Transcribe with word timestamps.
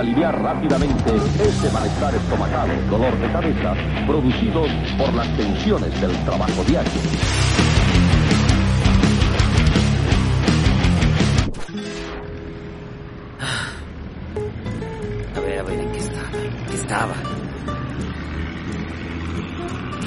aliviar 0.00 0.42
rápidamente 0.42 1.14
ese 1.14 1.70
malestar 1.72 2.14
estomacal, 2.14 2.68
dolor 2.88 3.18
de 3.18 3.32
cabeza, 3.32 3.74
producidos 4.06 4.68
por 4.96 5.12
las 5.12 5.28
tensiones 5.36 6.00
del 6.00 6.12
trabajo 6.24 6.64
diario. 6.64 6.90
A 15.36 15.40
ver, 15.40 15.58
a 15.58 15.62
ver, 15.64 15.80
¿en 15.80 15.92
qué 15.92 15.98
estaba? 15.98 16.30
¿En 16.32 16.66
qué 16.66 16.74
estaba? 16.74 17.14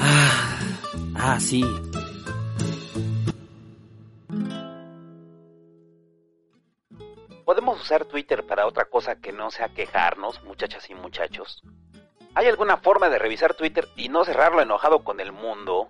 Ah, 0.01 0.59
ah, 1.15 1.39
sí. 1.39 1.63
Otra 8.65 8.85
cosa 8.85 9.15
que 9.15 9.31
no 9.31 9.51
sea 9.51 9.69
quejarnos, 9.69 10.43
muchachas 10.43 10.89
y 10.89 10.95
muchachos? 10.95 11.63
¿Hay 12.35 12.47
alguna 12.47 12.77
forma 12.77 13.09
de 13.09 13.19
revisar 13.19 13.53
Twitter 13.53 13.87
y 13.95 14.09
no 14.09 14.25
cerrarlo 14.25 14.61
enojado 14.61 15.03
con 15.03 15.19
el 15.19 15.31
mundo? 15.31 15.89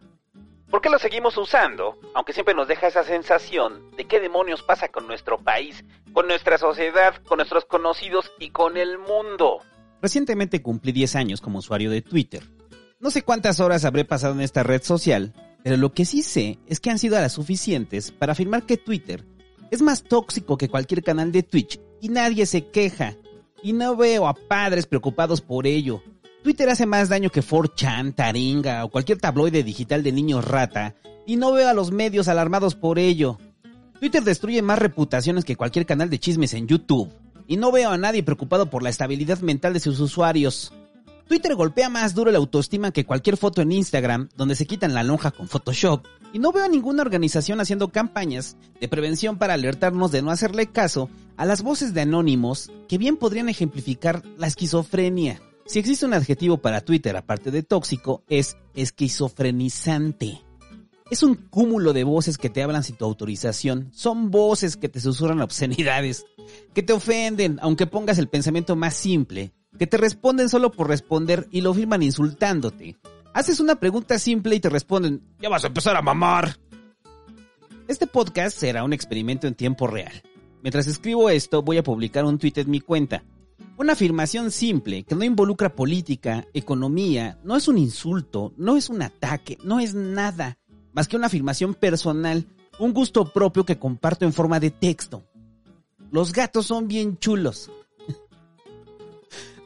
¿Por 0.69 0.81
qué 0.81 0.89
lo 0.89 0.99
seguimos 0.99 1.37
usando? 1.37 1.97
Aunque 2.13 2.33
siempre 2.33 2.55
nos 2.55 2.67
deja 2.67 2.87
esa 2.87 3.03
sensación 3.03 3.91
de 3.95 4.05
qué 4.05 4.19
demonios 4.19 4.63
pasa 4.63 4.89
con 4.89 5.07
nuestro 5.07 5.37
país, 5.37 5.85
con 6.13 6.27
nuestra 6.27 6.57
sociedad, 6.57 7.15
con 7.27 7.37
nuestros 7.37 7.65
conocidos 7.65 8.31
y 8.39 8.49
con 8.49 8.75
el 8.77 8.97
mundo. 8.97 9.59
Recientemente 10.01 10.61
cumplí 10.61 10.91
10 10.91 11.15
años 11.15 11.41
como 11.41 11.59
usuario 11.59 11.91
de 11.91 12.01
Twitter. 12.01 12.43
No 12.99 13.11
sé 13.11 13.21
cuántas 13.21 13.59
horas 13.59 13.85
habré 13.85 14.03
pasado 14.03 14.33
en 14.33 14.41
esta 14.41 14.63
red 14.63 14.81
social, 14.81 15.33
pero 15.63 15.77
lo 15.77 15.93
que 15.93 16.05
sí 16.05 16.23
sé 16.23 16.59
es 16.67 16.79
que 16.79 16.89
han 16.89 16.99
sido 16.99 17.19
las 17.19 17.33
suficientes 17.33 18.11
para 18.11 18.33
afirmar 18.33 18.63
que 18.63 18.77
Twitter 18.77 19.23
es 19.71 19.81
más 19.81 20.03
tóxico 20.03 20.57
que 20.57 20.69
cualquier 20.69 21.03
canal 21.03 21.31
de 21.31 21.43
Twitch 21.43 21.79
y 22.03 22.09
nadie 22.09 22.45
se 22.45 22.65
queja. 22.65 23.15
Y 23.63 23.71
no 23.71 23.95
veo 23.95 24.27
a 24.27 24.33
padres 24.33 24.85
preocupados 24.85 25.39
por 25.39 25.65
ello. 25.65 26.03
Twitter 26.43 26.69
hace 26.69 26.85
más 26.85 27.07
daño 27.07 27.29
que 27.29 27.41
4chan, 27.41 28.13
Taringa 28.13 28.83
o 28.83 28.89
cualquier 28.89 29.19
tabloide 29.19 29.63
digital 29.63 30.03
de 30.03 30.11
niños 30.11 30.43
rata 30.43 30.95
y 31.25 31.37
no 31.37 31.53
veo 31.53 31.69
a 31.69 31.73
los 31.73 31.91
medios 31.91 32.27
alarmados 32.27 32.75
por 32.75 32.99
ello. 32.99 33.39
Twitter 34.01 34.21
destruye 34.21 34.61
más 34.61 34.79
reputaciones 34.79 35.45
que 35.45 35.55
cualquier 35.55 35.85
canal 35.85 36.09
de 36.09 36.19
chismes 36.19 36.53
en 36.53 36.67
YouTube 36.67 37.09
y 37.47 37.55
no 37.55 37.71
veo 37.71 37.89
a 37.91 37.97
nadie 37.97 38.21
preocupado 38.21 38.69
por 38.69 38.83
la 38.83 38.89
estabilidad 38.89 39.39
mental 39.39 39.71
de 39.71 39.79
sus 39.79 40.01
usuarios. 40.01 40.73
Twitter 41.33 41.55
golpea 41.55 41.89
más 41.89 42.13
duro 42.13 42.29
la 42.29 42.37
autoestima 42.37 42.91
que 42.91 43.07
cualquier 43.07 43.37
foto 43.37 43.63
en 43.63 43.71
Instagram 43.71 44.29
donde 44.37 44.53
se 44.53 44.67
quitan 44.67 44.93
la 44.93 45.01
lonja 45.01 45.31
con 45.31 45.47
Photoshop 45.47 46.05
y 46.31 46.37
no 46.37 46.51
veo 46.51 46.63
a 46.63 46.67
ninguna 46.67 47.01
organización 47.01 47.59
haciendo 47.59 47.91
campañas 47.91 48.55
de 48.79 48.87
prevención 48.87 49.39
para 49.39 49.55
alertarnos 49.55 50.11
de 50.11 50.21
no 50.21 50.29
hacerle 50.29 50.67
caso 50.67 51.09
a 51.35 51.45
las 51.47 51.63
voces 51.63 51.95
de 51.95 52.01
anónimos 52.01 52.71
que 52.87 52.99
bien 52.99 53.17
podrían 53.17 53.49
ejemplificar 53.49 54.21
la 54.37 54.45
esquizofrenia. 54.45 55.41
Si 55.65 55.79
existe 55.79 56.05
un 56.05 56.13
adjetivo 56.13 56.59
para 56.59 56.81
Twitter 56.81 57.17
aparte 57.17 57.49
de 57.49 57.63
tóxico, 57.63 58.23
es 58.29 58.55
esquizofrenizante. 58.75 60.43
Es 61.09 61.23
un 61.23 61.33
cúmulo 61.33 61.93
de 61.93 62.03
voces 62.03 62.37
que 62.37 62.51
te 62.51 62.61
hablan 62.61 62.83
sin 62.83 62.95
tu 62.95 63.05
autorización. 63.05 63.89
Son 63.91 64.29
voces 64.29 64.77
que 64.77 64.87
te 64.87 65.01
susurran 65.01 65.41
obscenidades, 65.41 66.27
que 66.75 66.83
te 66.83 66.93
ofenden, 66.93 67.57
aunque 67.63 67.87
pongas 67.87 68.19
el 68.19 68.29
pensamiento 68.29 68.75
más 68.75 68.93
simple, 68.93 69.51
que 69.77 69.87
te 69.87 69.97
responden 69.97 70.49
solo 70.49 70.71
por 70.71 70.87
responder 70.87 71.47
y 71.51 71.61
lo 71.61 71.73
firman 71.73 72.03
insultándote. 72.03 72.97
Haces 73.33 73.59
una 73.59 73.75
pregunta 73.75 74.19
simple 74.19 74.55
y 74.55 74.59
te 74.59 74.69
responden, 74.69 75.21
ya 75.39 75.49
vas 75.49 75.63
a 75.63 75.67
empezar 75.67 75.95
a 75.95 76.01
mamar. 76.01 76.57
Este 77.87 78.07
podcast 78.07 78.57
será 78.57 78.83
un 78.83 78.93
experimento 78.93 79.47
en 79.47 79.55
tiempo 79.55 79.87
real. 79.87 80.13
Mientras 80.61 80.87
escribo 80.87 81.29
esto, 81.29 81.61
voy 81.61 81.77
a 81.77 81.83
publicar 81.83 82.23
un 82.25 82.37
tweet 82.37 82.53
en 82.55 82.69
mi 82.69 82.79
cuenta. 82.79 83.23
Una 83.77 83.93
afirmación 83.93 84.51
simple 84.51 85.03
que 85.03 85.15
no 85.15 85.23
involucra 85.23 85.75
política, 85.75 86.47
economía, 86.53 87.39
no 87.43 87.57
es 87.57 87.67
un 87.67 87.77
insulto, 87.77 88.53
no 88.55 88.77
es 88.77 88.89
un 88.89 89.01
ataque, 89.01 89.57
no 89.63 89.79
es 89.79 89.95
nada, 89.95 90.59
más 90.93 91.07
que 91.07 91.17
una 91.17 91.27
afirmación 91.27 91.73
personal, 91.73 92.45
un 92.79 92.93
gusto 92.93 93.33
propio 93.33 93.65
que 93.65 93.79
comparto 93.79 94.25
en 94.25 94.33
forma 94.33 94.59
de 94.59 94.69
texto. 94.69 95.23
Los 96.11 96.31
gatos 96.31 96.67
son 96.67 96.87
bien 96.87 97.17
chulos. 97.17 97.71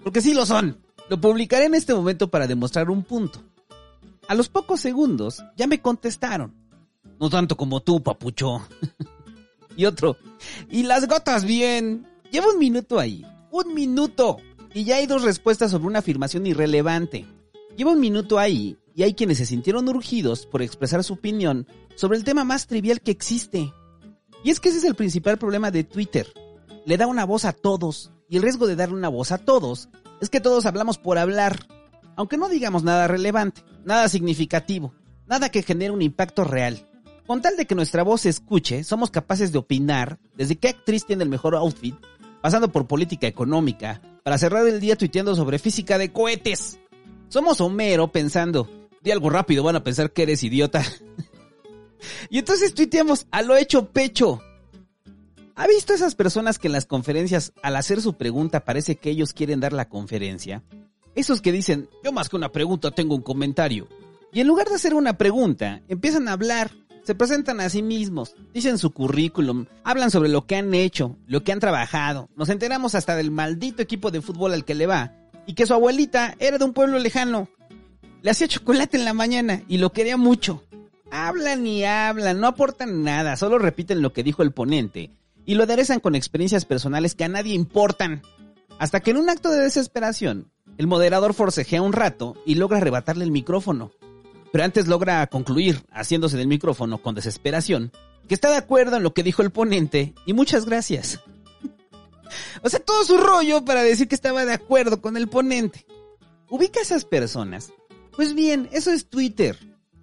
Porque 0.08 0.22
sí 0.22 0.34
lo 0.34 0.46
son. 0.46 0.78
Lo 1.10 1.20
publicaré 1.20 1.66
en 1.66 1.76
este 1.76 1.94
momento 1.94 2.30
para 2.30 2.48
demostrar 2.48 2.90
un 2.90 3.04
punto. 3.04 3.44
A 4.30 4.36
los 4.36 4.48
pocos 4.48 4.80
segundos 4.80 5.44
ya 5.58 5.68
me 5.68 5.82
contestaron. 5.82 6.56
No 7.20 7.30
tanto 7.30 7.58
como 7.58 7.82
tú, 7.82 8.02
papucho. 8.02 8.66
y 9.76 9.84
otro. 9.84 10.16
Y 10.72 10.84
las 10.84 11.10
gotas 11.10 11.44
bien. 11.44 12.08
Llevo 12.32 12.52
un 12.54 12.58
minuto 12.58 13.00
ahí. 13.00 13.26
Un 13.52 13.74
minuto. 13.74 14.38
Y 14.74 14.86
ya 14.86 14.96
hay 14.96 15.08
dos 15.08 15.24
respuestas 15.24 15.72
sobre 15.72 15.88
una 15.88 16.00
afirmación 16.00 16.48
irrelevante. 16.48 17.26
Llevo 17.76 17.92
un 17.92 18.00
minuto 18.00 18.40
ahí 18.40 18.78
y 18.96 19.04
hay 19.04 19.14
quienes 19.14 19.40
se 19.40 19.46
sintieron 19.46 19.90
urgidos 19.90 20.46
por 20.46 20.62
expresar 20.62 21.04
su 21.04 21.16
opinión 21.16 21.68
sobre 21.96 22.18
el 22.18 22.24
tema 22.24 22.46
más 22.46 22.68
trivial 22.68 23.02
que 23.02 23.12
existe. 23.12 23.74
Y 24.42 24.52
es 24.52 24.62
que 24.62 24.70
ese 24.70 24.78
es 24.78 24.86
el 24.86 24.96
principal 24.96 25.38
problema 25.38 25.70
de 25.70 25.84
Twitter. 25.84 26.32
Le 26.86 26.96
da 26.96 27.08
una 27.08 27.26
voz 27.26 27.44
a 27.44 27.52
todos. 27.52 28.14
Y 28.30 28.38
el 28.38 28.44
riesgo 28.44 28.68
de 28.68 28.76
darle 28.76 28.96
una 28.96 29.10
voz 29.10 29.32
a 29.32 29.38
todos 29.38 29.90
es 30.22 30.30
que 30.30 30.42
todos 30.42 30.66
hablamos 30.66 30.98
por 30.98 31.18
hablar. 31.18 31.68
Aunque 32.16 32.38
no 32.38 32.50
digamos 32.50 32.84
nada 32.84 33.08
relevante, 33.08 33.64
nada 33.86 34.10
significativo, 34.10 34.94
nada 35.28 35.50
que 35.50 35.64
genere 35.64 35.92
un 35.92 36.02
impacto 36.02 36.44
real. 36.44 36.86
Con 37.26 37.42
tal 37.42 37.58
de 37.58 37.66
que 37.66 37.76
nuestra 37.76 38.04
voz 38.04 38.22
se 38.22 38.30
escuche, 38.30 38.84
somos 38.84 39.12
capaces 39.12 39.52
de 39.52 39.60
opinar 39.60 40.18
desde 40.36 40.56
qué 40.56 40.70
actriz 40.70 41.06
tiene 41.06 41.24
el 41.24 41.30
mejor 41.30 41.56
outfit, 41.56 41.96
pasando 42.42 42.72
por 42.72 42.88
política 42.88 43.28
económica, 43.28 44.02
para 44.24 44.38
cerrar 44.38 44.66
el 44.68 44.80
día 44.80 44.98
tuiteando 44.98 45.36
sobre 45.36 45.60
física 45.60 45.98
de 45.98 46.12
cohetes. 46.12 46.80
Somos 47.30 47.62
Homero 47.62 48.12
pensando, 48.12 48.70
di 49.04 49.12
algo 49.12 49.30
rápido, 49.30 49.64
van 49.64 49.76
a 49.76 49.84
pensar 49.84 50.12
que 50.12 50.24
eres 50.24 50.44
idiota. 50.44 50.84
y 52.30 52.40
entonces 52.40 52.74
tuiteamos 52.74 53.28
a 53.32 53.42
lo 53.42 53.56
hecho 53.56 53.90
pecho. 53.90 54.42
¿Ha 55.60 55.66
visto 55.66 55.96
esas 55.96 56.14
personas 56.14 56.60
que 56.60 56.68
en 56.68 56.74
las 56.74 56.86
conferencias, 56.86 57.52
al 57.64 57.78
hacer 57.78 58.00
su 58.00 58.14
pregunta, 58.14 58.64
parece 58.64 58.98
que 58.98 59.10
ellos 59.10 59.34
quieren 59.34 59.60
dar 59.60 59.74
la 59.74 59.90
conferencia? 59.90 60.62
Esos 61.16 61.42
que 61.42 61.52
dicen, 61.52 61.90
yo 62.04 62.12
más 62.12 62.30
que 62.30 62.36
una 62.36 62.52
pregunta 62.52 62.92
tengo 62.92 63.16
un 63.16 63.24
comentario. 63.24 63.88
Y 64.32 64.40
en 64.40 64.46
lugar 64.46 64.70
de 64.70 64.76
hacer 64.76 64.94
una 64.94 65.18
pregunta, 65.18 65.82
empiezan 65.88 66.28
a 66.28 66.34
hablar 66.34 66.70
se 67.02 67.16
presentan 67.16 67.60
a 67.60 67.70
sí 67.70 67.82
mismos, 67.82 68.36
dicen 68.54 68.78
su 68.78 68.92
currículum, 68.92 69.66
hablan 69.84 70.12
sobre 70.12 70.30
lo 70.30 70.46
que 70.46 70.58
han 70.58 70.74
hecho, 70.76 71.18
lo 71.26 71.42
que 71.44 71.54
han 71.54 71.60
trabajado. 71.60 72.30
Nos 72.36 72.50
enteramos 72.50 72.94
hasta 72.94 73.16
del 73.16 73.32
maldito 73.32 73.82
equipo 73.82 74.12
de 74.12 74.22
fútbol 74.22 74.54
al 74.54 74.66
que 74.66 74.76
le 74.76 74.86
va 74.86 75.14
y 75.48 75.54
que 75.54 75.66
su 75.66 75.74
abuelita 75.74 76.36
era 76.38 76.60
de 76.60 76.66
un 76.66 76.74
pueblo 76.74 77.00
lejano. 77.00 77.50
Le 78.22 78.30
hacía 78.30 78.48
chocolate 78.48 78.98
en 78.98 79.06
la 79.06 79.14
mañana 79.14 79.64
y 79.68 79.78
lo 79.78 79.92
quería 79.92 80.18
mucho. 80.18 80.66
Hablan 81.10 81.66
y 81.66 81.84
hablan, 81.84 82.42
no 82.42 82.48
aportan 82.48 83.04
nada, 83.04 83.38
solo 83.38 83.58
repiten 83.58 84.04
lo 84.04 84.14
que 84.14 84.22
dijo 84.22 84.44
el 84.44 84.52
ponente 84.52 85.18
y 85.48 85.56
lo 85.56 85.64
aderezan 85.64 86.00
con 86.00 86.14
experiencias 86.14 86.66
personales 86.66 87.16
que 87.16 87.24
a 87.24 87.30
nadie 87.30 87.56
importan. 87.56 88.22
Hasta 88.78 89.00
que 89.00 89.10
en 89.10 89.18
un 89.18 89.32
acto 89.32 89.50
de 89.50 89.64
desesperación, 89.64 90.52
el 90.78 90.86
moderador 90.86 91.34
forcejea 91.34 91.82
un 91.82 91.94
rato 91.94 92.36
y 92.46 92.54
logra 92.54 92.78
arrebatarle 92.78 93.24
el 93.24 93.32
micrófono 93.32 93.92
pero 94.52 94.64
antes 94.64 94.88
logra 94.88 95.28
concluir, 95.28 95.84
haciéndose 95.92 96.38
del 96.38 96.48
micrófono 96.48 96.98
con 97.00 97.16
desesperación, 97.16 97.92
que 98.28 98.34
está 98.34 98.50
de 98.50 98.58
acuerdo 98.58 98.98
en 98.98 99.04
lo 99.04 99.14
que 99.14 99.24
dijo 99.24 99.42
el 99.42 99.52
ponente 99.52 100.14
y 100.26 100.34
muchas 100.34 100.66
gracias. 100.66 101.20
o 102.64 102.70
sea, 102.70 102.80
todo 102.80 103.04
su 103.04 103.18
rollo 103.18 103.66
para 103.66 103.84
decir 103.84 104.08
que 104.08 104.16
estaba 104.16 104.46
de 104.46 104.54
acuerdo 104.54 105.02
con 105.02 105.18
el 105.18 105.28
ponente. 105.28 105.86
¿Ubica 106.50 106.80
a 106.80 106.84
esas 106.84 107.06
personas? 107.06 107.72
Pues 108.16 108.34
bien, 108.34 108.70
eso 108.72 108.92
es 108.92 109.10
Twitter. 109.10 109.58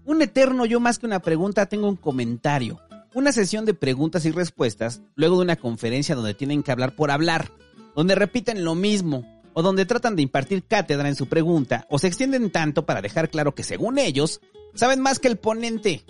Un 0.05 0.21
eterno 0.21 0.67
yo 0.67 0.79
más 0.79 0.99
que 0.99 1.07
una 1.07 1.21
pregunta 1.21 1.67
tengo 1.67 1.89
un 1.89 1.97
comentario. 1.97 2.81
Una 3.15 3.31
sesión 3.31 3.65
de 3.65 3.75
preguntas 3.75 4.25
y 4.25 4.33
respuestas 4.33 5.01
luego 5.15 5.37
de 5.37 5.43
una 5.43 5.57
conferencia 5.57 6.17
donde 6.17 6.35
tienen 6.35 6.65
que 6.65 6.73
hablar 6.73 6.97
por 6.97 7.13
hablar, 7.13 7.53
donde 7.95 8.17
repiten 8.17 8.65
lo 8.65 8.75
mismo, 8.75 9.25
o 9.53 9.63
donde 9.63 9.87
tratan 9.87 10.17
de 10.17 10.23
impartir 10.23 10.65
cátedra 10.65 11.09
en 11.09 11.15
su 11.15 11.29
pregunta 11.29 11.87
o 11.89 12.01
se 12.01 12.09
extienden 12.09 12.51
tanto 12.51 12.85
para 12.85 13.03
dejar 13.03 13.31
claro 13.31 13.55
que 13.55 13.63
según 13.63 13.99
ellos 13.99 14.41
saben 14.75 15.01
más 15.01 15.21
que 15.21 15.29
el 15.29 15.37
ponente. 15.37 16.05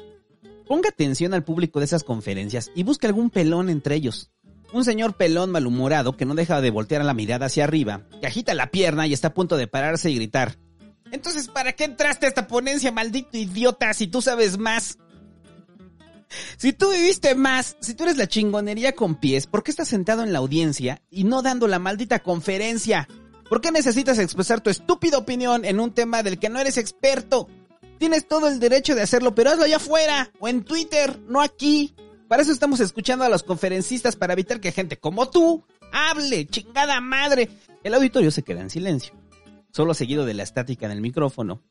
Ponga 0.67 0.89
atención 0.89 1.35
al 1.35 1.45
público 1.45 1.79
de 1.79 1.85
esas 1.85 2.05
conferencias 2.05 2.71
y 2.75 2.85
busque 2.85 3.07
algún 3.07 3.29
pelón 3.29 3.69
entre 3.69 3.97
ellos. 3.97 4.31
Un 4.73 4.85
señor 4.85 5.19
pelón 5.19 5.51
malhumorado 5.51 6.17
que 6.17 6.25
no 6.25 6.35
deja 6.35 6.63
de 6.63 6.71
voltear 6.71 7.05
la 7.05 7.13
mirada 7.13 7.47
hacia 7.47 7.65
arriba, 7.65 8.09
que 8.19 8.27
agita 8.27 8.55
la 8.55 8.71
pierna 8.71 9.07
y 9.07 9.13
está 9.13 9.29
a 9.29 9.35
punto 9.35 9.59
de 9.59 9.69
pararse 9.69 10.11
y 10.11 10.17
gritar. 10.17 10.57
Entonces, 11.13 11.49
¿para 11.49 11.75
qué 11.75 11.85
entraste 11.85 12.25
a 12.25 12.31
esta 12.31 12.49
ponencia, 12.49 12.91
maldito 12.91 13.37
idiota, 13.37 13.93
si 13.93 14.07
tú 14.07 14.23
sabes 14.23 14.59
más? 14.59 14.99
Si 16.57 16.73
tú 16.73 16.91
viviste 16.91 17.35
más, 17.35 17.77
si 17.81 17.95
tú 17.95 18.05
eres 18.05 18.17
la 18.17 18.27
chingonería 18.27 18.95
con 18.95 19.17
pies, 19.17 19.47
¿por 19.47 19.63
qué 19.63 19.71
estás 19.71 19.89
sentado 19.89 20.23
en 20.23 20.33
la 20.33 20.39
audiencia 20.39 21.03
y 21.11 21.25
no 21.25 21.43
dando 21.43 21.69
la 21.69 21.79
maldita 21.79 22.23
conferencia? 22.23 23.09
¿Por 23.49 23.61
qué 23.61 23.71
necesitas 23.71 24.19
expresar 24.19 24.61
tu 24.61 24.71
estúpida 24.71 25.19
opinión 25.19 25.65
en 25.65 25.81
un 25.81 25.93
tema 25.93 26.23
del 26.23 26.39
que 26.39 26.49
no 26.49 26.59
eres 26.59 26.79
experto? 26.79 27.49
Tienes 27.99 28.27
todo 28.27 28.49
el 28.49 28.59
derecho 28.59 28.95
de 28.95 29.03
hacerlo, 29.03 29.35
pero 29.35 29.51
hazlo 29.51 29.65
allá 29.65 29.77
afuera 29.77 30.31
o 30.41 30.49
en 30.49 30.65
Twitter, 30.65 31.21
no 31.29 31.41
aquí. 31.41 31.95
Para 32.29 32.43
eso 32.43 32.53
estamos 32.53 32.81
escuchando 32.81 33.25
a 33.25 33.29
los 33.29 33.43
conferencistas 33.43 34.17
para 34.17 34.33
evitar 34.33 34.61
que 34.61 34.73
gente 34.73 34.97
como 34.97 35.29
tú 35.29 35.63
hable, 35.93 36.47
chingada 36.47 37.01
madre. 37.01 37.49
El 37.83 37.95
auditorio 37.95 38.31
se 38.31 38.43
queda 38.43 38.63
en 38.63 38.71
silencio, 38.71 39.15
solo 39.71 39.95
seguido 39.95 40.25
de 40.25 40.35
la 40.35 40.43
estática 40.43 40.87
en 40.87 40.93
el 40.93 41.01
micrófono, 41.01 41.63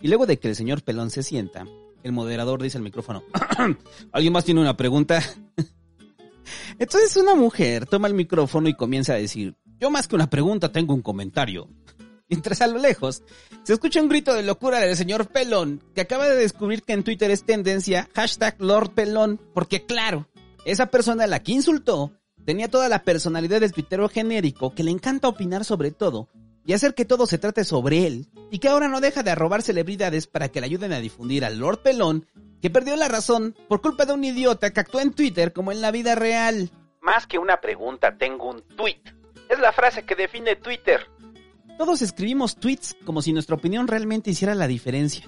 y 0.00 0.08
luego 0.08 0.26
de 0.26 0.38
que 0.38 0.48
el 0.48 0.56
señor 0.56 0.82
Pelón 0.82 1.10
se 1.10 1.22
sienta, 1.22 1.64
el 2.02 2.12
moderador 2.12 2.62
dice 2.62 2.78
al 2.78 2.84
micrófono, 2.84 3.24
¿alguien 4.12 4.32
más 4.32 4.44
tiene 4.44 4.60
una 4.60 4.76
pregunta? 4.76 5.22
Entonces 6.78 7.16
una 7.16 7.34
mujer 7.34 7.86
toma 7.86 8.08
el 8.08 8.14
micrófono 8.14 8.68
y 8.68 8.74
comienza 8.74 9.12
a 9.12 9.16
decir, 9.16 9.56
yo 9.78 9.90
más 9.90 10.08
que 10.08 10.14
una 10.14 10.30
pregunta 10.30 10.72
tengo 10.72 10.94
un 10.94 11.02
comentario. 11.02 11.68
Mientras 12.28 12.60
a 12.60 12.66
lo 12.68 12.78
lejos 12.78 13.22
se 13.64 13.72
escucha 13.72 14.00
un 14.00 14.08
grito 14.08 14.34
de 14.34 14.42
locura 14.42 14.78
del 14.78 14.96
señor 14.96 15.26
Pelón, 15.26 15.82
que 15.94 16.02
acaba 16.02 16.28
de 16.28 16.36
descubrir 16.36 16.82
que 16.82 16.92
en 16.92 17.02
Twitter 17.02 17.30
es 17.30 17.44
tendencia 17.44 18.08
hashtag 18.14 18.56
porque 19.52 19.84
claro, 19.84 20.28
esa 20.64 20.86
persona 20.86 21.26
la 21.26 21.42
que 21.42 21.52
insultó 21.52 22.12
tenía 22.44 22.68
toda 22.68 22.88
la 22.88 23.02
personalidad 23.02 23.60
del 23.60 23.72
tuitero 23.72 24.08
genérico 24.08 24.74
que 24.74 24.84
le 24.84 24.90
encanta 24.90 25.28
opinar 25.28 25.64
sobre 25.64 25.90
todo 25.90 26.28
y 26.64 26.72
hacer 26.72 26.94
que 26.94 27.04
todo 27.04 27.26
se 27.26 27.38
trate 27.38 27.64
sobre 27.64 28.06
él, 28.06 28.28
y 28.50 28.58
que 28.58 28.68
ahora 28.68 28.88
no 28.88 29.00
deja 29.00 29.22
de 29.22 29.30
arrobar 29.30 29.62
celebridades 29.62 30.26
para 30.26 30.48
que 30.48 30.60
le 30.60 30.66
ayuden 30.66 30.92
a 30.92 31.00
difundir 31.00 31.44
al 31.44 31.58
Lord 31.58 31.82
Pelón, 31.82 32.26
que 32.60 32.70
perdió 32.70 32.96
la 32.96 33.08
razón 33.08 33.56
por 33.68 33.80
culpa 33.80 34.04
de 34.04 34.12
un 34.12 34.24
idiota 34.24 34.72
que 34.72 34.80
actuó 34.80 35.00
en 35.00 35.12
Twitter 35.12 35.52
como 35.52 35.72
en 35.72 35.80
la 35.80 35.90
vida 35.90 36.14
real. 36.14 36.70
Más 37.00 37.26
que 37.26 37.38
una 37.38 37.60
pregunta, 37.60 38.16
tengo 38.18 38.50
un 38.50 38.62
tweet. 38.76 39.00
Es 39.48 39.58
la 39.58 39.72
frase 39.72 40.04
que 40.04 40.14
define 40.14 40.56
Twitter. 40.56 41.00
Todos 41.78 42.02
escribimos 42.02 42.56
tweets 42.56 42.94
como 43.04 43.22
si 43.22 43.32
nuestra 43.32 43.56
opinión 43.56 43.88
realmente 43.88 44.30
hiciera 44.30 44.54
la 44.54 44.66
diferencia. 44.66 45.26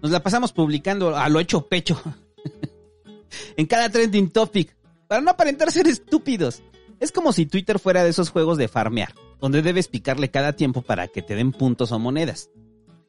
Nos 0.00 0.12
la 0.12 0.22
pasamos 0.22 0.52
publicando 0.52 1.16
a 1.16 1.28
lo 1.28 1.40
hecho 1.40 1.66
pecho. 1.66 2.00
en 3.56 3.66
cada 3.66 3.90
trending 3.90 4.30
topic. 4.30 4.76
Para 5.08 5.20
no 5.20 5.30
aparentar 5.30 5.72
ser 5.72 5.88
estúpidos. 5.88 6.62
Es 7.00 7.12
como 7.12 7.32
si 7.32 7.46
Twitter 7.46 7.78
fuera 7.78 8.04
de 8.04 8.10
esos 8.10 8.30
juegos 8.30 8.58
de 8.58 8.68
farmear, 8.68 9.12
donde 9.40 9.62
debes 9.62 9.88
picarle 9.88 10.30
cada 10.30 10.54
tiempo 10.54 10.82
para 10.82 11.08
que 11.08 11.22
te 11.22 11.34
den 11.34 11.52
puntos 11.52 11.92
o 11.92 11.98
monedas. 11.98 12.50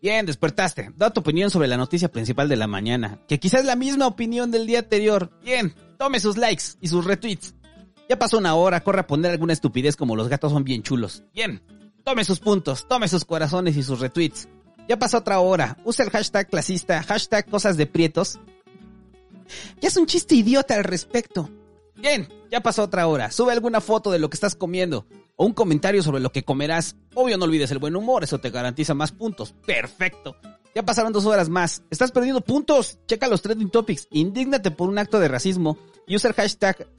Bien, 0.01 0.25
despertaste. 0.25 0.91
Da 0.95 1.09
tu 1.09 1.21
opinión 1.21 1.49
sobre 1.49 1.67
la 1.67 1.77
noticia 1.77 2.11
principal 2.11 2.47
de 2.47 2.55
la 2.55 2.67
mañana, 2.67 3.19
que 3.27 3.39
quizás 3.39 3.65
la 3.65 3.75
misma 3.75 4.07
opinión 4.07 4.51
del 4.51 4.65
día 4.65 4.79
anterior. 4.79 5.31
Bien, 5.43 5.75
tome 5.97 6.19
sus 6.19 6.37
likes 6.37 6.63
y 6.79 6.87
sus 6.87 7.05
retweets. 7.05 7.53
Ya 8.07 8.17
pasó 8.17 8.37
una 8.37 8.55
hora, 8.55 8.81
corre 8.81 9.01
a 9.01 9.07
poner 9.07 9.31
alguna 9.31 9.53
estupidez 9.53 9.95
como 9.95 10.15
los 10.15 10.29
gatos 10.29 10.51
son 10.51 10.63
bien 10.63 10.83
chulos. 10.83 11.23
Bien, 11.33 11.61
Tome 12.03 12.25
sus 12.25 12.39
puntos, 12.39 12.87
tome 12.87 13.07
sus 13.07 13.23
corazones 13.23 13.77
y 13.77 13.83
sus 13.83 13.99
retweets. 13.99 14.47
Ya 14.87 14.97
pasó 14.97 15.19
otra 15.19 15.39
hora. 15.39 15.77
Usa 15.83 16.05
el 16.05 16.11
hashtag 16.11 16.47
clasista, 16.47 17.03
hashtag 17.03 17.45
cosas 17.47 17.77
de 17.77 17.85
prietos. 17.85 18.39
Ya 19.79 19.89
es 19.89 19.97
un 19.97 20.07
chiste 20.07 20.33
idiota 20.33 20.75
al 20.75 20.83
respecto. 20.83 21.49
Bien, 21.95 22.27
ya 22.49 22.61
pasó 22.61 22.83
otra 22.83 23.05
hora. 23.05 23.29
Sube 23.31 23.51
alguna 23.51 23.81
foto 23.81 24.09
de 24.09 24.17
lo 24.17 24.29
que 24.29 24.35
estás 24.35 24.55
comiendo. 24.55 25.05
O 25.41 25.45
un 25.45 25.53
comentario 25.53 26.03
sobre 26.03 26.19
lo 26.19 26.33
que 26.33 26.43
comerás. 26.43 26.97
Obvio 27.15 27.37
no 27.37 27.45
olvides 27.45 27.71
el 27.71 27.79
buen 27.79 27.95
humor, 27.95 28.25
eso 28.25 28.39
te 28.39 28.49
garantiza 28.49 28.93
más 28.93 29.13
puntos. 29.13 29.55
Perfecto. 29.65 30.35
Ya 30.75 30.83
pasaron 30.83 31.13
dos 31.13 31.25
horas 31.25 31.47
más. 31.47 31.81
Estás 31.89 32.11
perdiendo 32.11 32.41
puntos. 32.41 32.99
Checa 33.07 33.29
los 33.29 33.41
trending 33.41 33.69
topics. 33.69 34.09
Indígnate 34.11 34.69
por 34.69 34.89
un 34.89 34.97
acto 34.97 35.17
de 35.17 35.29
racismo. 35.29 35.77
Y 36.07 36.17
usa 36.17 36.31
el 36.31 36.35
hashtag 36.35 36.89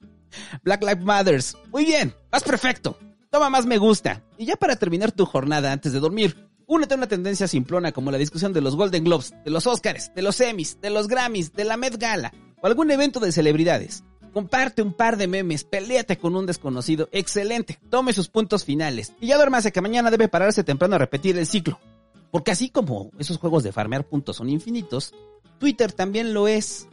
Black 0.64 0.82
Lives 0.82 1.04
Matters. 1.04 1.56
Muy 1.70 1.84
bien, 1.84 2.12
vas 2.32 2.42
perfecto. 2.42 2.98
Toma 3.30 3.48
más 3.48 3.64
me 3.64 3.78
gusta. 3.78 4.24
Y 4.38 4.46
ya 4.46 4.56
para 4.56 4.74
terminar 4.74 5.12
tu 5.12 5.24
jornada 5.24 5.70
antes 5.70 5.92
de 5.92 6.00
dormir, 6.00 6.48
únete 6.66 6.94
a 6.94 6.96
una 6.96 7.06
tendencia 7.06 7.46
simplona 7.46 7.92
como 7.92 8.10
la 8.10 8.18
discusión 8.18 8.52
de 8.52 8.60
los 8.60 8.74
Golden 8.74 9.04
Globes, 9.04 9.32
de 9.44 9.52
los 9.52 9.68
Oscars, 9.68 10.12
de 10.16 10.22
los 10.22 10.40
Emmys, 10.40 10.80
de 10.80 10.90
los 10.90 11.06
Grammys, 11.06 11.52
de 11.52 11.62
la 11.62 11.76
Met 11.76 11.96
Gala 11.96 12.32
o 12.60 12.66
algún 12.66 12.90
evento 12.90 13.20
de 13.20 13.30
celebridades. 13.30 14.02
Comparte 14.34 14.82
un 14.82 14.92
par 14.92 15.16
de 15.16 15.28
memes, 15.28 15.62
peleate 15.62 16.18
con 16.18 16.34
un 16.34 16.44
desconocido, 16.44 17.08
excelente, 17.12 17.78
tome 17.88 18.12
sus 18.12 18.28
puntos 18.28 18.64
finales 18.64 19.12
y 19.20 19.28
ya 19.28 19.36
duérmase 19.36 19.70
que 19.70 19.80
mañana 19.80 20.10
debe 20.10 20.26
pararse 20.26 20.64
temprano 20.64 20.96
a 20.96 20.98
repetir 20.98 21.38
el 21.38 21.46
ciclo. 21.46 21.78
Porque 22.32 22.50
así 22.50 22.68
como 22.68 23.12
esos 23.16 23.38
juegos 23.38 23.62
de 23.62 23.70
farmear 23.70 24.02
puntos 24.04 24.34
son 24.38 24.50
infinitos, 24.50 25.14
Twitter 25.60 25.92
también 25.92 26.34
lo 26.34 26.48
es. 26.48 26.88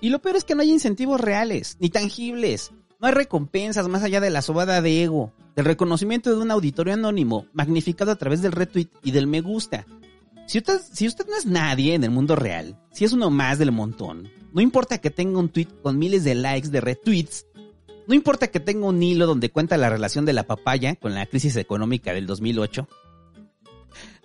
Y 0.00 0.08
lo 0.08 0.22
peor 0.22 0.36
es 0.36 0.44
que 0.44 0.54
no 0.54 0.62
hay 0.62 0.70
incentivos 0.70 1.20
reales, 1.20 1.76
ni 1.78 1.90
tangibles. 1.90 2.70
No 3.00 3.08
hay 3.08 3.12
recompensas 3.12 3.86
más 3.86 4.02
allá 4.02 4.22
de 4.22 4.30
la 4.30 4.40
sobada 4.40 4.80
de 4.80 5.02
ego, 5.02 5.34
del 5.56 5.66
reconocimiento 5.66 6.30
de 6.30 6.40
un 6.40 6.50
auditorio 6.50 6.94
anónimo 6.94 7.44
magnificado 7.52 8.12
a 8.12 8.16
través 8.16 8.40
del 8.40 8.52
retweet 8.52 8.88
y 9.02 9.10
del 9.10 9.26
me 9.26 9.42
gusta. 9.42 9.84
Si 10.46 10.56
usted, 10.56 10.80
si 10.90 11.06
usted 11.06 11.26
no 11.26 11.36
es 11.36 11.44
nadie 11.44 11.92
en 11.92 12.04
el 12.04 12.10
mundo 12.10 12.34
real, 12.34 12.80
si 12.92 13.04
es 13.04 13.12
uno 13.12 13.28
más 13.28 13.58
del 13.58 13.72
montón, 13.72 14.30
no 14.52 14.60
importa 14.60 14.98
que 14.98 15.10
tenga 15.10 15.38
un 15.38 15.48
tweet 15.48 15.68
con 15.82 15.98
miles 15.98 16.24
de 16.24 16.34
likes, 16.34 16.68
de 16.68 16.80
retweets, 16.80 17.46
no 18.06 18.14
importa 18.14 18.48
que 18.48 18.60
tenga 18.60 18.86
un 18.86 19.02
hilo 19.02 19.26
donde 19.26 19.50
cuenta 19.50 19.76
la 19.76 19.90
relación 19.90 20.24
de 20.24 20.32
la 20.32 20.44
papaya 20.44 20.96
con 20.96 21.14
la 21.14 21.26
crisis 21.26 21.56
económica 21.56 22.14
del 22.14 22.26
2008, 22.26 22.88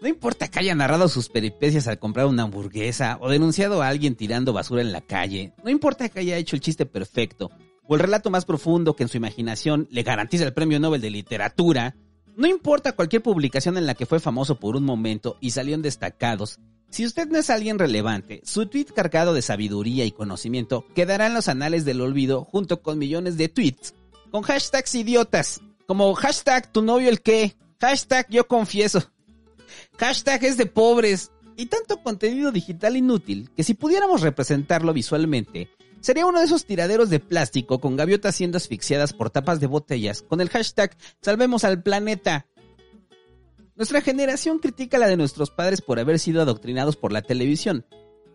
no 0.01 0.07
importa 0.07 0.49
que 0.49 0.59
haya 0.59 0.75
narrado 0.75 1.07
sus 1.07 1.29
peripecias 1.29 1.87
al 1.87 1.99
comprar 1.99 2.25
una 2.25 2.43
hamburguesa 2.43 3.17
o 3.21 3.29
denunciado 3.29 3.81
a 3.81 3.87
alguien 3.87 4.15
tirando 4.15 4.53
basura 4.53 4.81
en 4.81 4.91
la 4.91 5.01
calle, 5.01 5.53
no 5.63 5.69
importa 5.69 6.09
que 6.09 6.19
haya 6.19 6.37
hecho 6.37 6.55
el 6.55 6.61
chiste 6.61 6.85
perfecto 6.85 7.49
o 7.87 7.95
el 7.95 8.01
relato 8.01 8.29
más 8.29 8.45
profundo 8.45 8.95
que 8.95 9.03
en 9.03 9.09
su 9.09 9.17
imaginación 9.17 9.87
le 9.91 10.03
garantiza 10.03 10.45
el 10.45 10.53
premio 10.53 10.79
Nobel 10.79 11.01
de 11.01 11.09
Literatura, 11.09 11.95
no 12.35 12.47
importa 12.47 12.93
cualquier 12.93 13.21
publicación 13.21 13.77
en 13.77 13.85
la 13.85 13.95
que 13.95 14.05
fue 14.05 14.19
famoso 14.19 14.59
por 14.59 14.75
un 14.75 14.83
momento 14.83 15.37
y 15.39 15.51
salieron 15.51 15.81
destacados, 15.81 16.59
si 16.89 17.05
usted 17.05 17.27
no 17.27 17.39
es 17.39 17.49
alguien 17.49 17.79
relevante, 17.79 18.41
su 18.43 18.67
tweet 18.67 18.85
cargado 18.95 19.33
de 19.33 19.41
sabiduría 19.41 20.05
y 20.05 20.11
conocimiento 20.11 20.85
quedará 20.93 21.27
en 21.27 21.33
los 21.33 21.47
anales 21.47 21.85
del 21.85 22.01
olvido 22.01 22.45
junto 22.45 22.81
con 22.81 22.99
millones 22.99 23.37
de 23.37 23.49
tweets 23.49 23.95
con 24.33 24.41
hashtags 24.41 24.95
idiotas, 24.95 25.61
como 25.85 26.15
hashtag 26.15 26.71
tu 26.71 26.81
novio 26.81 27.07
el 27.07 27.21
qué, 27.21 27.55
hashtag 27.79 28.25
yo 28.31 28.47
confieso, 28.47 29.11
hashtag 29.99 30.43
es 30.45 30.57
de 30.57 30.65
pobres 30.65 31.31
y 31.55 31.67
tanto 31.67 32.01
contenido 32.01 32.51
digital 32.51 32.97
inútil 32.97 33.51
que 33.55 33.63
si 33.63 33.75
pudiéramos 33.75 34.21
representarlo 34.21 34.91
visualmente, 34.91 35.69
Sería 36.03 36.25
uno 36.25 36.39
de 36.39 36.45
esos 36.45 36.65
tiraderos 36.65 37.09
de 37.09 37.21
plástico 37.21 37.79
con 37.79 37.95
gaviotas 37.95 38.35
siendo 38.35 38.57
asfixiadas 38.57 39.13
por 39.13 39.29
tapas 39.29 39.61
de 39.61 39.67
botellas 39.67 40.21
con 40.21 40.41
el 40.41 40.49
hashtag 40.49 40.97
Salvemos 41.21 41.63
al 41.63 41.81
planeta. 41.81 42.45
Nuestra 43.77 44.01
generación 44.01 44.59
critica 44.59 44.97
la 44.97 45.07
de 45.07 45.15
nuestros 45.15 45.49
padres 45.49 45.81
por 45.81 45.99
haber 45.99 46.19
sido 46.19 46.41
adoctrinados 46.41 46.97
por 46.97 47.13
la 47.13 47.21
televisión. 47.21 47.85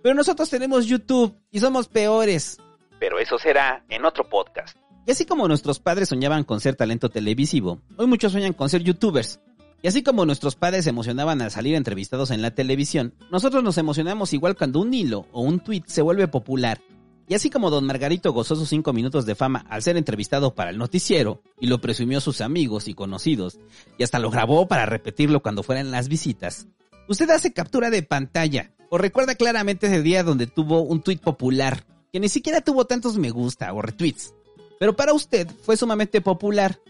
Pero 0.02 0.14
nosotros 0.14 0.48
tenemos 0.48 0.86
YouTube 0.86 1.36
y 1.50 1.60
somos 1.60 1.88
peores. 1.88 2.56
Pero 2.98 3.18
eso 3.18 3.38
será 3.38 3.84
en 3.90 4.06
otro 4.06 4.26
podcast. 4.30 4.74
Y 5.06 5.10
así 5.10 5.26
como 5.26 5.46
nuestros 5.46 5.78
padres 5.78 6.08
soñaban 6.08 6.44
con 6.44 6.60
ser 6.60 6.74
talento 6.74 7.10
televisivo, 7.10 7.82
hoy 7.98 8.06
muchos 8.06 8.32
sueñan 8.32 8.54
con 8.54 8.70
ser 8.70 8.82
youtubers. 8.82 9.40
Y 9.82 9.88
así 9.88 10.02
como 10.02 10.24
nuestros 10.24 10.56
padres 10.56 10.84
se 10.84 10.90
emocionaban 10.90 11.42
al 11.42 11.50
salir 11.50 11.74
entrevistados 11.74 12.30
en 12.30 12.40
la 12.40 12.54
televisión, 12.54 13.12
nosotros 13.30 13.62
nos 13.62 13.76
emocionamos 13.76 14.32
igual 14.32 14.56
cuando 14.56 14.80
un 14.80 14.94
hilo 14.94 15.26
o 15.32 15.42
un 15.42 15.60
tweet 15.60 15.82
se 15.84 16.00
vuelve 16.00 16.28
popular 16.28 16.80
y 17.28 17.34
así 17.34 17.50
como 17.50 17.70
don 17.70 17.84
Margarito 17.84 18.32
gozó 18.32 18.56
sus 18.56 18.70
cinco 18.70 18.92
minutos 18.92 19.26
de 19.26 19.34
fama 19.34 19.66
al 19.68 19.82
ser 19.82 19.98
entrevistado 19.98 20.54
para 20.54 20.70
el 20.70 20.78
noticiero, 20.78 21.42
y 21.60 21.66
lo 21.66 21.80
presumió 21.80 22.18
a 22.18 22.22
sus 22.22 22.40
amigos 22.40 22.88
y 22.88 22.94
conocidos, 22.94 23.58
y 23.98 24.02
hasta 24.02 24.18
lo 24.18 24.30
grabó 24.30 24.66
para 24.66 24.86
repetirlo 24.86 25.42
cuando 25.42 25.62
fueran 25.62 25.90
las 25.90 26.08
visitas, 26.08 26.66
usted 27.06 27.28
hace 27.28 27.52
captura 27.52 27.90
de 27.90 28.02
pantalla, 28.02 28.72
o 28.88 28.96
recuerda 28.96 29.34
claramente 29.34 29.88
ese 29.88 30.02
día 30.02 30.22
donde 30.22 30.46
tuvo 30.46 30.80
un 30.80 31.02
tuit 31.02 31.20
popular, 31.20 31.84
que 32.12 32.20
ni 32.20 32.30
siquiera 32.30 32.62
tuvo 32.62 32.86
tantos 32.86 33.18
me 33.18 33.30
gusta 33.30 33.72
o 33.74 33.82
retweets, 33.82 34.32
pero 34.80 34.96
para 34.96 35.12
usted 35.12 35.46
fue 35.62 35.76
sumamente 35.76 36.22
popular, 36.22 36.80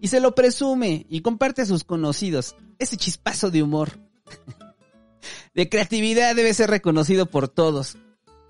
y 0.00 0.08
se 0.08 0.20
lo 0.20 0.32
presume 0.34 1.06
y 1.08 1.22
comparte 1.22 1.62
a 1.62 1.66
sus 1.66 1.82
conocidos, 1.82 2.54
ese 2.78 2.96
chispazo 2.96 3.50
de 3.50 3.64
humor. 3.64 3.98
de 5.54 5.68
creatividad 5.68 6.36
debe 6.36 6.54
ser 6.54 6.70
reconocido 6.70 7.26
por 7.26 7.48
todos, 7.48 7.96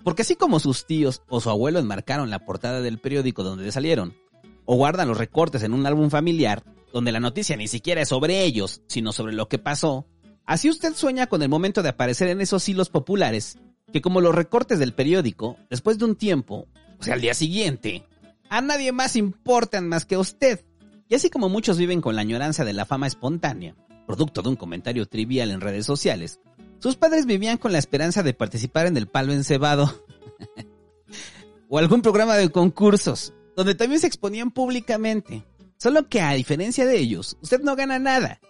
porque 0.04 0.22
así 0.22 0.36
como 0.36 0.60
sus 0.60 0.86
tíos 0.86 1.22
o 1.28 1.40
su 1.40 1.50
abuelo 1.50 1.78
enmarcaron 1.78 2.30
la 2.30 2.44
portada 2.44 2.80
del 2.80 2.98
periódico 2.98 3.42
donde 3.42 3.70
salieron, 3.72 4.16
o 4.64 4.76
guardan 4.76 5.08
los 5.08 5.18
recortes 5.18 5.62
en 5.62 5.72
un 5.72 5.86
álbum 5.86 6.10
familiar, 6.10 6.62
donde 6.92 7.12
la 7.12 7.20
noticia 7.20 7.56
ni 7.56 7.68
siquiera 7.68 8.02
es 8.02 8.08
sobre 8.08 8.44
ellos, 8.44 8.82
sino 8.86 9.12
sobre 9.12 9.32
lo 9.32 9.48
que 9.48 9.58
pasó, 9.58 10.06
así 10.46 10.70
usted 10.70 10.94
sueña 10.94 11.26
con 11.26 11.42
el 11.42 11.48
momento 11.48 11.82
de 11.82 11.90
aparecer 11.90 12.28
en 12.28 12.40
esos 12.40 12.68
hilos 12.68 12.88
populares, 12.88 13.58
que 13.92 14.02
como 14.02 14.20
los 14.20 14.34
recortes 14.34 14.78
del 14.78 14.94
periódico, 14.94 15.56
después 15.70 15.98
de 15.98 16.04
un 16.04 16.16
tiempo, 16.16 16.66
o 16.98 17.02
sea, 17.02 17.14
al 17.14 17.20
día 17.20 17.34
siguiente, 17.34 18.04
a 18.50 18.60
nadie 18.60 18.92
más 18.92 19.16
importan 19.16 19.88
más 19.88 20.04
que 20.04 20.16
a 20.16 20.18
usted. 20.18 20.64
Y 21.08 21.14
así 21.14 21.30
como 21.30 21.48
muchos 21.48 21.78
viven 21.78 22.00
con 22.00 22.16
la 22.16 22.22
añoranza 22.22 22.64
de 22.64 22.72
la 22.72 22.84
fama 22.84 23.06
espontánea, 23.06 23.74
producto 24.06 24.42
de 24.42 24.50
un 24.50 24.56
comentario 24.56 25.06
trivial 25.06 25.50
en 25.50 25.60
redes 25.60 25.86
sociales, 25.86 26.40
sus 26.78 26.96
padres 26.96 27.26
vivían 27.26 27.58
con 27.58 27.72
la 27.72 27.78
esperanza 27.78 28.22
de 28.22 28.34
participar 28.34 28.86
en 28.86 28.96
el 28.96 29.08
palo 29.08 29.32
encebado. 29.32 30.04
o 31.68 31.78
algún 31.78 32.02
programa 32.02 32.36
de 32.36 32.50
concursos, 32.50 33.34
donde 33.56 33.74
también 33.74 34.00
se 34.00 34.06
exponían 34.06 34.50
públicamente. 34.50 35.44
Solo 35.76 36.08
que 36.08 36.20
a 36.20 36.32
diferencia 36.32 36.86
de 36.86 36.98
ellos, 36.98 37.36
usted 37.40 37.60
no 37.60 37.76
gana 37.76 37.98
nada. 37.98 38.40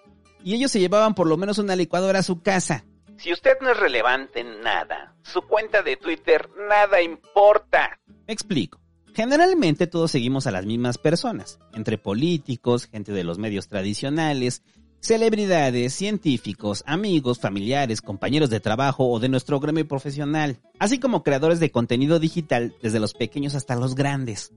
Y 0.42 0.54
ellos 0.54 0.70
se 0.70 0.80
llevaban 0.80 1.14
por 1.14 1.26
lo 1.26 1.36
menos 1.36 1.58
una 1.58 1.76
licuadora 1.76 2.20
a 2.20 2.22
su 2.22 2.42
casa. 2.42 2.84
Si 3.18 3.32
usted 3.32 3.58
no 3.60 3.70
es 3.70 3.76
relevante 3.76 4.40
en 4.40 4.60
nada, 4.60 5.16
su 5.22 5.42
cuenta 5.42 5.82
de 5.82 5.96
Twitter 5.96 6.48
nada 6.68 7.02
importa. 7.02 7.98
Me 8.26 8.32
explico. 8.32 8.80
Generalmente 9.14 9.88
todos 9.88 10.12
seguimos 10.12 10.46
a 10.46 10.52
las 10.52 10.64
mismas 10.64 10.96
personas, 10.96 11.58
entre 11.74 11.98
políticos, 11.98 12.86
gente 12.86 13.10
de 13.12 13.24
los 13.24 13.38
medios 13.38 13.66
tradicionales, 13.66 14.62
celebridades, 15.00 15.94
científicos, 15.94 16.82
amigos, 16.86 17.38
familiares, 17.38 18.00
compañeros 18.00 18.50
de 18.50 18.60
trabajo 18.60 19.08
o 19.08 19.20
de 19.20 19.28
nuestro 19.28 19.60
gremio 19.60 19.86
profesional, 19.86 20.60
así 20.78 20.98
como 20.98 21.22
creadores 21.22 21.60
de 21.60 21.70
contenido 21.70 22.18
digital 22.18 22.74
desde 22.82 23.00
los 23.00 23.14
pequeños 23.14 23.54
hasta 23.54 23.76
los 23.76 23.94
grandes. 23.94 24.52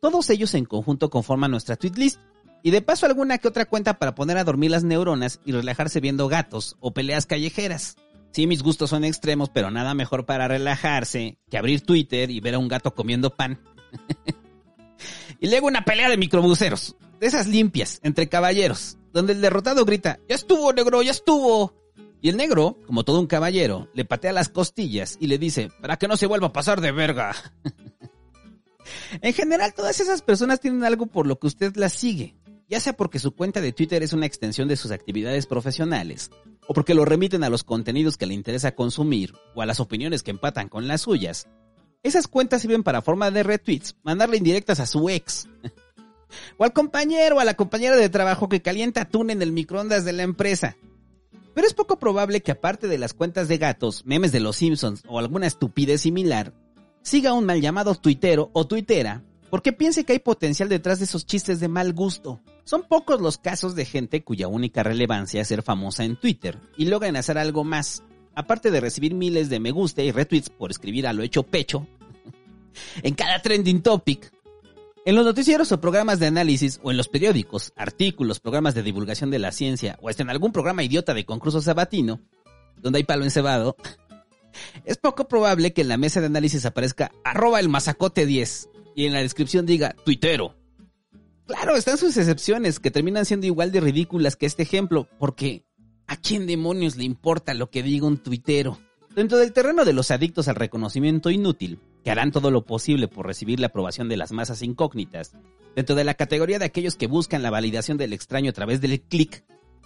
Todos 0.00 0.28
ellos 0.30 0.54
en 0.54 0.64
conjunto 0.64 1.10
conforman 1.10 1.50
nuestra 1.50 1.76
tweet 1.76 1.94
list 1.96 2.20
y 2.62 2.70
de 2.70 2.82
paso 2.82 3.06
alguna 3.06 3.38
que 3.38 3.48
otra 3.48 3.66
cuenta 3.66 3.98
para 3.98 4.14
poner 4.14 4.36
a 4.38 4.44
dormir 4.44 4.70
las 4.70 4.84
neuronas 4.84 5.40
y 5.44 5.52
relajarse 5.52 6.00
viendo 6.00 6.28
gatos 6.28 6.76
o 6.80 6.92
peleas 6.92 7.26
callejeras. 7.26 7.96
Sí, 8.32 8.46
mis 8.46 8.62
gustos 8.62 8.90
son 8.90 9.04
extremos, 9.04 9.48
pero 9.48 9.70
nada 9.70 9.94
mejor 9.94 10.26
para 10.26 10.48
relajarse 10.48 11.38
que 11.50 11.56
abrir 11.56 11.82
Twitter 11.82 12.30
y 12.30 12.40
ver 12.40 12.54
a 12.54 12.58
un 12.58 12.68
gato 12.68 12.94
comiendo 12.94 13.34
pan. 13.34 13.60
y 15.40 15.48
luego 15.48 15.68
una 15.68 15.84
pelea 15.84 16.08
de 16.08 16.16
microbuseros, 16.16 16.96
de 17.20 17.26
esas 17.26 17.46
limpias, 17.46 18.00
entre 18.02 18.28
caballeros, 18.28 18.98
donde 19.14 19.32
el 19.32 19.40
derrotado 19.40 19.84
grita, 19.84 20.18
ya 20.28 20.34
estuvo, 20.34 20.72
negro, 20.72 21.00
ya 21.00 21.12
estuvo. 21.12 21.72
Y 22.20 22.30
el 22.30 22.36
negro, 22.36 22.80
como 22.84 23.04
todo 23.04 23.20
un 23.20 23.28
caballero, 23.28 23.88
le 23.94 24.04
patea 24.04 24.32
las 24.32 24.48
costillas 24.48 25.16
y 25.20 25.28
le 25.28 25.38
dice, 25.38 25.70
para 25.80 25.96
que 25.96 26.08
no 26.08 26.16
se 26.16 26.26
vuelva 26.26 26.48
a 26.48 26.52
pasar 26.52 26.80
de 26.80 26.90
verga. 26.90 27.32
en 29.22 29.32
general, 29.32 29.72
todas 29.72 30.00
esas 30.00 30.20
personas 30.20 30.58
tienen 30.58 30.82
algo 30.82 31.06
por 31.06 31.28
lo 31.28 31.38
que 31.38 31.46
usted 31.46 31.76
las 31.76 31.92
sigue, 31.92 32.34
ya 32.68 32.80
sea 32.80 32.94
porque 32.94 33.20
su 33.20 33.36
cuenta 33.36 33.60
de 33.60 33.72
Twitter 33.72 34.02
es 34.02 34.12
una 34.12 34.26
extensión 34.26 34.66
de 34.66 34.76
sus 34.76 34.90
actividades 34.90 35.46
profesionales, 35.46 36.32
o 36.66 36.74
porque 36.74 36.94
lo 36.94 37.04
remiten 37.04 37.44
a 37.44 37.50
los 37.50 37.62
contenidos 37.62 38.16
que 38.16 38.26
le 38.26 38.34
interesa 38.34 38.74
consumir, 38.74 39.32
o 39.54 39.62
a 39.62 39.66
las 39.66 39.78
opiniones 39.78 40.24
que 40.24 40.32
empatan 40.32 40.68
con 40.68 40.88
las 40.88 41.02
suyas. 41.02 41.46
Esas 42.02 42.26
cuentas 42.26 42.62
sirven 42.62 42.82
para 42.82 43.00
forma 43.00 43.30
de 43.30 43.44
retweets, 43.44 43.94
mandarle 44.02 44.38
indirectas 44.38 44.80
a 44.80 44.86
su 44.86 45.08
ex, 45.08 45.48
o 46.56 46.64
al 46.64 46.72
compañero 46.72 47.36
o 47.36 47.40
a 47.40 47.44
la 47.44 47.54
compañera 47.54 47.96
de 47.96 48.08
trabajo 48.08 48.48
que 48.48 48.62
calienta 48.62 49.02
atún 49.02 49.30
en 49.30 49.42
el 49.42 49.52
microondas 49.52 50.04
de 50.04 50.12
la 50.12 50.22
empresa. 50.22 50.76
Pero 51.54 51.66
es 51.66 51.74
poco 51.74 51.98
probable 51.98 52.42
que 52.42 52.52
aparte 52.52 52.88
de 52.88 52.98
las 52.98 53.14
cuentas 53.14 53.48
de 53.48 53.58
gatos, 53.58 54.04
memes 54.04 54.32
de 54.32 54.40
los 54.40 54.56
Simpsons 54.56 55.02
o 55.06 55.18
alguna 55.18 55.46
estupidez 55.46 56.00
similar, 56.00 56.52
siga 57.02 57.32
un 57.32 57.46
mal 57.46 57.60
llamado 57.60 57.94
tuitero 57.94 58.50
o 58.52 58.66
tuitera 58.66 59.22
porque 59.54 59.72
piense 59.72 60.04
que 60.04 60.14
hay 60.14 60.18
potencial 60.18 60.68
detrás 60.68 60.98
de 60.98 61.04
esos 61.04 61.26
chistes 61.26 61.60
de 61.60 61.68
mal 61.68 61.92
gusto. 61.92 62.40
Son 62.64 62.82
pocos 62.88 63.20
los 63.20 63.38
casos 63.38 63.76
de 63.76 63.84
gente 63.84 64.24
cuya 64.24 64.48
única 64.48 64.82
relevancia 64.82 65.42
es 65.42 65.46
ser 65.46 65.62
famosa 65.62 66.04
en 66.04 66.16
Twitter 66.16 66.58
y 66.76 66.86
logran 66.86 67.14
hacer 67.14 67.38
algo 67.38 67.62
más, 67.62 68.02
aparte 68.34 68.72
de 68.72 68.80
recibir 68.80 69.14
miles 69.14 69.48
de 69.50 69.60
me 69.60 69.70
gusta 69.70 70.02
y 70.02 70.10
retweets 70.10 70.50
por 70.50 70.72
escribir 70.72 71.06
a 71.06 71.12
lo 71.12 71.22
hecho 71.22 71.44
pecho 71.44 71.86
en 73.04 73.14
cada 73.14 73.40
trending 73.42 73.80
topic 73.80 74.33
en 75.06 75.14
los 75.14 75.24
noticieros 75.24 75.70
o 75.72 75.80
programas 75.80 76.18
de 76.18 76.26
análisis 76.26 76.80
o 76.82 76.90
en 76.90 76.96
los 76.96 77.08
periódicos, 77.08 77.72
artículos, 77.76 78.40
programas 78.40 78.74
de 78.74 78.82
divulgación 78.82 79.30
de 79.30 79.38
la 79.38 79.52
ciencia 79.52 79.98
o 80.00 80.08
hasta 80.08 80.22
en 80.22 80.30
algún 80.30 80.52
programa 80.52 80.82
idiota 80.82 81.12
de 81.12 81.26
concurso 81.26 81.60
sabatino, 81.60 82.20
donde 82.80 82.98
hay 82.98 83.04
palo 83.04 83.24
encebado, 83.24 83.76
es 84.84 84.96
poco 84.96 85.28
probable 85.28 85.72
que 85.72 85.82
en 85.82 85.88
la 85.88 85.98
mesa 85.98 86.20
de 86.20 86.26
análisis 86.26 86.64
aparezca 86.64 87.12
arroba 87.22 87.60
el 87.60 87.68
masacote 87.68 88.24
10 88.24 88.70
y 88.96 89.06
en 89.06 89.12
la 89.12 89.20
descripción 89.20 89.66
diga 89.66 89.94
tuitero. 90.04 90.56
Claro, 91.46 91.76
están 91.76 91.98
sus 91.98 92.16
excepciones 92.16 92.80
que 92.80 92.90
terminan 92.90 93.26
siendo 93.26 93.46
igual 93.46 93.70
de 93.70 93.80
ridículas 93.80 94.36
que 94.36 94.46
este 94.46 94.62
ejemplo, 94.62 95.08
porque 95.18 95.66
¿a 96.06 96.16
quién 96.16 96.46
demonios 96.46 96.96
le 96.96 97.04
importa 97.04 97.52
lo 97.52 97.68
que 97.68 97.82
diga 97.82 98.06
un 98.06 98.16
tuitero? 98.16 98.78
Dentro 99.14 99.38
del 99.38 99.52
terreno 99.52 99.84
de 99.84 99.92
los 99.92 100.10
adictos 100.10 100.48
al 100.48 100.56
reconocimiento 100.56 101.30
inútil, 101.30 101.78
que 102.02 102.10
harán 102.10 102.32
todo 102.32 102.50
lo 102.50 102.64
posible 102.64 103.06
por 103.06 103.26
recibir 103.26 103.60
la 103.60 103.68
aprobación 103.68 104.08
de 104.08 104.16
las 104.16 104.32
masas 104.32 104.62
incógnitas, 104.62 105.32
dentro 105.76 105.94
de 105.94 106.02
la 106.02 106.14
categoría 106.14 106.58
de 106.58 106.64
aquellos 106.64 106.96
que 106.96 107.06
buscan 107.06 107.42
la 107.42 107.50
validación 107.50 107.96
del 107.96 108.12
extraño 108.12 108.50
a 108.50 108.54
través 108.54 108.80
del 108.80 109.00
clic, 109.00 109.44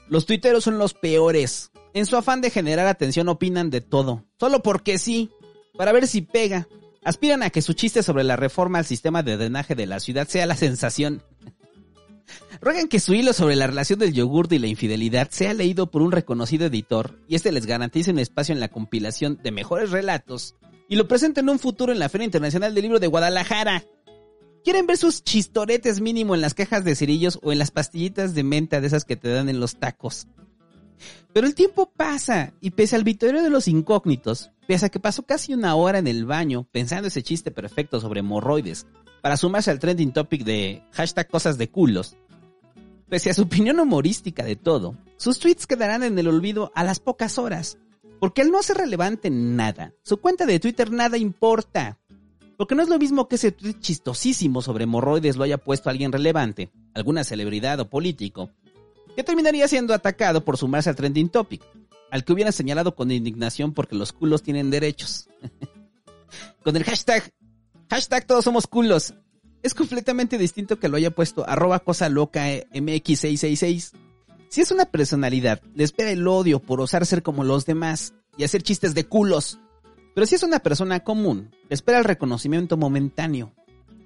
los 0.09 0.25
tuiteros 0.25 0.65
son 0.65 0.79
los 0.79 0.95
peores. 0.95 1.71
En 1.93 2.07
su 2.07 2.17
afán 2.17 2.41
de 2.41 2.49
generar 2.49 2.87
atención 2.87 3.29
opinan 3.29 3.69
de 3.69 3.83
todo, 3.83 4.25
solo 4.41 4.63
porque 4.63 4.97
sí, 4.97 5.31
para 5.77 5.93
ver 5.93 6.07
si 6.07 6.23
pega. 6.23 6.67
Aspiran 7.05 7.43
a 7.43 7.51
que 7.51 7.63
su 7.63 7.75
chiste 7.75 8.03
sobre 8.03 8.25
la 8.25 8.37
reforma 8.37 8.79
al 8.79 8.85
sistema 8.87 9.23
de 9.23 9.37
drenaje 9.37 9.75
de 9.75 9.87
la 9.87 10.01
ciudad 10.01 10.27
sea 10.27 10.47
la 10.47 10.57
sensación. 10.57 11.23
Ruegan 12.61 12.89
que 12.89 13.01
su 13.01 13.15
hilo 13.15 13.33
sobre 13.33 13.57
la 13.57 13.67
relación 13.67 13.99
del 13.99 14.13
yogur 14.13 14.49
y 14.51 14.59
la 14.59 14.67
infidelidad 14.67 15.31
sea 15.31 15.55
leído 15.55 15.91
por 15.91 16.03
un 16.03 16.13
reconocido 16.13 16.67
editor 16.67 17.19
y 17.29 17.37
este 17.37 17.53
les 17.53 17.67
garantice 17.67 18.11
un 18.11 18.19
espacio 18.19 18.53
en 18.53 18.61
la 18.61 18.69
compilación 18.69 19.39
de 19.43 19.53
mejores 19.53 19.91
relatos 19.91 20.57
y 20.89 20.97
lo 20.97 21.07
presente 21.07 21.41
en 21.41 21.49
un 21.49 21.59
futuro 21.59 21.93
en 21.93 21.99
la 21.99 22.09
Feria 22.09 22.25
Internacional 22.25 22.75
del 22.75 22.83
Libro 22.83 22.99
de 22.99 23.07
Guadalajara. 23.07 23.85
¿Quieren 24.65 24.87
ver 24.87 24.97
sus 24.97 25.23
chistoretes 25.23 26.01
mínimo 26.01 26.35
en 26.35 26.41
las 26.41 26.55
cajas 26.55 26.85
de 26.85 26.95
cerillos 26.95 27.39
o 27.43 27.53
en 27.53 27.59
las 27.59 27.71
pastillitas 27.71 28.35
de 28.35 28.43
menta 28.43 28.81
de 28.81 28.87
esas 28.89 29.05
que 29.05 29.17
te 29.17 29.29
dan 29.29 29.49
en 29.49 29.61
los 29.61 29.77
tacos? 29.77 30.27
Pero 31.33 31.47
el 31.47 31.55
tiempo 31.55 31.93
pasa 31.95 32.55
y 32.61 32.71
pese 32.71 32.97
al 32.97 33.05
vitorio 33.05 33.43
de 33.43 33.51
los 33.51 33.69
incógnitos, 33.69 34.51
pese 34.67 34.87
a 34.87 34.89
que 34.89 34.99
pasó 34.99 35.23
casi 35.25 35.55
una 35.55 35.75
hora 35.77 35.99
en 35.99 36.09
el 36.09 36.25
baño 36.27 36.67
pensando 36.73 37.09
ese 37.09 37.23
chiste 37.23 37.51
perfecto 37.51 38.01
sobre 38.01 38.21
hemorroides 38.21 38.87
para 39.21 39.37
sumarse 39.37 39.71
al 39.71 39.79
trending 39.79 40.13
topic 40.13 40.45
de 40.45 40.83
hashtag 40.93 41.29
cosas 41.29 41.59
de 41.59 41.69
culos, 41.69 42.17
pese 43.09 43.31
a 43.31 43.35
su 43.35 43.43
opinión 43.43 43.81
humorística 43.81 44.45
de 44.45 44.57
todo, 44.57 44.97
sus 45.17 45.39
tweets 45.39 45.67
quedarán 45.67 46.03
en 46.03 46.19
el 46.19 46.29
olvido 46.29 46.73
a 46.75 46.85
las 46.85 47.01
pocas 47.01 47.39
horas 47.39 47.79
porque 48.19 48.43
él 48.43 48.51
no 48.51 48.59
hace 48.59 48.75
relevante 48.75 49.31
nada. 49.31 49.93
Su 50.03 50.19
cuenta 50.19 50.47
de 50.47 50.61
Twitter 50.61 50.91
nada 50.91 51.17
importa. 51.17 51.99
Porque 52.57 52.75
no 52.75 52.83
es 52.83 52.89
lo 52.89 52.99
mismo 52.99 53.29
que 53.29 53.37
ese 53.37 53.53
tweet 53.53 53.79
chistosísimo 53.79 54.63
sobre 54.63 54.85
hemorroides 54.85 55.37
lo 55.37 55.45
haya 55.45 55.59
puesto 55.59 55.91
alguien 55.91 56.11
relevante, 56.11 56.71
alguna 56.93 57.23
celebridad 57.23 57.79
o 57.79 57.89
político, 57.89 58.51
que 59.15 59.23
terminaría 59.23 59.69
siendo 59.69 59.95
atacado 59.95 60.45
por 60.45 60.57
sumarse 60.57 60.91
al 60.91 60.97
trending 60.97 61.29
topic, 61.29 61.63
al 62.11 62.25
que 62.25 62.33
hubieran 62.33 62.53
señalado 62.53 62.97
con 62.97 63.13
indignación 63.13 63.75
porque 63.75 63.95
los 63.95 64.13
culos 64.13 64.43
tienen 64.43 64.71
derechos. 64.71 65.29
con 66.65 66.75
el 66.75 66.83
hashtag, 66.83 67.33
hashtag 67.91 68.27
todos 68.27 68.45
somos 68.45 68.67
culos. 68.67 69.15
Es 69.63 69.75
completamente 69.75 70.39
distinto 70.39 70.79
que 70.79 70.89
lo 70.89 70.97
haya 70.97 71.11
puesto 71.11 71.49
arroba 71.49 71.81
cosa 71.81 72.09
loca 72.09 72.47
mx666 72.47 73.93
si 74.49 74.63
es 74.63 74.71
una 74.71 74.87
personalidad, 74.87 75.61
le 75.75 75.85
espera 75.85 76.11
el 76.11 76.27
odio 76.27 76.59
por 76.59 76.81
osar 76.81 77.05
ser 77.05 77.23
como 77.23 77.45
los 77.45 77.67
demás 77.67 78.15
y 78.39 78.45
hacer 78.45 78.63
chistes 78.63 78.95
de 78.95 79.05
culos. 79.05 79.59
Pero 80.15 80.27
si 80.27 80.37
es 80.37 80.43
una 80.43 80.61
persona 80.61 81.01
común, 81.01 81.51
le 81.69 81.75
espera 81.75 81.99
el 81.99 82.05
reconocimiento 82.05 82.79
momentáneo. 82.79 83.53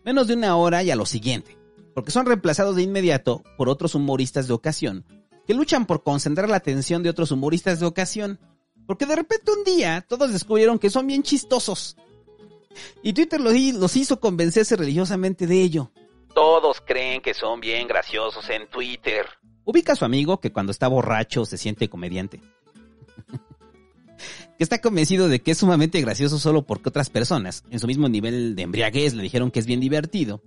Menos 0.04 0.26
de 0.26 0.34
una 0.34 0.56
hora 0.56 0.82
y 0.82 0.90
a 0.90 0.96
lo 0.96 1.06
siguiente. 1.06 1.56
Porque 1.94 2.10
son 2.10 2.26
reemplazados 2.26 2.74
de 2.74 2.82
inmediato 2.82 3.44
por 3.56 3.68
otros 3.68 3.94
humoristas 3.94 4.48
de 4.48 4.54
ocasión, 4.54 5.04
que 5.46 5.54
luchan 5.54 5.86
por 5.86 6.02
concentrar 6.02 6.48
la 6.48 6.56
atención 6.56 7.04
de 7.04 7.10
otros 7.10 7.30
humoristas 7.30 7.78
de 7.78 7.86
ocasión. 7.86 8.40
Porque 8.86 9.06
de 9.06 9.14
repente 9.14 9.52
un 9.56 9.62
día 9.62 10.04
todos 10.08 10.32
descubrieron 10.32 10.80
que 10.80 10.90
son 10.90 11.06
bien 11.06 11.22
chistosos. 11.22 11.96
Y 13.02 13.12
Twitter 13.12 13.40
los 13.40 13.96
hizo 13.96 14.20
convencerse 14.20 14.76
religiosamente 14.76 15.46
de 15.46 15.62
ello. 15.62 15.90
Todos 16.34 16.80
creen 16.80 17.20
que 17.20 17.34
son 17.34 17.60
bien 17.60 17.86
graciosos 17.86 18.48
en 18.48 18.68
Twitter. 18.68 19.26
Ubica 19.64 19.92
a 19.92 19.96
su 19.96 20.04
amigo 20.04 20.40
que 20.40 20.52
cuando 20.52 20.72
está 20.72 20.88
borracho 20.88 21.44
se 21.44 21.58
siente 21.58 21.88
comediante. 21.88 22.40
que 24.58 24.64
está 24.64 24.80
convencido 24.80 25.28
de 25.28 25.40
que 25.40 25.50
es 25.52 25.58
sumamente 25.58 26.00
gracioso 26.00 26.38
solo 26.38 26.62
porque 26.66 26.88
otras 26.88 27.10
personas, 27.10 27.64
en 27.70 27.78
su 27.78 27.86
mismo 27.86 28.08
nivel 28.08 28.56
de 28.56 28.62
embriaguez, 28.62 29.14
le 29.14 29.22
dijeron 29.22 29.50
que 29.50 29.60
es 29.60 29.66
bien 29.66 29.80
divertido. 29.80 30.42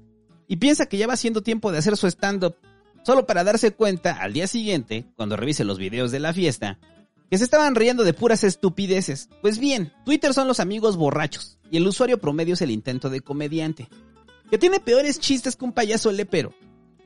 Y 0.48 0.58
piensa 0.58 0.88
que 0.88 0.98
ya 0.98 1.08
va 1.08 1.18
siendo 1.18 1.44
tiempo 1.44 1.72
de 1.72 1.78
hacer 1.80 1.98
su 1.98 2.08
stand-up, 2.08 2.56
solo 3.04 3.26
para 3.26 3.44
darse 3.44 3.72
cuenta 3.72 4.14
al 4.14 4.34
día 4.34 4.48
siguiente, 4.48 5.06
cuando 5.16 5.38
revise 5.38 5.64
los 5.64 5.78
videos 5.78 6.12
de 6.12 6.20
la 6.20 6.34
fiesta, 6.34 6.80
que 7.36 7.40
se 7.40 7.44
estaban 7.44 7.76
riendo 7.76 8.06
de 8.06 8.14
puras 8.14 8.46
estupideces. 8.46 9.28
Pues 9.42 9.60
bien, 9.60 9.92
Twitter 10.06 10.34
son 10.34 10.48
los 10.48 10.62
amigos 10.62 10.96
borrachos, 10.96 11.58
y 11.70 11.76
el 11.76 11.86
usuario 11.86 12.18
promedio 12.18 12.54
es 12.54 12.62
el 12.62 12.72
intento 12.72 13.10
de 13.10 13.20
comediante. 13.20 13.90
Que 14.50 14.58
tiene 14.58 14.80
peores 14.80 15.20
chistes 15.20 15.58
que 15.58 15.66
un 15.66 15.74
payaso 15.74 16.14
lepero, 16.14 16.54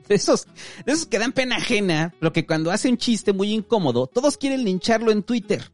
de 0.06 0.14
esos, 0.14 0.46
de 0.86 0.92
esos 0.92 1.06
que 1.06 1.18
dan 1.18 1.32
pena 1.32 1.56
ajena, 1.56 2.14
pero 2.20 2.32
que 2.32 2.46
cuando 2.46 2.70
hace 2.70 2.88
un 2.88 2.96
chiste 2.96 3.32
muy 3.32 3.52
incómodo, 3.52 4.06
todos 4.06 4.36
quieren 4.36 4.62
lincharlo 4.62 5.10
en 5.10 5.24
Twitter. 5.24 5.72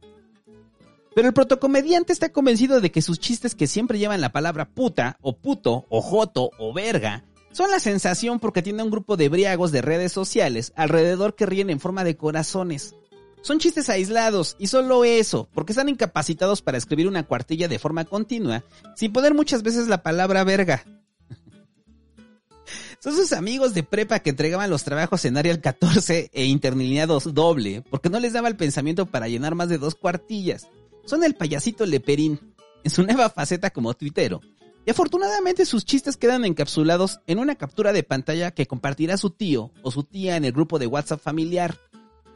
Pero 1.13 1.27
el 1.27 1.35
protocomediante 1.35 2.11
está 2.11 2.29
convencido 2.29 2.81
de 2.81 2.91
que 2.91 3.03
sus 3.03 3.19
chistes 3.19 3.53
que 3.53 3.67
siempre 3.67 3.99
llevan 3.99 4.21
la 4.21 4.31
palabra 4.31 4.67
puta, 4.67 5.19
o 5.21 5.37
puto, 5.37 5.85
o 5.89 6.01
joto, 6.01 6.49
o 6.57 6.73
verga, 6.73 7.25
son 7.51 7.69
la 7.69 7.79
sensación 7.79 8.39
porque 8.39 8.63
tiene 8.63 8.81
un 8.81 8.89
grupo 8.89 9.17
de 9.17 9.29
briagos 9.29 9.71
de 9.71 9.83
redes 9.83 10.13
sociales 10.13 10.73
alrededor 10.75 11.35
que 11.35 11.45
ríen 11.45 11.69
en 11.69 11.79
forma 11.79 12.03
de 12.03 12.17
corazones. 12.17 12.95
Son 13.41 13.59
chistes 13.59 13.89
aislados 13.89 14.55
y 14.59 14.67
solo 14.67 15.03
eso, 15.05 15.47
porque 15.53 15.71
están 15.71 15.89
incapacitados 15.89 16.61
para 16.61 16.77
escribir 16.77 17.07
una 17.07 17.23
cuartilla 17.23 17.67
de 17.67 17.79
forma 17.79 18.05
continua, 18.05 18.63
sin 18.95 19.13
poner 19.13 19.33
muchas 19.33 19.63
veces 19.63 19.87
la 19.87 20.03
palabra 20.03 20.43
verga. 20.43 20.83
Son 22.99 23.15
sus 23.15 23.31
amigos 23.33 23.73
de 23.73 23.83
prepa 23.83 24.19
que 24.19 24.31
entregaban 24.31 24.69
los 24.69 24.83
trabajos 24.83 25.23
en 25.25 25.37
Arial 25.37 25.61
14 25.61 26.31
e 26.33 26.45
interlineados 26.45 27.33
doble, 27.33 27.83
porque 27.89 28.09
no 28.09 28.19
les 28.19 28.33
daba 28.33 28.47
el 28.47 28.57
pensamiento 28.57 29.05
para 29.05 29.27
llenar 29.27 29.55
más 29.55 29.69
de 29.69 29.77
dos 29.77 29.95
cuartillas. 29.95 30.67
Son 31.05 31.23
el 31.23 31.35
payasito 31.35 31.85
Leperín, 31.85 32.53
en 32.83 32.91
su 32.91 33.03
nueva 33.03 33.29
faceta 33.29 33.69
como 33.69 33.93
tuitero. 33.93 34.41
Y 34.87 34.91
afortunadamente 34.91 35.65
sus 35.65 35.83
chistes 35.83 36.15
quedan 36.15 36.45
encapsulados 36.45 37.19
en 37.27 37.39
una 37.39 37.55
captura 37.55 37.91
de 37.91 38.03
pantalla 38.03 38.51
que 38.51 38.67
compartirá 38.67 39.17
su 39.17 39.31
tío 39.31 39.71
o 39.81 39.91
su 39.91 40.03
tía 40.03 40.37
en 40.37 40.45
el 40.45 40.53
grupo 40.53 40.79
de 40.79 40.87
WhatsApp 40.87 41.21
familiar. 41.21 41.77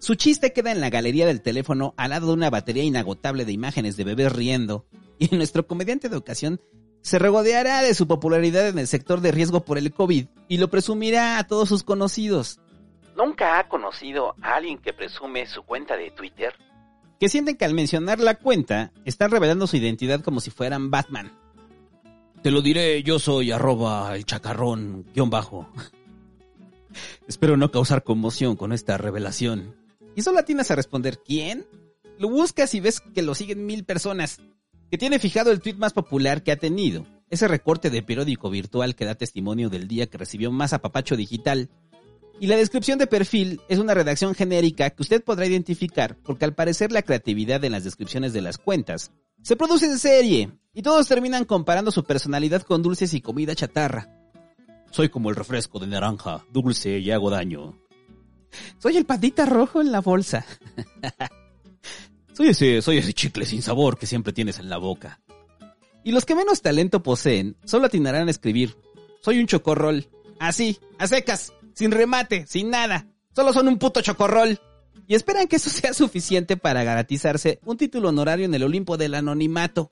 Su 0.01 0.15
chiste 0.15 0.51
queda 0.51 0.71
en 0.71 0.81
la 0.81 0.89
galería 0.89 1.27
del 1.27 1.43
teléfono 1.43 1.93
al 1.95 2.09
lado 2.09 2.25
de 2.25 2.33
una 2.33 2.49
batería 2.49 2.83
inagotable 2.83 3.45
de 3.45 3.51
imágenes 3.51 3.97
de 3.97 4.03
bebés 4.03 4.33
riendo, 4.33 4.87
y 5.19 5.27
nuestro 5.35 5.67
comediante 5.67 6.09
de 6.09 6.17
ocasión 6.17 6.59
se 7.01 7.19
regodeará 7.19 7.83
de 7.83 7.93
su 7.93 8.07
popularidad 8.07 8.67
en 8.67 8.79
el 8.79 8.87
sector 8.87 9.21
de 9.21 9.31
riesgo 9.31 9.63
por 9.63 9.77
el 9.77 9.93
COVID 9.93 10.25
y 10.47 10.57
lo 10.57 10.69
presumirá 10.69 11.37
a 11.37 11.43
todos 11.43 11.69
sus 11.69 11.83
conocidos. 11.83 12.59
¿Nunca 13.15 13.59
ha 13.59 13.69
conocido 13.69 14.33
a 14.41 14.55
alguien 14.55 14.79
que 14.79 14.91
presume 14.91 15.45
su 15.45 15.61
cuenta 15.61 15.95
de 15.95 16.09
Twitter? 16.09 16.55
Que 17.19 17.29
sienten 17.29 17.55
que 17.55 17.65
al 17.65 17.75
mencionar 17.75 18.19
la 18.19 18.33
cuenta 18.33 18.91
están 19.05 19.29
revelando 19.29 19.67
su 19.67 19.77
identidad 19.77 20.21
como 20.21 20.39
si 20.39 20.49
fueran 20.49 20.89
Batman. 20.89 21.31
Te 22.41 22.49
lo 22.49 22.63
diré, 22.63 23.03
yo 23.03 23.19
soy 23.19 23.51
arroba 23.51 24.15
el 24.15 24.25
chacarrón 24.25 25.05
guion 25.13 25.29
bajo. 25.29 25.69
Espero 27.27 27.55
no 27.55 27.69
causar 27.69 28.03
conmoción 28.03 28.55
con 28.55 28.73
esta 28.73 28.97
revelación. 28.97 29.79
Y 30.15 30.21
solo 30.21 30.39
atinas 30.39 30.71
a 30.71 30.75
responder 30.75 31.19
¿quién? 31.23 31.65
Lo 32.17 32.29
buscas 32.29 32.73
y 32.75 32.79
ves 32.79 32.99
que 32.99 33.21
lo 33.21 33.35
siguen 33.35 33.65
mil 33.65 33.83
personas. 33.83 34.39
Que 34.89 34.97
tiene 34.97 35.19
fijado 35.19 35.51
el 35.51 35.61
tweet 35.61 35.75
más 35.75 35.93
popular 35.93 36.43
que 36.43 36.51
ha 36.51 36.57
tenido. 36.57 37.05
Ese 37.29 37.47
recorte 37.47 37.89
de 37.89 38.03
periódico 38.03 38.49
virtual 38.49 38.95
que 38.95 39.05
da 39.05 39.15
testimonio 39.15 39.69
del 39.69 39.87
día 39.87 40.07
que 40.07 40.17
recibió 40.17 40.51
más 40.51 40.73
apapacho 40.73 41.15
digital. 41.15 41.69
Y 42.39 42.47
la 42.47 42.57
descripción 42.57 42.99
de 42.99 43.07
perfil 43.07 43.61
es 43.69 43.79
una 43.79 43.93
redacción 43.93 44.35
genérica 44.35 44.89
que 44.89 45.01
usted 45.01 45.23
podrá 45.23 45.45
identificar 45.45 46.17
porque 46.23 46.43
al 46.43 46.55
parecer 46.55 46.91
la 46.91 47.03
creatividad 47.03 47.63
en 47.63 47.71
las 47.71 47.83
descripciones 47.83 48.33
de 48.33 48.41
las 48.41 48.57
cuentas 48.57 49.11
se 49.43 49.55
produce 49.55 49.85
en 49.85 49.97
serie 49.97 50.51
y 50.73 50.81
todos 50.81 51.07
terminan 51.07 51.45
comparando 51.45 51.91
su 51.91 52.03
personalidad 52.03 52.63
con 52.63 52.81
dulces 52.81 53.13
y 53.13 53.21
comida 53.21 53.55
chatarra. 53.55 54.09
Soy 54.91 55.09
como 55.09 55.29
el 55.29 55.35
refresco 55.35 55.79
de 55.79 55.87
naranja, 55.87 56.43
dulce 56.51 56.99
y 56.99 57.11
hago 57.11 57.29
daño. 57.29 57.75
Soy 58.79 58.97
el 58.97 59.05
pandita 59.05 59.45
rojo 59.45 59.81
en 59.81 59.91
la 59.91 60.01
bolsa. 60.01 60.45
soy 62.33 62.49
ese, 62.49 62.81
soy 62.81 62.97
ese 62.97 63.13
chicle 63.13 63.45
sin 63.45 63.61
sabor 63.61 63.97
que 63.97 64.07
siempre 64.07 64.33
tienes 64.33 64.59
en 64.59 64.69
la 64.69 64.77
boca. 64.77 65.19
Y 66.03 66.11
los 66.11 66.25
que 66.25 66.35
menos 66.35 66.61
talento 66.61 67.03
poseen 67.03 67.55
solo 67.63 67.85
atinarán 67.85 68.27
a 68.27 68.31
escribir. 68.31 68.75
Soy 69.21 69.39
un 69.39 69.47
chocorrol. 69.47 70.07
Así, 70.39 70.79
a 70.97 71.07
secas, 71.07 71.53
sin 71.73 71.91
remate, 71.91 72.45
sin 72.47 72.69
nada. 72.71 73.07
Solo 73.35 73.53
son 73.53 73.67
un 73.67 73.77
puto 73.77 74.01
chocorrol. 74.01 74.59
Y 75.07 75.15
esperan 75.15 75.47
que 75.47 75.57
eso 75.57 75.69
sea 75.71 75.93
suficiente 75.93 76.57
para 76.57 76.83
garantizarse 76.83 77.59
un 77.65 77.77
título 77.77 78.09
honorario 78.09 78.45
en 78.45 78.53
el 78.53 78.63
Olimpo 78.63 78.97
del 78.97 79.13
anonimato. 79.13 79.91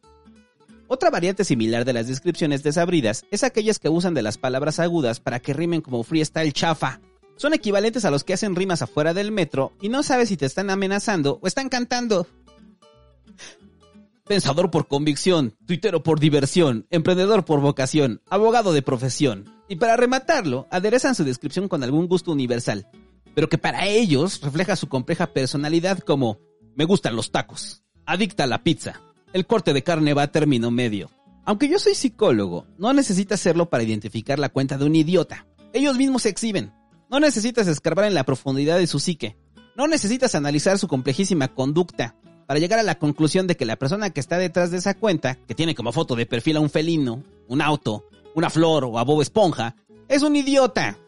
Otra 0.88 1.12
variante 1.12 1.44
similar 1.44 1.86
de 1.86 1.94
las 1.94 2.08
descripciones 2.08 2.64
desabridas 2.64 3.24
es 3.30 3.44
aquellas 3.44 3.78
que 3.78 3.90
usan 3.90 4.16
de 4.16 4.24
las 4.24 4.40
palabras 4.40 4.80
agudas 4.80 5.20
para 5.20 5.40
que 5.40 5.54
rimen 5.54 5.82
como 5.82 6.04
freestyle 6.04 6.52
chafa. 6.52 7.00
Son 7.40 7.54
equivalentes 7.54 8.04
a 8.04 8.12
los 8.12 8.26
que 8.26 8.34
hacen 8.34 8.54
rimas 8.54 8.82
afuera 8.82 9.14
del 9.14 9.32
metro 9.32 9.72
y 9.82 9.88
no 9.88 10.04
sabes 10.04 10.28
si 10.28 10.36
te 10.36 10.46
están 10.46 10.70
amenazando 10.70 11.40
o 11.42 11.48
están 11.48 11.70
cantando. 11.70 12.28
Pensador 14.28 14.70
por 14.70 14.90
convicción, 14.90 15.56
tuitero 15.66 16.04
por 16.04 16.20
diversión, 16.20 16.86
emprendedor 16.90 17.46
por 17.46 17.62
vocación, 17.62 18.22
abogado 18.30 18.74
de 18.74 18.82
profesión. 18.82 19.46
Y 19.70 19.78
para 19.78 19.96
rematarlo, 19.96 20.68
aderezan 20.70 21.16
su 21.16 21.24
descripción 21.24 21.70
con 21.70 21.82
algún 21.82 22.10
gusto 22.10 22.34
universal, 22.34 22.90
pero 23.36 23.48
que 23.48 23.58
para 23.58 23.88
ellos 23.88 24.42
refleja 24.42 24.76
su 24.76 24.90
compleja 24.90 25.28
personalidad 25.28 26.00
como 26.00 26.40
me 26.76 26.84
gustan 26.84 27.16
los 27.16 27.32
tacos, 27.32 27.84
adicta 28.06 28.44
a 28.44 28.48
la 28.48 28.64
pizza, 28.64 29.02
el 29.32 29.48
corte 29.48 29.72
de 29.72 29.82
carne 29.82 30.14
va 30.14 30.24
a 30.24 30.32
término 30.34 30.72
medio. 30.72 31.10
Aunque 31.46 31.70
yo 31.70 31.80
soy 31.80 31.96
psicólogo, 31.96 32.68
no 32.78 32.92
necesitas 32.92 33.40
hacerlo 33.40 33.70
para 33.70 33.84
identificar 33.84 34.40
la 34.40 34.50
cuenta 34.50 34.78
de 34.78 34.84
un 34.84 34.96
idiota. 34.98 35.48
Ellos 35.72 35.96
mismos 35.96 36.24
se 36.24 36.30
exhiben. 36.30 36.74
No 37.10 37.20
necesitas 37.20 37.68
escarbar 37.68 38.06
en 38.06 38.14
la 38.14 38.24
profundidad 38.24 38.78
de 38.78 38.86
su 38.86 39.00
psique. 39.00 39.36
No 39.76 39.88
necesitas 39.88 40.36
analizar 40.36 40.78
su 40.78 40.88
complejísima 40.88 41.48
conducta 41.48 42.16
para 42.46 42.60
llegar 42.60 42.78
a 42.78 42.84
la 42.84 43.00
conclusión 43.00 43.48
de 43.48 43.58
que 43.58 43.66
la 43.66 43.78
persona 43.78 44.12
que 44.12 44.20
está 44.20 44.38
detrás 44.38 44.70
de 44.70 44.78
esa 44.78 44.94
cuenta, 44.94 45.34
que 45.48 45.56
tiene 45.56 45.74
como 45.74 45.92
foto 45.92 46.16
de 46.16 46.28
perfil 46.28 46.58
a 46.58 46.60
un 46.60 46.70
felino, 46.70 47.24
un 47.48 47.64
auto, 47.64 48.06
una 48.36 48.52
flor 48.52 48.86
o 48.86 49.00
a 49.00 49.04
Bob 49.04 49.24
Esponja, 49.24 49.76
es 50.08 50.22
un 50.22 50.36
idiota. 50.36 51.00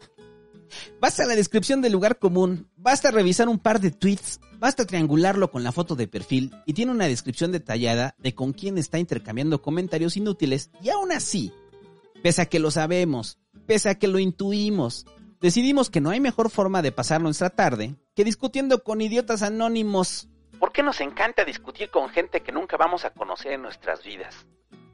Basta 1.00 1.24
la 1.24 1.36
descripción 1.36 1.82
del 1.82 1.92
lugar 1.92 2.18
común, 2.18 2.68
basta 2.76 3.12
revisar 3.12 3.48
un 3.48 3.60
par 3.60 3.80
de 3.80 3.92
tweets, 3.92 4.40
basta 4.58 4.84
triangularlo 4.84 5.52
con 5.52 5.62
la 5.62 5.70
foto 5.70 5.94
de 5.94 6.08
perfil 6.08 6.50
y 6.66 6.72
tiene 6.72 6.90
una 6.90 7.06
descripción 7.06 7.52
detallada 7.52 8.16
de 8.18 8.34
con 8.34 8.52
quién 8.52 8.76
está 8.76 8.98
intercambiando 8.98 9.62
comentarios 9.62 10.16
inútiles 10.16 10.70
y 10.82 10.90
aún 10.90 11.12
así, 11.12 11.52
pese 12.22 12.42
a 12.42 12.46
que 12.46 12.58
lo 12.58 12.72
sabemos, 12.72 13.38
pese 13.66 13.88
a 13.88 13.96
que 13.96 14.08
lo 14.08 14.18
intuimos, 14.18 15.06
decidimos 15.42 15.90
que 15.90 16.00
no 16.00 16.10
hay 16.10 16.20
mejor 16.20 16.50
forma 16.50 16.80
de 16.80 16.92
pasar 16.92 17.20
nuestra 17.20 17.50
tarde 17.50 17.96
que 18.14 18.24
discutiendo 18.24 18.82
con 18.82 19.00
idiotas 19.02 19.42
anónimos. 19.42 20.28
¿Por 20.58 20.72
qué 20.72 20.82
nos 20.82 21.00
encanta 21.00 21.44
discutir 21.44 21.90
con 21.90 22.08
gente 22.08 22.40
que 22.40 22.52
nunca 22.52 22.76
vamos 22.76 23.04
a 23.04 23.10
conocer 23.10 23.52
en 23.52 23.62
nuestras 23.62 24.02
vidas? 24.04 24.46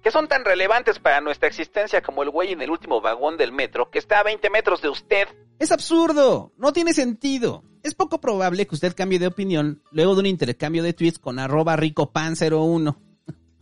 que 0.02 0.10
son 0.10 0.28
tan 0.28 0.44
relevantes 0.44 0.98
para 0.98 1.20
nuestra 1.20 1.48
existencia 1.48 2.02
como 2.02 2.22
el 2.22 2.30
güey 2.30 2.52
en 2.52 2.62
el 2.62 2.70
último 2.70 3.00
vagón 3.00 3.36
del 3.36 3.52
metro 3.52 3.90
que 3.90 3.98
está 3.98 4.20
a 4.20 4.22
20 4.22 4.48
metros 4.50 4.80
de 4.80 4.88
usted. 4.88 5.28
Es 5.58 5.72
absurdo, 5.72 6.52
no 6.56 6.72
tiene 6.72 6.92
sentido. 6.92 7.64
Es 7.82 7.94
poco 7.94 8.20
probable 8.20 8.66
que 8.66 8.74
usted 8.74 8.94
cambie 8.94 9.18
de 9.18 9.26
opinión 9.26 9.82
luego 9.90 10.14
de 10.14 10.20
un 10.20 10.26
intercambio 10.26 10.82
de 10.82 10.92
tweets 10.92 11.18
con 11.18 11.38
arroba 11.38 11.76
ricopan01. 11.76 12.96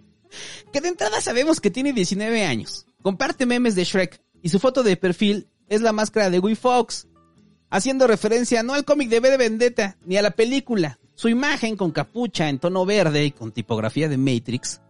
que 0.73 0.81
de 0.81 0.89
entrada 0.89 1.21
sabemos 1.21 1.61
que 1.61 1.71
tiene 1.71 1.93
19 1.93 2.45
años, 2.45 2.87
comparte 3.03 3.47
memes 3.47 3.75
de 3.75 3.85
Shrek 3.85 4.21
y 4.43 4.49
su 4.51 4.59
foto 4.59 4.83
de 4.83 4.97
perfil 4.97 5.49
es 5.69 5.81
la 5.81 5.93
máscara 5.93 6.31
de 6.31 6.39
Guy 6.39 6.55
Fox, 6.55 7.09
haciendo 7.71 8.07
referencia 8.07 8.63
no 8.63 8.75
al 8.75 8.85
cómic 8.85 9.09
de 9.09 9.21
B 9.21 9.31
de 9.31 9.37
Vendetta 9.37 9.97
ni 10.05 10.17
a 10.17 10.23
la 10.23 10.31
película. 10.31 10.99
Su 11.15 11.29
imagen 11.29 11.77
con 11.77 11.93
capucha 11.93 12.49
en 12.49 12.59
tono 12.59 12.85
verde 12.85 13.25
y 13.25 13.31
con 13.31 13.53
tipografía 13.53 14.09
de 14.09 14.19
Matrix 14.19 14.81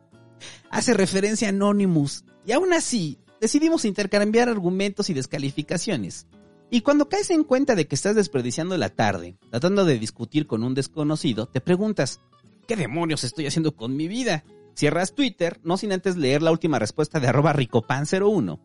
hace 0.70 0.94
referencia 0.94 1.48
a 1.48 1.50
Anonymous 1.50 2.24
y 2.44 2.52
aún 2.52 2.72
así 2.72 3.18
decidimos 3.40 3.84
intercambiar 3.84 4.48
argumentos 4.48 5.10
y 5.10 5.14
descalificaciones. 5.14 6.26
Y 6.70 6.80
cuando 6.80 7.08
caes 7.08 7.30
en 7.30 7.44
cuenta 7.44 7.76
de 7.76 7.86
que 7.86 7.94
estás 7.94 8.16
desperdiciando 8.16 8.76
la 8.76 8.88
tarde, 8.88 9.36
tratando 9.50 9.84
de 9.84 9.98
discutir 9.98 10.46
con 10.46 10.64
un 10.64 10.74
desconocido, 10.74 11.46
te 11.46 11.60
preguntas, 11.60 12.20
¿qué 12.66 12.74
demonios 12.74 13.22
estoy 13.22 13.46
haciendo 13.46 13.76
con 13.76 13.94
mi 13.94 14.08
vida? 14.08 14.44
Cierras 14.74 15.14
Twitter, 15.14 15.60
no 15.62 15.76
sin 15.76 15.92
antes 15.92 16.16
leer 16.16 16.42
la 16.42 16.50
última 16.50 16.78
respuesta 16.78 17.20
de 17.20 17.28
arroba 17.28 17.54
ricopan01, 17.54 18.58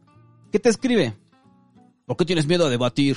¿Qué 0.52 0.60
te 0.60 0.68
escribe, 0.68 1.16
¿por 2.12 2.18
qué 2.18 2.26
tienes 2.26 2.46
miedo 2.46 2.66
a 2.66 2.70
debatir? 2.70 3.16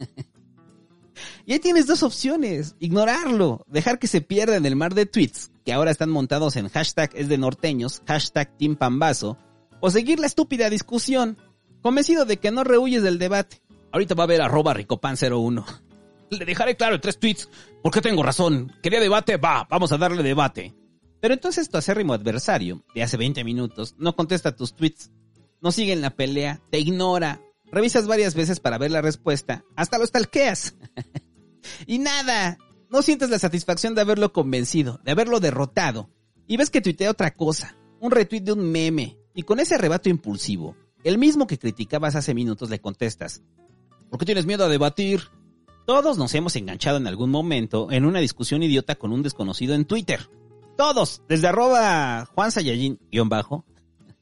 y 1.46 1.52
ahí 1.52 1.60
tienes 1.60 1.86
dos 1.86 2.02
opciones, 2.02 2.74
ignorarlo, 2.80 3.64
dejar 3.68 4.00
que 4.00 4.08
se 4.08 4.22
pierda 4.22 4.56
en 4.56 4.66
el 4.66 4.74
mar 4.74 4.92
de 4.92 5.06
tweets, 5.06 5.52
que 5.64 5.72
ahora 5.72 5.92
están 5.92 6.10
montados 6.10 6.56
en 6.56 6.68
hashtag 6.68 7.12
es 7.14 7.28
de 7.28 7.38
norteños, 7.38 8.02
hashtag 8.08 8.58
Team 8.58 8.74
Pambazo, 8.74 9.38
o 9.78 9.88
seguir 9.88 10.18
la 10.18 10.26
estúpida 10.26 10.68
discusión, 10.68 11.38
convencido 11.80 12.24
de 12.24 12.38
que 12.38 12.50
no 12.50 12.64
rehuyes 12.64 13.04
del 13.04 13.20
debate. 13.20 13.62
Ahorita 13.92 14.16
va 14.16 14.24
a 14.24 14.26
ver 14.26 14.42
arroba 14.42 14.74
ricopan01. 14.74 15.64
Le 16.30 16.44
dejaré 16.44 16.76
claro 16.76 16.96
en 16.96 17.00
tres 17.00 17.20
tweets 17.20 17.48
por 17.84 17.92
qué 17.92 18.00
tengo 18.00 18.24
razón. 18.24 18.72
Quería 18.82 18.98
debate, 18.98 19.36
va, 19.36 19.64
vamos 19.70 19.92
a 19.92 19.96
darle 19.96 20.24
debate. 20.24 20.74
Pero 21.20 21.34
entonces 21.34 21.70
tu 21.70 21.76
acérrimo 21.76 22.14
adversario, 22.14 22.84
de 22.96 23.04
hace 23.04 23.16
20 23.16 23.44
minutos, 23.44 23.94
no 23.96 24.16
contesta 24.16 24.56
tus 24.56 24.74
tweets, 24.74 25.12
no 25.60 25.70
sigue 25.70 25.92
en 25.92 26.00
la 26.00 26.10
pelea, 26.10 26.60
te 26.72 26.80
ignora, 26.80 27.40
revisas 27.74 28.06
varias 28.06 28.34
veces 28.34 28.60
para 28.60 28.78
ver 28.78 28.90
la 28.90 29.02
respuesta, 29.02 29.64
hasta 29.76 29.98
lo 29.98 30.06
stalkeas. 30.06 30.76
y 31.86 31.98
nada, 31.98 32.58
no 32.90 33.02
sientes 33.02 33.30
la 33.30 33.38
satisfacción 33.38 33.94
de 33.94 34.00
haberlo 34.00 34.32
convencido, 34.32 35.00
de 35.04 35.10
haberlo 35.10 35.40
derrotado, 35.40 36.10
y 36.46 36.56
ves 36.56 36.70
que 36.70 36.80
tuitea 36.80 37.10
otra 37.10 37.32
cosa, 37.32 37.76
un 38.00 38.10
retweet 38.10 38.42
de 38.42 38.52
un 38.52 38.70
meme, 38.70 39.18
y 39.34 39.42
con 39.42 39.60
ese 39.60 39.74
arrebato 39.74 40.08
impulsivo, 40.08 40.76
el 41.02 41.18
mismo 41.18 41.46
que 41.46 41.58
criticabas 41.58 42.14
hace 42.14 42.34
minutos 42.34 42.70
le 42.70 42.80
contestas, 42.80 43.42
¿por 44.10 44.18
qué 44.18 44.26
tienes 44.26 44.46
miedo 44.46 44.64
a 44.64 44.68
debatir? 44.68 45.22
Todos 45.86 46.16
nos 46.16 46.34
hemos 46.34 46.56
enganchado 46.56 46.96
en 46.96 47.06
algún 47.06 47.30
momento 47.30 47.90
en 47.90 48.06
una 48.06 48.20
discusión 48.20 48.62
idiota 48.62 48.94
con 48.94 49.12
un 49.12 49.22
desconocido 49.22 49.74
en 49.74 49.84
Twitter. 49.84 50.30
Todos, 50.78 51.22
desde 51.28 51.48
arroba 51.48 52.24
Juan 52.34 52.50
Sayajin, 52.50 52.98
bajo, 53.26 53.66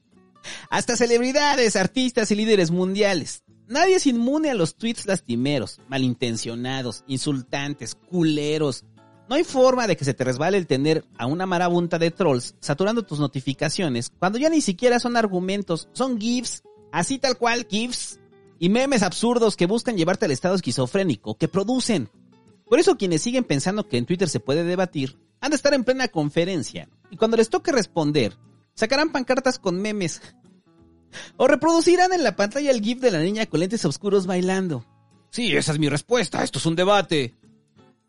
hasta 0.69 0.97
celebridades, 0.97 1.75
artistas 1.75 2.31
y 2.31 2.35
líderes 2.35 2.69
mundiales. 2.69 3.42
Nadie 3.67 3.95
es 3.95 4.07
inmune 4.07 4.51
a 4.51 4.55
los 4.55 4.75
tweets 4.75 5.05
lastimeros, 5.05 5.79
malintencionados, 5.87 7.03
insultantes, 7.07 7.95
culeros. 7.95 8.83
No 9.29 9.35
hay 9.35 9.45
forma 9.45 9.87
de 9.87 9.95
que 9.95 10.03
se 10.03 10.13
te 10.13 10.25
resbale 10.25 10.57
el 10.57 10.67
tener 10.67 11.05
a 11.17 11.27
una 11.27 11.45
marabunta 11.45 11.97
de 11.97 12.11
trolls 12.11 12.55
saturando 12.59 13.03
tus 13.03 13.19
notificaciones 13.19 14.11
cuando 14.19 14.37
ya 14.37 14.49
ni 14.49 14.59
siquiera 14.59 14.99
son 14.99 15.15
argumentos, 15.15 15.87
son 15.93 16.19
GIFs, 16.19 16.63
así 16.91 17.19
tal 17.19 17.37
cual 17.37 17.65
GIFs, 17.69 18.19
y 18.59 18.69
memes 18.69 19.01
absurdos 19.01 19.55
que 19.55 19.65
buscan 19.65 19.97
llevarte 19.97 20.25
al 20.25 20.31
estado 20.31 20.55
esquizofrénico 20.55 21.37
que 21.37 21.47
producen. 21.47 22.09
Por 22.67 22.79
eso 22.79 22.97
quienes 22.97 23.21
siguen 23.21 23.45
pensando 23.45 23.87
que 23.87 23.97
en 23.97 24.05
Twitter 24.05 24.27
se 24.27 24.39
puede 24.41 24.63
debatir, 24.65 25.17
han 25.39 25.51
de 25.51 25.55
estar 25.55 25.73
en 25.73 25.83
plena 25.83 26.09
conferencia, 26.09 26.89
y 27.09 27.17
cuando 27.17 27.37
les 27.37 27.49
toque 27.49 27.71
responder, 27.71 28.37
sacarán 28.73 29.11
pancartas 29.11 29.57
con 29.57 29.81
memes 29.81 30.21
o 31.37 31.47
reproducirán 31.47 32.13
en 32.13 32.23
la 32.23 32.35
pantalla 32.35 32.71
el 32.71 32.81
GIF 32.81 32.99
de 32.99 33.11
la 33.11 33.19
niña 33.19 33.45
con 33.45 33.59
lentes 33.59 33.85
oscuros 33.85 34.25
bailando. 34.25 34.85
Sí, 35.29 35.55
esa 35.55 35.71
es 35.71 35.79
mi 35.79 35.89
respuesta. 35.89 36.43
Esto 36.43 36.59
es 36.59 36.65
un 36.65 36.75
debate. 36.75 37.35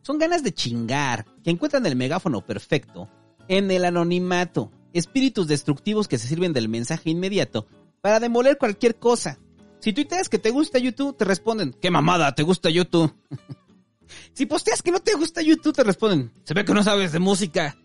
Son 0.02 0.18
ganas 0.18 0.42
de 0.42 0.52
chingar, 0.52 1.24
que 1.42 1.50
encuentran 1.50 1.86
el 1.86 1.96
megáfono 1.96 2.44
perfecto 2.44 3.08
en 3.48 3.70
el 3.70 3.84
anonimato, 3.84 4.70
espíritus 4.92 5.46
destructivos 5.46 6.08
que 6.08 6.18
se 6.18 6.28
sirven 6.28 6.52
del 6.52 6.68
mensaje 6.68 7.10
inmediato 7.10 7.66
para 8.00 8.20
demoler 8.20 8.58
cualquier 8.58 8.96
cosa. 8.96 9.38
Si 9.80 9.92
tuiteas 9.92 10.28
que 10.28 10.38
te 10.38 10.50
gusta 10.50 10.78
YouTube, 10.78 11.16
te 11.16 11.24
responden, 11.24 11.74
¿qué 11.80 11.90
mamada 11.90 12.34
te 12.34 12.42
gusta 12.42 12.70
YouTube? 12.70 13.14
si 14.34 14.46
posteas 14.46 14.82
que 14.82 14.90
no 14.90 15.00
te 15.00 15.14
gusta 15.14 15.42
YouTube, 15.42 15.74
te 15.74 15.84
responden, 15.84 16.32
se 16.44 16.54
ve 16.54 16.64
que 16.64 16.74
no 16.74 16.82
sabes 16.82 17.12
de 17.12 17.18
música. 17.18 17.76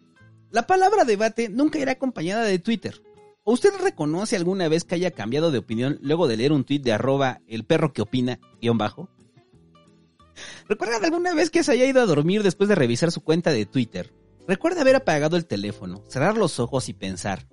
La 0.52 0.66
palabra 0.66 1.06
debate 1.06 1.50
nunca 1.50 1.80
irá 1.80 1.94
acompañada 1.94 2.44
de 2.44 2.60
Twitter. 2.60 3.02
¿O 3.50 3.54
usted 3.54 3.72
reconoce 3.82 4.36
alguna 4.36 4.68
vez 4.68 4.84
que 4.84 4.94
haya 4.94 5.10
cambiado 5.10 5.50
de 5.50 5.58
opinión 5.58 5.98
luego 6.04 6.28
de 6.28 6.38
leer 6.38 6.52
un 6.52 6.66
tweet 6.66 6.82
de 6.82 6.92
arroba 6.92 7.42
el 7.48 7.66
perro 7.66 7.94
que 7.94 8.04
opina, 8.04 8.40
guion 8.62 8.78
bajo? 8.78 9.10
¿Recuerda 10.68 10.98
alguna 11.04 11.34
vez 11.34 11.50
que 11.50 11.64
se 11.64 11.72
haya 11.72 11.88
ido 11.88 12.00
a 12.00 12.06
dormir 12.06 12.44
después 12.44 12.70
de 12.70 12.76
revisar 12.76 13.12
su 13.12 13.22
cuenta 13.22 13.52
de 13.52 13.66
Twitter? 13.66 14.14
Recuerda 14.48 14.82
haber 14.82 14.98
apagado 14.98 15.36
el 15.36 15.48
teléfono, 15.48 16.04
cerrar 16.10 16.38
los 16.38 16.60
ojos 16.60 16.90
y 16.90 16.94
pensar. 16.94 17.48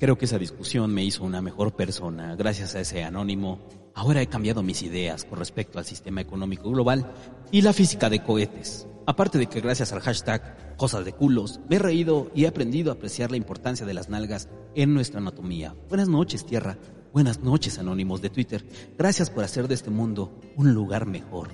Creo 0.00 0.18
que 0.18 0.24
esa 0.24 0.36
discusión 0.36 0.92
me 0.92 1.04
hizo 1.04 1.22
una 1.22 1.40
mejor 1.40 1.76
persona 1.76 2.34
gracias 2.34 2.74
a 2.74 2.80
ese 2.80 3.04
anónimo. 3.04 3.60
Ahora 3.94 4.22
he 4.22 4.26
cambiado 4.26 4.62
mis 4.62 4.82
ideas 4.82 5.24
con 5.24 5.38
respecto 5.38 5.78
al 5.78 5.84
sistema 5.84 6.20
económico 6.20 6.70
global 6.70 7.12
y 7.50 7.62
la 7.62 7.72
física 7.72 8.08
de 8.08 8.22
cohetes. 8.22 8.86
Aparte 9.06 9.38
de 9.38 9.46
que 9.46 9.60
gracias 9.60 9.92
al 9.92 10.00
hashtag 10.00 10.76
cosas 10.76 11.04
de 11.04 11.12
culos, 11.12 11.60
me 11.68 11.76
he 11.76 11.78
reído 11.78 12.30
y 12.34 12.44
he 12.44 12.48
aprendido 12.48 12.90
a 12.90 12.94
apreciar 12.94 13.30
la 13.30 13.36
importancia 13.36 13.84
de 13.84 13.94
las 13.94 14.08
nalgas 14.08 14.48
en 14.74 14.94
nuestra 14.94 15.20
anatomía. 15.20 15.74
Buenas 15.88 16.08
noches, 16.08 16.46
Tierra. 16.46 16.78
Buenas 17.12 17.40
noches, 17.40 17.78
anónimos 17.78 18.22
de 18.22 18.30
Twitter. 18.30 18.64
Gracias 18.96 19.30
por 19.30 19.42
hacer 19.42 19.66
de 19.66 19.74
este 19.74 19.90
mundo 19.90 20.38
un 20.56 20.72
lugar 20.72 21.06
mejor. 21.06 21.48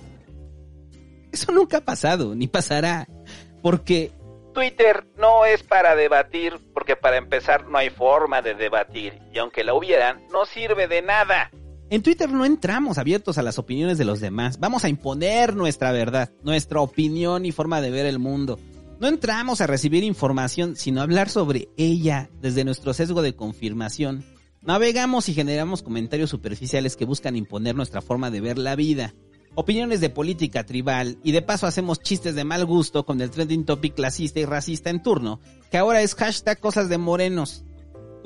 Eso 1.32 1.50
nunca 1.52 1.78
ha 1.78 1.84
pasado, 1.84 2.34
ni 2.34 2.46
pasará. 2.46 3.08
Porque 3.62 4.12
Twitter 4.52 5.06
no 5.16 5.44
es 5.44 5.62
para 5.62 5.94
debatir, 5.96 6.58
porque 6.72 6.96
para 6.96 7.16
empezar 7.16 7.66
no 7.68 7.78
hay 7.78 7.90
forma 7.90 8.42
de 8.42 8.54
debatir, 8.54 9.20
y 9.32 9.38
aunque 9.38 9.64
la 9.64 9.74
hubieran, 9.74 10.26
no 10.30 10.46
sirve 10.46 10.88
de 10.88 11.02
nada. 11.02 11.50
En 11.88 12.02
Twitter 12.02 12.28
no 12.30 12.44
entramos 12.44 12.98
abiertos 12.98 13.38
a 13.38 13.42
las 13.42 13.58
opiniones 13.60 13.96
de 13.96 14.04
los 14.04 14.20
demás, 14.20 14.58
vamos 14.58 14.84
a 14.84 14.88
imponer 14.88 15.54
nuestra 15.54 15.92
verdad, 15.92 16.32
nuestra 16.42 16.80
opinión 16.80 17.46
y 17.46 17.52
forma 17.52 17.80
de 17.80 17.90
ver 17.90 18.06
el 18.06 18.18
mundo. 18.18 18.58
No 18.98 19.06
entramos 19.06 19.60
a 19.60 19.68
recibir 19.68 20.02
información, 20.02 20.74
sino 20.74 21.00
a 21.00 21.04
hablar 21.04 21.28
sobre 21.28 21.68
ella 21.76 22.28
desde 22.40 22.64
nuestro 22.64 22.92
sesgo 22.92 23.22
de 23.22 23.36
confirmación. 23.36 24.24
Navegamos 24.62 25.28
y 25.28 25.34
generamos 25.34 25.82
comentarios 25.82 26.30
superficiales 26.30 26.96
que 26.96 27.04
buscan 27.04 27.36
imponer 27.36 27.76
nuestra 27.76 28.02
forma 28.02 28.32
de 28.32 28.40
ver 28.40 28.58
la 28.58 28.74
vida 28.74 29.14
opiniones 29.56 30.02
de 30.02 30.10
política 30.10 30.64
tribal 30.64 31.18
y 31.24 31.32
de 31.32 31.42
paso 31.42 31.66
hacemos 31.66 32.00
chistes 32.00 32.34
de 32.34 32.44
mal 32.44 32.64
gusto 32.66 33.04
con 33.06 33.20
el 33.20 33.30
trending 33.30 33.64
topic 33.64 33.94
clasista 33.94 34.38
y 34.38 34.44
racista 34.44 34.90
en 34.90 35.02
turno, 35.02 35.40
que 35.70 35.78
ahora 35.78 36.02
es 36.02 36.14
hashtag 36.14 36.60
cosas 36.60 36.88
de 36.88 36.98
morenos. 36.98 37.64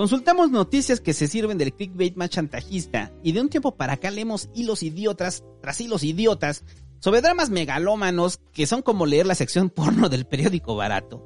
Consultamos 0.00 0.50
noticias 0.50 0.98
que 0.98 1.12
se 1.12 1.28
sirven 1.28 1.58
del 1.58 1.74
clickbait 1.74 2.16
más 2.16 2.30
chantajista 2.30 3.12
y 3.22 3.32
de 3.32 3.42
un 3.42 3.50
tiempo 3.50 3.76
para 3.76 3.92
acá 3.92 4.10
leemos 4.10 4.48
hilos 4.54 4.82
idiotas 4.82 5.44
tras 5.60 5.78
hilos 5.78 6.04
idiotas 6.04 6.64
sobre 7.00 7.20
dramas 7.20 7.50
megalómanos 7.50 8.40
que 8.54 8.66
son 8.66 8.80
como 8.80 9.04
leer 9.04 9.26
la 9.26 9.34
sección 9.34 9.68
porno 9.68 10.08
del 10.08 10.24
periódico 10.24 10.74
barato. 10.74 11.22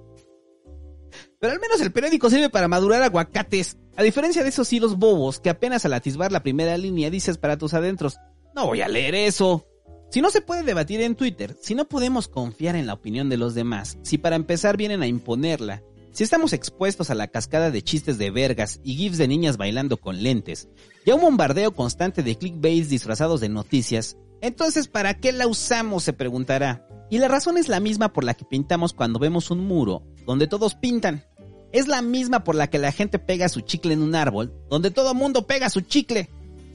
Pero 1.38 1.52
al 1.52 1.60
menos 1.60 1.80
el 1.82 1.92
periódico 1.92 2.28
sirve 2.28 2.50
para 2.50 2.66
madurar 2.66 3.04
aguacates, 3.04 3.78
a 3.96 4.02
diferencia 4.02 4.42
de 4.42 4.48
esos 4.48 4.72
hilos 4.72 4.98
bobos 4.98 5.38
que 5.38 5.50
apenas 5.50 5.84
al 5.84 5.92
atisbar 5.92 6.32
la 6.32 6.42
primera 6.42 6.76
línea 6.76 7.10
dices 7.10 7.38
para 7.38 7.56
tus 7.56 7.74
adentros, 7.74 8.16
no 8.56 8.66
voy 8.66 8.80
a 8.80 8.88
leer 8.88 9.14
eso. 9.14 9.68
Si 10.10 10.20
no 10.20 10.30
se 10.30 10.40
puede 10.40 10.64
debatir 10.64 11.00
en 11.00 11.14
Twitter, 11.14 11.56
si 11.62 11.76
no 11.76 11.84
podemos 11.84 12.26
confiar 12.26 12.74
en 12.74 12.88
la 12.88 12.94
opinión 12.94 13.28
de 13.28 13.36
los 13.36 13.54
demás, 13.54 13.98
si 14.02 14.18
para 14.18 14.34
empezar 14.34 14.76
vienen 14.76 15.00
a 15.00 15.06
imponerla, 15.06 15.84
si 16.14 16.22
estamos 16.22 16.52
expuestos 16.52 17.10
a 17.10 17.16
la 17.16 17.26
cascada 17.26 17.72
de 17.72 17.82
chistes 17.82 18.18
de 18.18 18.30
vergas 18.30 18.78
y 18.84 18.94
gifs 18.94 19.18
de 19.18 19.26
niñas 19.26 19.56
bailando 19.56 19.96
con 19.96 20.22
lentes, 20.22 20.68
y 21.04 21.10
a 21.10 21.16
un 21.16 21.22
bombardeo 21.22 21.74
constante 21.74 22.22
de 22.22 22.36
clickbaits 22.36 22.88
disfrazados 22.88 23.40
de 23.40 23.48
noticias, 23.48 24.16
entonces 24.40 24.86
¿para 24.86 25.14
qué 25.14 25.32
la 25.32 25.48
usamos? 25.48 26.04
se 26.04 26.12
preguntará. 26.12 26.86
Y 27.10 27.18
la 27.18 27.26
razón 27.26 27.58
es 27.58 27.68
la 27.68 27.80
misma 27.80 28.12
por 28.12 28.22
la 28.22 28.34
que 28.34 28.44
pintamos 28.44 28.92
cuando 28.92 29.18
vemos 29.18 29.50
un 29.50 29.66
muro, 29.66 30.04
donde 30.24 30.46
todos 30.46 30.76
pintan. 30.76 31.24
Es 31.72 31.88
la 31.88 32.00
misma 32.00 32.44
por 32.44 32.54
la 32.54 32.70
que 32.70 32.78
la 32.78 32.92
gente 32.92 33.18
pega 33.18 33.48
su 33.48 33.62
chicle 33.62 33.94
en 33.94 34.02
un 34.02 34.14
árbol, 34.14 34.54
donde 34.70 34.92
todo 34.92 35.14
mundo 35.14 35.48
pega 35.48 35.68
su 35.68 35.80
chicle. 35.80 36.30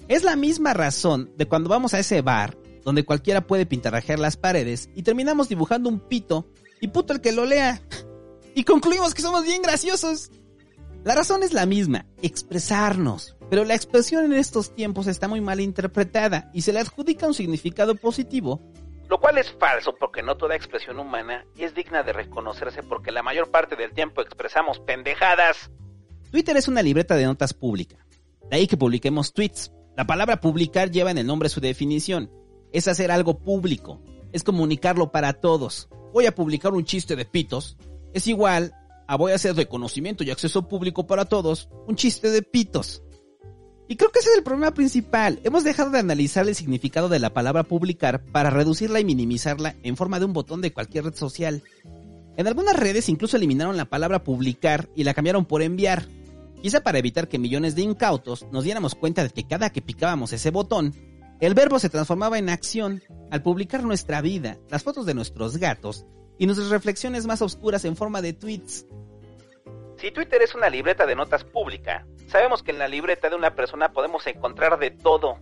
Es 0.10 0.26
la 0.26 0.36
misma 0.36 0.74
razón 0.74 1.32
de 1.38 1.46
cuando 1.46 1.70
vamos 1.70 1.94
a 1.94 2.00
ese 2.00 2.22
bar 2.22 2.58
donde 2.84 3.06
cualquiera 3.06 3.48
puede 3.48 3.66
pintarrajear 3.66 4.20
las 4.20 4.36
paredes 4.36 4.90
y 4.96 5.04
terminamos 5.04 5.48
dibujando 5.48 5.88
un 5.88 6.02
pito 6.02 6.46
y 6.82 6.90
puto 6.90 7.14
el 7.14 7.22
que 7.22 7.32
lo 7.32 7.46
lea. 7.46 7.82
Y 8.60 8.66
concluimos 8.66 9.14
que 9.14 9.22
somos 9.22 9.46
bien 9.46 9.62
graciosos. 9.62 10.32
La 11.06 11.16
razón 11.16 11.44
es 11.44 11.54
la 11.54 11.66
misma, 11.66 12.06
expresarnos. 12.22 13.38
Pero 13.50 13.64
la 13.64 13.74
expresión 13.74 14.26
en 14.26 14.34
estos 14.34 14.76
tiempos 14.76 15.08
está 15.08 15.30
muy 15.30 15.40
mal 15.40 15.62
interpretada 15.62 16.52
y 16.54 16.64
se 16.64 16.74
le 16.74 16.82
adjudica 16.82 17.26
un 17.26 17.34
significado 17.34 17.96
positivo. 17.96 18.62
Lo 19.08 19.18
cual 19.18 19.38
es 19.38 19.50
falso 19.54 19.96
porque 19.98 20.24
no 20.24 20.36
toda 20.36 20.58
expresión 20.58 21.00
humana 21.00 21.46
es 21.58 21.74
digna 21.74 22.04
de 22.04 22.12
reconocerse 22.12 22.84
porque 22.84 23.14
la 23.14 23.24
mayor 23.24 23.50
parte 23.50 23.78
del 23.78 23.94
tiempo 23.94 24.22
expresamos 24.22 24.82
pendejadas. 24.82 25.72
Twitter 26.30 26.58
es 26.58 26.68
una 26.68 26.82
libreta 26.82 27.16
de 27.16 27.28
notas 27.28 27.54
pública. 27.54 28.06
De 28.50 28.58
ahí 28.58 28.68
que 28.68 28.76
publiquemos 28.76 29.32
tweets. 29.32 29.72
La 29.96 30.06
palabra 30.06 30.42
publicar 30.42 30.92
lleva 30.92 31.12
en 31.12 31.18
el 31.18 31.26
nombre 31.26 31.48
su 31.48 31.62
definición 31.62 32.30
es 32.74 32.90
hacer 32.90 33.10
algo 33.10 33.40
público, 33.40 34.02
es 34.34 34.44
comunicarlo 34.44 35.14
para 35.14 35.32
todos. 35.32 35.88
Voy 36.12 36.26
a 36.26 36.36
publicar 36.36 36.74
un 36.74 36.84
chiste 36.84 37.16
de 37.16 37.24
pitos, 37.24 37.78
es 38.14 38.28
igual 38.28 38.74
a 39.08 39.18
voy 39.18 39.32
a 39.32 39.36
hacer 39.36 39.56
de 39.56 39.68
conocimiento 39.68 40.24
y 40.24 40.32
acceso 40.32 40.68
público 40.68 41.08
para 41.08 41.26
todos 41.26 41.70
un 41.88 41.96
chiste 41.96 42.30
de 42.30 42.42
pitos. 42.42 43.02
Y 43.88 43.96
creo 43.96 44.12
que 44.12 44.20
ese 44.20 44.30
es 44.30 44.38
el 44.38 44.44
problema 44.44 44.72
principal. 44.72 45.40
Hemos 45.44 45.64
dejado 45.64 45.90
de 45.90 45.98
analizar 45.98 46.48
el 46.48 46.54
significado 46.54 47.10
de 47.10 47.18
la 47.18 47.34
palabra 47.34 47.64
publicar 47.64 48.24
para 48.24 48.52
reducirla 48.52 49.00
y 49.00 49.06
minimizarla 49.06 49.76
en 49.82 49.98
forma 49.98 50.20
de 50.20 50.26
un 50.26 50.34
botón 50.34 50.62
de 50.62 50.72
cualquier 50.72 51.06
red 51.06 51.16
social. 51.16 51.64
En 52.38 52.48
algunas 52.48 52.76
redes 52.76 53.10
incluso 53.10 53.36
eliminaron 53.36 53.78
la 53.78 53.90
palabra 53.90 54.24
publicar 54.24 54.90
y 54.96 55.06
la 55.06 55.16
cambiaron 55.16 55.46
por 55.46 55.64
enviar. 55.64 56.06
Quizá 56.62 56.82
para 56.82 57.00
evitar 57.00 57.28
que 57.28 57.40
millones 57.40 57.74
de 57.74 57.82
incautos 57.82 58.46
nos 58.52 58.64
diéramos 58.64 58.94
cuenta 58.94 59.24
de 59.24 59.32
que 59.32 59.48
cada 59.48 59.72
que 59.72 59.82
picábamos 59.82 60.34
ese 60.34 60.52
botón, 60.52 60.94
el 61.40 61.56
verbo 61.56 61.80
se 61.80 61.90
transformaba 61.90 62.38
en 62.38 62.50
acción 62.50 63.02
al 63.32 63.42
publicar 63.42 63.84
nuestra 63.84 64.22
vida, 64.22 64.60
las 64.70 64.84
fotos 64.84 65.08
de 65.08 65.16
nuestros 65.16 65.58
gatos 65.58 66.06
y 66.40 66.48
nuestras 66.48 66.70
reflexiones 66.70 67.28
más 67.28 67.44
oscuras 67.44 67.86
en 67.86 67.96
forma 67.96 68.24
de 68.24 68.34
tweets. 68.34 68.88
Si 69.98 70.12
Twitter 70.12 70.42
es 70.42 70.56
una 70.56 70.70
libreta 70.70 71.06
de 71.06 71.16
notas 71.16 71.44
pública, 71.44 72.08
sabemos 72.28 72.64
que 72.64 72.72
en 72.72 72.80
la 72.80 72.88
libreta 72.88 73.30
de 73.30 73.36
una 73.36 73.54
persona 73.54 73.92
podemos 73.92 74.26
encontrar 74.26 74.80
de 74.80 74.92
todo. 74.92 75.38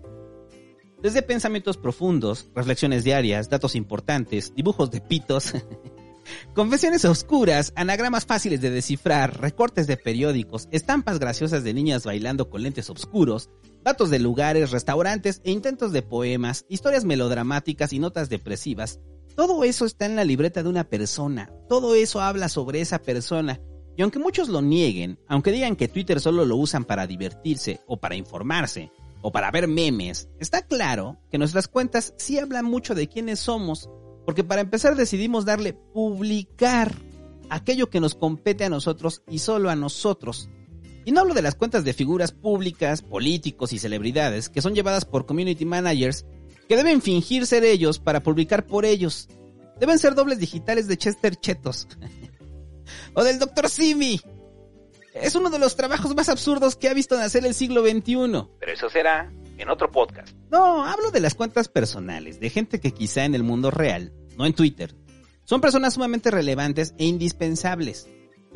Desde 1.00 1.22
pensamientos 1.22 1.78
profundos, 1.78 2.50
reflexiones 2.56 3.04
diarias, 3.04 3.50
datos 3.50 3.76
importantes, 3.76 4.56
dibujos 4.56 4.90
de 4.90 5.00
pitos, 5.00 5.54
confesiones 6.56 7.06
oscuras, 7.06 7.72
anagramas 7.76 8.26
fáciles 8.26 8.60
de 8.62 8.72
descifrar, 8.72 9.40
recortes 9.40 9.86
de 9.86 9.96
periódicos, 9.96 10.68
estampas 10.72 11.20
graciosas 11.20 11.64
de 11.64 11.76
niñas 11.76 12.04
bailando 12.04 12.50
con 12.50 12.64
lentes 12.64 12.90
oscuros, 12.90 13.52
datos 13.84 14.10
de 14.10 14.18
lugares, 14.18 14.72
restaurantes 14.72 15.40
e 15.44 15.52
intentos 15.52 15.92
de 15.92 16.02
poemas, 16.02 16.66
historias 16.68 17.06
melodramáticas 17.06 17.94
y 17.94 18.00
notas 18.00 18.30
depresivas. 18.30 19.00
Todo 19.38 19.64
eso 19.64 19.86
está 19.86 20.08
en 20.08 20.16
la 20.16 20.24
libreta 20.24 20.64
de 20.64 20.70
una 20.70 20.84
persona, 20.84 21.52
todo 21.70 21.94
eso 21.94 22.22
habla 22.22 22.50
sobre 22.50 22.82
esa 22.82 22.98
persona. 22.98 23.62
Y 23.96 24.02
aunque 24.02 24.18
muchos 24.18 24.50
lo 24.50 24.64
nieguen, 24.64 25.20
aunque 25.28 25.52
digan 25.52 25.76
que 25.76 25.88
Twitter 25.88 26.20
solo 26.20 26.44
lo 26.44 26.56
usan 26.56 26.86
para 26.86 27.06
divertirse 27.06 27.82
o 27.86 27.98
para 27.98 28.16
informarse 28.16 28.92
o 29.22 29.32
para 29.32 29.52
ver 29.52 29.68
memes, 29.68 30.28
está 30.40 30.64
claro 30.64 31.20
que 31.30 31.38
nuestras 31.38 31.68
cuentas 31.68 32.16
sí 32.18 32.40
hablan 32.40 32.66
mucho 32.66 32.96
de 32.96 33.08
quiénes 33.08 33.38
somos, 33.40 33.92
porque 34.26 34.44
para 34.44 34.62
empezar 34.62 34.96
decidimos 34.96 35.46
darle 35.46 35.74
publicar 35.74 36.96
aquello 37.52 37.92
que 37.92 38.00
nos 38.00 38.16
compete 38.16 38.66
a 38.66 38.70
nosotros 38.70 39.22
y 39.30 39.38
solo 39.38 39.70
a 39.70 39.76
nosotros. 39.76 40.50
Y 41.06 41.12
no 41.12 41.22
hablo 41.22 41.36
de 41.36 41.44
las 41.44 41.54
cuentas 41.54 41.84
de 41.84 41.94
figuras 41.94 42.32
públicas, 42.32 43.04
políticos 43.04 43.72
y 43.72 43.78
celebridades 43.78 44.50
que 44.50 44.64
son 44.64 44.74
llevadas 44.74 45.06
por 45.06 45.28
community 45.28 45.64
managers 45.64 46.26
que 46.68 46.76
deben 46.76 47.02
fingir 47.02 47.46
ser 47.46 47.64
ellos 47.64 48.00
para 48.00 48.22
publicar 48.22 48.66
por 48.66 48.86
ellos. 48.86 49.30
Deben 49.80 50.00
ser 50.00 50.16
dobles 50.16 50.40
digitales 50.40 50.88
de 50.88 50.98
Chester 50.98 51.36
Chetos. 51.36 51.88
o 53.14 53.24
del 53.24 53.40
Dr. 53.40 53.70
Simi. 53.70 54.20
Es 55.14 55.36
uno 55.36 55.50
de 55.50 55.60
los 55.60 55.76
trabajos 55.76 56.16
más 56.16 56.30
absurdos 56.30 56.76
que 56.76 56.90
ha 56.90 56.94
visto 56.94 57.18
nacer 57.18 57.46
el 57.46 57.54
siglo 57.54 57.82
XXI. 57.82 58.48
Pero 58.60 58.72
eso 58.72 58.90
será 58.90 59.32
en 59.58 59.70
otro 59.70 59.92
podcast. 59.92 60.36
No, 60.52 60.86
hablo 60.86 61.10
de 61.12 61.20
las 61.20 61.34
cuentas 61.34 61.70
personales, 61.70 62.40
de 62.40 62.50
gente 62.50 62.80
que 62.80 62.92
quizá 62.92 63.26
en 63.26 63.34
el 63.34 63.44
mundo 63.44 63.72
real, 63.72 64.14
no 64.38 64.46
en 64.46 64.54
Twitter, 64.54 64.96
son 65.44 65.62
personas 65.62 65.96
sumamente 65.96 66.30
relevantes 66.30 66.94
e 66.98 67.06
indispensables 67.06 68.08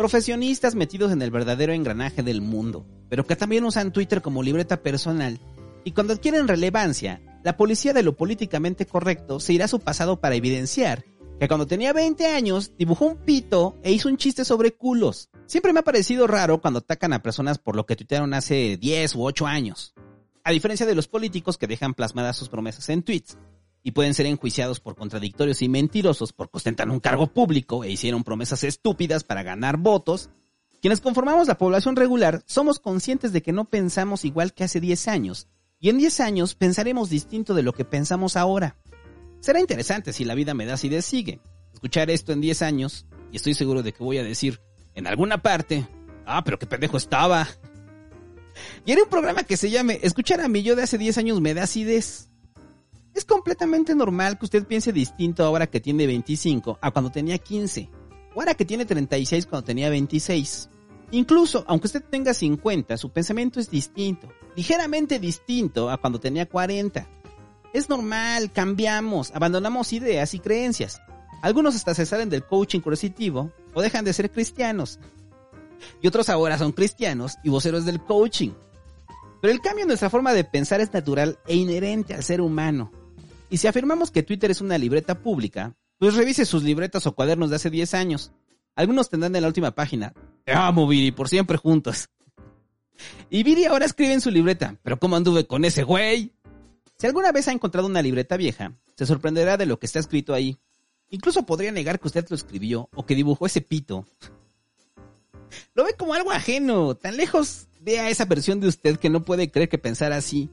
profesionistas 0.02 0.76
metidos 0.76 1.12
en 1.12 1.22
el 1.22 1.32
verdadero 1.32 1.74
engranaje 1.74 2.24
del 2.24 2.42
mundo, 2.42 2.86
pero 3.10 3.26
que 3.26 3.36
también 3.36 3.66
usan 3.66 3.92
Twitter 3.92 4.22
como 4.22 4.44
libreta 4.44 4.82
personal, 4.82 5.40
y 5.84 5.92
cuando 5.92 6.14
adquieren 6.14 6.48
relevancia, 6.48 7.22
la 7.44 7.58
policía 7.58 7.94
de 7.94 8.04
lo 8.04 8.16
políticamente 8.16 8.86
correcto 8.86 9.40
se 9.40 9.54
irá 9.54 9.66
a 9.66 9.70
su 9.70 9.80
pasado 9.80 10.20
para 10.20 10.36
evidenciar 10.36 11.04
que 11.40 11.48
cuando 11.48 11.66
tenía 11.66 11.92
20 11.92 12.28
años 12.28 12.72
dibujó 12.78 13.06
un 13.06 13.18
pito 13.18 13.80
e 13.82 13.92
hizo 13.92 14.10
un 14.10 14.18
chiste 14.18 14.46
sobre 14.46 14.74
culos. 14.74 15.30
Siempre 15.48 15.74
me 15.74 15.80
ha 15.80 15.84
parecido 15.84 16.28
raro 16.28 16.62
cuando 16.62 16.80
atacan 16.80 17.14
a 17.14 17.24
personas 17.24 17.58
por 17.58 17.76
lo 17.76 17.88
que 17.88 17.96
tuitearon 17.96 18.36
hace 18.36 18.78
10 18.78 19.16
u 19.16 19.24
8 19.24 19.48
años. 19.48 19.96
A 20.44 20.52
diferencia 20.52 20.86
de 20.86 20.94
los 20.94 21.08
políticos 21.08 21.58
que 21.58 21.66
dejan 21.66 21.96
plasmadas 21.96 22.38
sus 22.38 22.50
promesas 22.50 22.88
en 22.90 23.02
tweets 23.02 23.38
y 23.82 23.92
pueden 23.92 24.14
ser 24.14 24.28
enjuiciados 24.28 24.80
por 24.80 24.96
contradictorios 24.96 25.64
y 25.64 25.70
mentirosos 25.70 26.32
porque 26.32 26.58
ostentan 26.58 26.92
un 26.92 27.00
cargo 27.00 27.28
público 27.28 27.84
e 27.84 27.90
hicieron 27.90 28.24
promesas 28.24 28.64
estúpidas 28.64 29.24
para 29.24 29.42
ganar 29.42 29.78
votos, 29.78 30.30
quienes 30.80 31.02
conformamos 31.02 31.48
la 31.48 31.58
población 31.58 31.96
regular 31.96 32.44
somos 32.46 32.80
conscientes 32.80 33.34
de 33.34 33.42
que 33.42 33.52
no 33.52 33.66
pensamos 33.66 34.26
igual 34.26 34.54
que 34.54 34.64
hace 34.64 34.80
10 34.80 35.08
años, 35.08 35.48
y 35.82 35.90
en 35.90 35.98
10 35.98 36.20
años 36.20 36.54
pensaremos 36.54 37.10
distinto 37.10 37.56
de 37.56 37.64
lo 37.64 37.74
que 37.74 37.84
pensamos 37.84 38.38
ahora. 38.38 38.78
Será 39.40 39.60
interesante 39.60 40.14
si 40.14 40.24
la 40.24 40.36
vida 40.36 40.54
me 40.54 40.68
da 40.68 40.76
así 40.76 40.88
de 40.88 41.02
sigue. 41.02 41.42
Escuchar 41.74 42.12
esto 42.12 42.32
en 42.32 42.40
10 42.40 42.62
años, 42.62 43.08
y 43.32 43.38
estoy 43.38 43.56
seguro 43.56 43.82
de 43.82 43.92
que 43.92 44.04
voy 44.04 44.20
a 44.20 44.24
decir 44.24 44.62
en 44.94 45.08
alguna 45.08 45.42
parte, 45.42 45.88
ah, 46.28 46.44
pero 46.44 46.60
qué 46.60 46.68
pendejo 46.68 46.98
estaba. 46.98 47.48
Y 48.86 48.92
era 48.92 49.04
un 49.04 49.10
programa 49.10 49.44
que 49.44 49.58
se 49.58 49.72
llame 49.72 50.00
Escuchar 50.04 50.42
a 50.42 50.48
mí 50.48 50.62
yo 50.62 50.76
de 50.76 50.84
hace 50.84 51.00
10 51.00 51.18
años 51.18 51.42
me 51.42 51.56
da 51.56 51.64
acidez. 51.64 52.30
Es 53.16 53.26
completamente 53.26 53.96
normal 53.96 54.38
que 54.38 54.46
usted 54.46 54.68
piense 54.68 54.94
distinto 54.94 55.44
ahora 55.44 55.68
que 55.68 55.82
tiene 55.82 56.06
25 56.06 56.78
a 56.80 56.92
cuando 56.92 57.12
tenía 57.12 57.40
15, 57.40 57.90
o 58.36 58.40
ahora 58.40 58.54
que 58.54 58.66
tiene 58.66 58.86
36 58.86 59.48
cuando 59.48 59.66
tenía 59.66 59.90
26. 59.90 60.70
Incluso, 61.12 61.66
aunque 61.68 61.88
usted 61.88 62.04
tenga 62.04 62.34
50, 62.34 62.98
su 62.98 63.10
pensamiento 63.10 63.60
es 63.60 63.70
distinto, 63.70 64.30
ligeramente 64.56 65.20
distinto 65.20 65.90
a 65.90 65.98
cuando 65.98 66.20
tenía 66.20 66.46
40. 66.46 67.08
Es 67.74 67.90
normal, 67.90 68.52
cambiamos, 68.52 69.32
abandonamos 69.34 69.92
ideas 69.94 70.34
y 70.34 70.40
creencias. 70.40 71.02
Algunos 71.42 71.76
hasta 71.76 71.94
se 71.94 72.06
salen 72.06 72.30
del 72.30 72.46
coaching 72.46 72.80
coercitivo 72.80 73.52
o 73.74 73.82
dejan 73.82 74.06
de 74.06 74.14
ser 74.14 74.32
cristianos. 74.32 75.00
Y 76.02 76.08
otros 76.08 76.30
ahora 76.30 76.58
son 76.58 76.72
cristianos 76.72 77.38
y 77.44 77.50
voceros 77.50 77.86
del 77.86 78.02
coaching. 78.02 78.52
Pero 79.42 79.52
el 79.52 79.62
cambio 79.62 79.84
en 79.84 79.88
nuestra 79.88 80.10
forma 80.10 80.34
de 80.34 80.44
pensar 80.44 80.82
es 80.82 80.94
natural 80.94 81.40
e 81.48 81.56
inherente 81.56 82.14
al 82.14 82.24
ser 82.24 82.42
humano. 82.42 82.92
Y 83.50 83.58
si 83.58 83.68
afirmamos 83.68 84.12
que 84.12 84.24
Twitter 84.24 84.52
es 84.52 84.62
una 84.62 84.78
libreta 84.78 85.20
pública, 85.20 85.76
pues 85.98 86.16
revise 86.16 86.46
sus 86.46 86.64
libretas 86.64 87.06
o 87.08 87.16
cuadernos 87.16 87.50
de 87.50 87.58
hace 87.58 87.70
10 87.70 87.94
años. 87.96 88.32
Algunos 88.82 89.10
tendrán 89.10 89.36
en 89.36 89.44
la 89.44 89.48
última 89.48 89.70
página. 89.76 90.12
Te 90.44 90.54
amo, 90.54 90.88
Viri, 90.88 91.12
por 91.12 91.30
siempre 91.30 91.56
juntos. 91.56 92.10
Y 93.30 93.44
Viri 93.44 93.66
ahora 93.66 93.86
escribe 93.86 94.12
en 94.12 94.22
su 94.22 94.32
libreta, 94.32 94.76
pero 94.82 94.98
¿cómo 94.98 95.16
anduve 95.16 95.46
con 95.46 95.66
ese 95.66 95.84
güey? 95.84 96.34
Si 96.98 97.06
alguna 97.06 97.32
vez 97.32 97.48
ha 97.48 97.52
encontrado 97.52 97.88
una 97.88 98.02
libreta 98.02 98.38
vieja, 98.38 98.74
se 98.96 99.06
sorprenderá 99.06 99.56
de 99.56 99.68
lo 99.68 99.78
que 99.78 99.86
está 99.86 100.00
escrito 100.00 100.34
ahí. 100.34 100.58
Incluso 101.10 101.46
podría 101.46 101.72
negar 101.72 102.00
que 102.00 102.08
usted 102.08 102.26
lo 102.28 102.36
escribió 102.36 102.90
o 102.96 103.06
que 103.06 103.14
dibujó 103.14 103.46
ese 103.46 103.62
pito. 103.62 104.04
Lo 105.76 105.84
ve 105.84 105.94
como 105.96 106.16
algo 106.16 106.32
ajeno, 106.32 106.96
tan 106.96 107.18
lejos 107.18 107.68
ve 107.82 108.00
a 108.00 108.10
esa 108.10 108.26
versión 108.26 108.62
de 108.62 108.68
usted 108.68 108.98
que 108.98 109.12
no 109.12 109.24
puede 109.24 109.52
creer 109.52 109.70
que 109.70 109.78
pensara 109.78 110.16
así. 110.16 110.50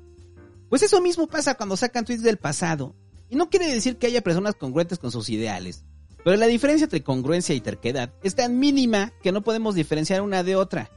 Pues 0.69 0.83
eso 0.83 1.01
mismo 1.01 1.29
pasa 1.29 1.55
cuando 1.55 1.79
sacan 1.79 2.05
tweets 2.05 2.23
del 2.23 2.37
pasado. 2.37 2.95
Y 3.31 3.37
no 3.37 3.49
quiere 3.49 3.73
decir 3.73 3.97
que 3.97 4.07
haya 4.07 4.21
personas 4.21 4.55
congruentes 4.55 4.99
con 4.99 5.11
sus 5.11 5.31
ideales. 5.31 5.87
Pero 6.29 6.37
la 6.37 6.47
diferencia 6.47 6.85
entre 6.85 7.03
congruencia 7.03 7.55
y 7.55 7.62
terquedad 7.62 8.12
es 8.23 8.35
tan 8.35 8.59
mínima 8.59 9.14
que 9.23 9.33
no 9.33 9.41
podemos 9.41 9.75
diferenciar 9.75 10.21
una 10.21 10.43
de 10.43 10.57
otra. 10.57 10.91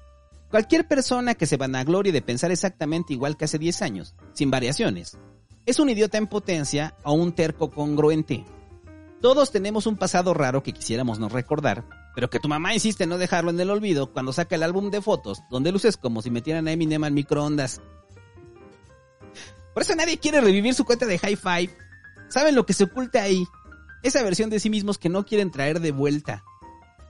Cualquier 0.50 0.89
persona 0.89 1.36
que 1.36 1.46
se 1.46 1.56
vanaglorie 1.56 2.12
de 2.12 2.22
pensar 2.22 2.52
exactamente 2.52 3.13
igual 3.13 3.38
que 3.38 3.46
hace 3.46 3.58
10 3.58 3.82
años, 3.82 4.13
sin 4.34 4.52
variaciones, 4.52 5.17
es 5.65 5.80
un 5.80 5.89
idiota 5.89 6.17
en 6.17 6.28
potencia 6.28 6.98
o 7.06 7.13
un 7.13 7.32
terco 7.32 7.72
congruente. 7.72 8.44
Todos 9.22 9.54
tenemos 9.54 9.88
un 9.88 9.96
pasado 9.96 10.34
raro 10.34 10.63
que 10.63 10.74
quisiéramos 10.74 11.17
no 11.17 11.30
recordar, 11.30 11.86
pero 12.13 12.30
que 12.30 12.41
tu 12.41 12.50
mamá 12.50 12.74
insiste 12.74 13.06
en 13.06 13.12
no 13.12 13.17
dejarlo 13.17 13.52
en 13.52 13.60
el 13.62 13.70
olvido 13.70 14.12
cuando 14.12 14.34
saca 14.34 14.56
el 14.56 14.63
álbum 14.63 14.91
de 14.91 15.02
fotos, 15.02 15.44
donde 15.50 15.72
luces 15.72 15.96
como 15.96 16.22
si 16.22 16.30
metieran 16.30 16.67
a 16.67 16.74
Eminem 16.74 17.06
al 17.06 17.13
microondas. 17.13 17.80
Por 19.74 19.84
eso 19.84 19.96
nadie 19.96 20.17
quiere 20.17 20.41
revivir 20.41 20.74
su 20.74 20.84
cuenta 20.84 21.06
de 21.06 21.20
High 21.20 21.38
Five. 21.38 21.78
Saben 22.28 22.54
lo 22.54 22.65
que 22.65 22.74
se 22.74 22.84
oculta 22.84 23.24
ahí. 23.24 23.48
Esa 24.04 24.24
versión 24.24 24.50
de 24.50 24.60
sí 24.60 24.70
mismos 24.70 24.98
que 24.98 25.10
no 25.10 25.26
quieren 25.26 25.52
traer 25.52 25.80
de 25.80 25.92
vuelta. 25.92 26.44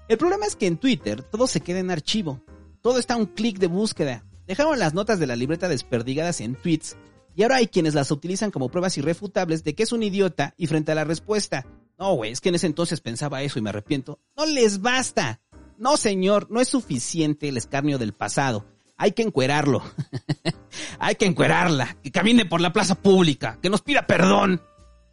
El 0.07 0.17
problema 0.17 0.45
es 0.45 0.55
que 0.55 0.67
en 0.67 0.77
Twitter 0.77 1.23
todo 1.23 1.47
se 1.47 1.61
queda 1.61 1.79
en 1.79 1.91
archivo. 1.91 2.43
Todo 2.81 2.99
está 2.99 3.13
a 3.13 3.17
un 3.17 3.27
clic 3.27 3.59
de 3.59 3.67
búsqueda. 3.67 4.25
Dejaron 4.47 4.77
las 4.79 4.93
notas 4.93 5.19
de 5.19 5.27
la 5.27 5.35
libreta 5.35 5.69
desperdigadas 5.69 6.41
en 6.41 6.55
tweets. 6.55 6.97
Y 7.35 7.43
ahora 7.43 7.57
hay 7.57 7.67
quienes 7.67 7.93
las 7.93 8.11
utilizan 8.11 8.51
como 8.51 8.69
pruebas 8.69 8.97
irrefutables 8.97 9.63
de 9.63 9.73
que 9.73 9.83
es 9.83 9.93
un 9.93 10.03
idiota 10.03 10.53
y 10.57 10.67
frente 10.67 10.91
a 10.91 10.95
la 10.95 11.05
respuesta. 11.05 11.65
No, 11.97 12.15
güey, 12.15 12.31
es 12.31 12.41
que 12.41 12.49
en 12.49 12.55
ese 12.55 12.67
entonces 12.67 12.99
pensaba 12.99 13.41
eso 13.41 13.59
y 13.59 13.61
me 13.61 13.69
arrepiento. 13.69 14.19
No 14.35 14.45
les 14.45 14.81
basta. 14.81 15.39
No, 15.77 15.95
señor, 15.95 16.47
no 16.51 16.59
es 16.59 16.67
suficiente 16.67 17.47
el 17.47 17.57
escarnio 17.57 17.97
del 17.97 18.13
pasado 18.13 18.65
hay 19.01 19.13
que 19.13 19.23
encuerarlo. 19.23 19.81
hay 20.99 21.15
que 21.15 21.25
encuerarla, 21.25 21.97
que 22.03 22.11
camine 22.11 22.45
por 22.45 22.61
la 22.61 22.71
plaza 22.71 22.93
pública, 22.93 23.57
que 23.59 23.71
nos 23.71 23.81
pida 23.81 24.05
perdón. 24.05 24.61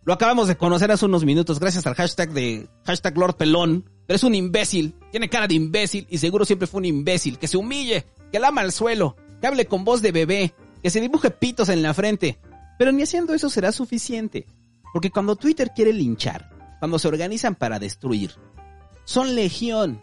Lo 0.09 0.15
acabamos 0.15 0.49
de 0.49 0.57
conocer 0.57 0.91
hace 0.91 1.05
unos 1.05 1.27
minutos 1.27 1.61
gracias 1.61 1.87
al 1.87 1.95
hashtag 1.95 2.33
de 2.33 2.67
hashtag 2.87 3.19
Lord 3.19 3.37
Pelón. 3.37 3.91
Pero 4.07 4.17
es 4.17 4.23
un 4.23 4.35
imbécil, 4.35 4.95
tiene 5.11 5.29
cara 5.29 5.47
de 5.47 5.53
imbécil 5.53 6.07
y 6.09 6.17
seguro 6.17 6.47
siempre 6.47 6.67
fue 6.67 6.79
un 6.79 6.87
imbécil. 6.87 7.39
Que 7.39 7.47
se 7.47 7.59
humille, 7.59 8.07
que 8.33 8.39
lama 8.39 8.63
al 8.63 8.73
suelo, 8.73 9.17
que 9.39 9.47
hable 9.47 9.67
con 9.67 9.85
voz 9.85 10.01
de 10.01 10.11
bebé, 10.11 10.55
que 10.83 10.89
se 10.89 11.03
dibuje 11.03 11.29
pitos 11.29 11.69
en 11.69 11.83
la 11.83 11.93
frente. 11.93 12.39
Pero 12.79 12.91
ni 12.91 13.03
haciendo 13.03 13.35
eso 13.35 13.51
será 13.51 13.71
suficiente. 13.71 14.47
Porque 14.95 15.11
cuando 15.11 15.37
Twitter 15.37 15.73
quiere 15.77 15.93
linchar, 15.93 16.49
cuando 16.79 16.99
se 16.99 17.09
organizan 17.09 17.55
para 17.55 17.79
destruir, 17.79 18.33
son 19.05 19.35
legión. 19.35 20.01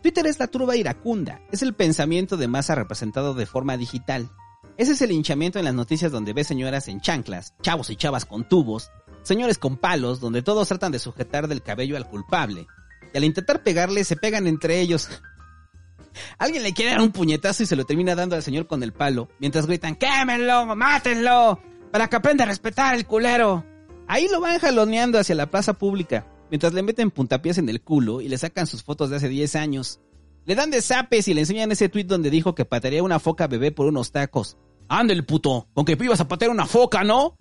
Twitter 0.00 0.28
es 0.28 0.38
la 0.38 0.46
turba 0.46 0.76
iracunda, 0.76 1.40
es 1.50 1.62
el 1.62 1.74
pensamiento 1.74 2.36
de 2.36 2.46
masa 2.46 2.76
representado 2.76 3.34
de 3.34 3.46
forma 3.46 3.76
digital. 3.76 4.30
Ese 4.80 4.92
es 4.92 5.02
el 5.02 5.12
hinchamiento 5.12 5.58
en 5.58 5.66
las 5.66 5.74
noticias 5.74 6.10
donde 6.10 6.32
ves 6.32 6.46
señoras 6.46 6.88
en 6.88 7.02
chanclas, 7.02 7.52
chavos 7.60 7.90
y 7.90 7.96
chavas 7.96 8.24
con 8.24 8.48
tubos, 8.48 8.90
señores 9.22 9.58
con 9.58 9.76
palos, 9.76 10.20
donde 10.20 10.42
todos 10.42 10.68
tratan 10.68 10.92
de 10.92 10.98
sujetar 10.98 11.48
del 11.48 11.62
cabello 11.62 11.96
al 11.96 12.08
culpable. 12.08 12.66
Y 13.12 13.16
al 13.16 13.24
intentar 13.24 13.62
pegarle, 13.62 14.04
se 14.04 14.16
pegan 14.16 14.46
entre 14.46 14.80
ellos. 14.80 15.08
Alguien 16.38 16.62
le 16.62 16.74
quiere 16.74 16.92
dar 16.92 17.00
un 17.00 17.12
puñetazo 17.12 17.62
y 17.62 17.66
se 17.66 17.76
lo 17.76 17.84
termina 17.84 18.14
dando 18.14 18.36
al 18.36 18.42
señor 18.42 18.66
con 18.66 18.82
el 18.82 18.92
palo, 18.92 19.28
mientras 19.38 19.66
gritan, 19.66 19.96
¡quémenlo! 19.96 20.74
¡Mátenlo! 20.76 21.60
Para 21.90 22.08
que 22.08 22.16
aprenda 22.16 22.44
a 22.44 22.48
respetar 22.48 22.94
el 22.94 23.06
culero. 23.06 23.64
Ahí 24.06 24.28
lo 24.28 24.40
van 24.40 24.58
jaloneando 24.58 25.18
hacia 25.18 25.34
la 25.34 25.50
plaza 25.50 25.74
pública 25.74 26.26
mientras 26.50 26.74
le 26.74 26.82
meten 26.82 27.10
puntapiés 27.10 27.58
en 27.58 27.68
el 27.68 27.80
culo 27.80 28.20
y 28.20 28.28
le 28.28 28.36
sacan 28.36 28.66
sus 28.66 28.82
fotos 28.82 29.10
de 29.10 29.16
hace 29.16 29.28
10 29.28 29.56
años. 29.56 30.00
Le 30.44 30.54
dan 30.54 30.70
de 30.70 30.82
zapes 30.82 31.28
y 31.28 31.34
le 31.34 31.42
enseñan 31.42 31.70
ese 31.72 31.88
tweet 31.88 32.04
donde 32.04 32.30
dijo 32.30 32.54
que 32.54 32.64
patearía 32.64 33.02
una 33.02 33.20
foca 33.20 33.46
bebé 33.46 33.72
por 33.72 33.86
unos 33.86 34.10
tacos. 34.10 34.56
el 34.90 35.24
puto! 35.24 35.68
Con 35.72 35.84
que 35.84 35.96
ibas 36.00 36.20
a 36.20 36.28
patear 36.28 36.50
una 36.50 36.66
foca, 36.66 37.04
¿no? 37.04 37.36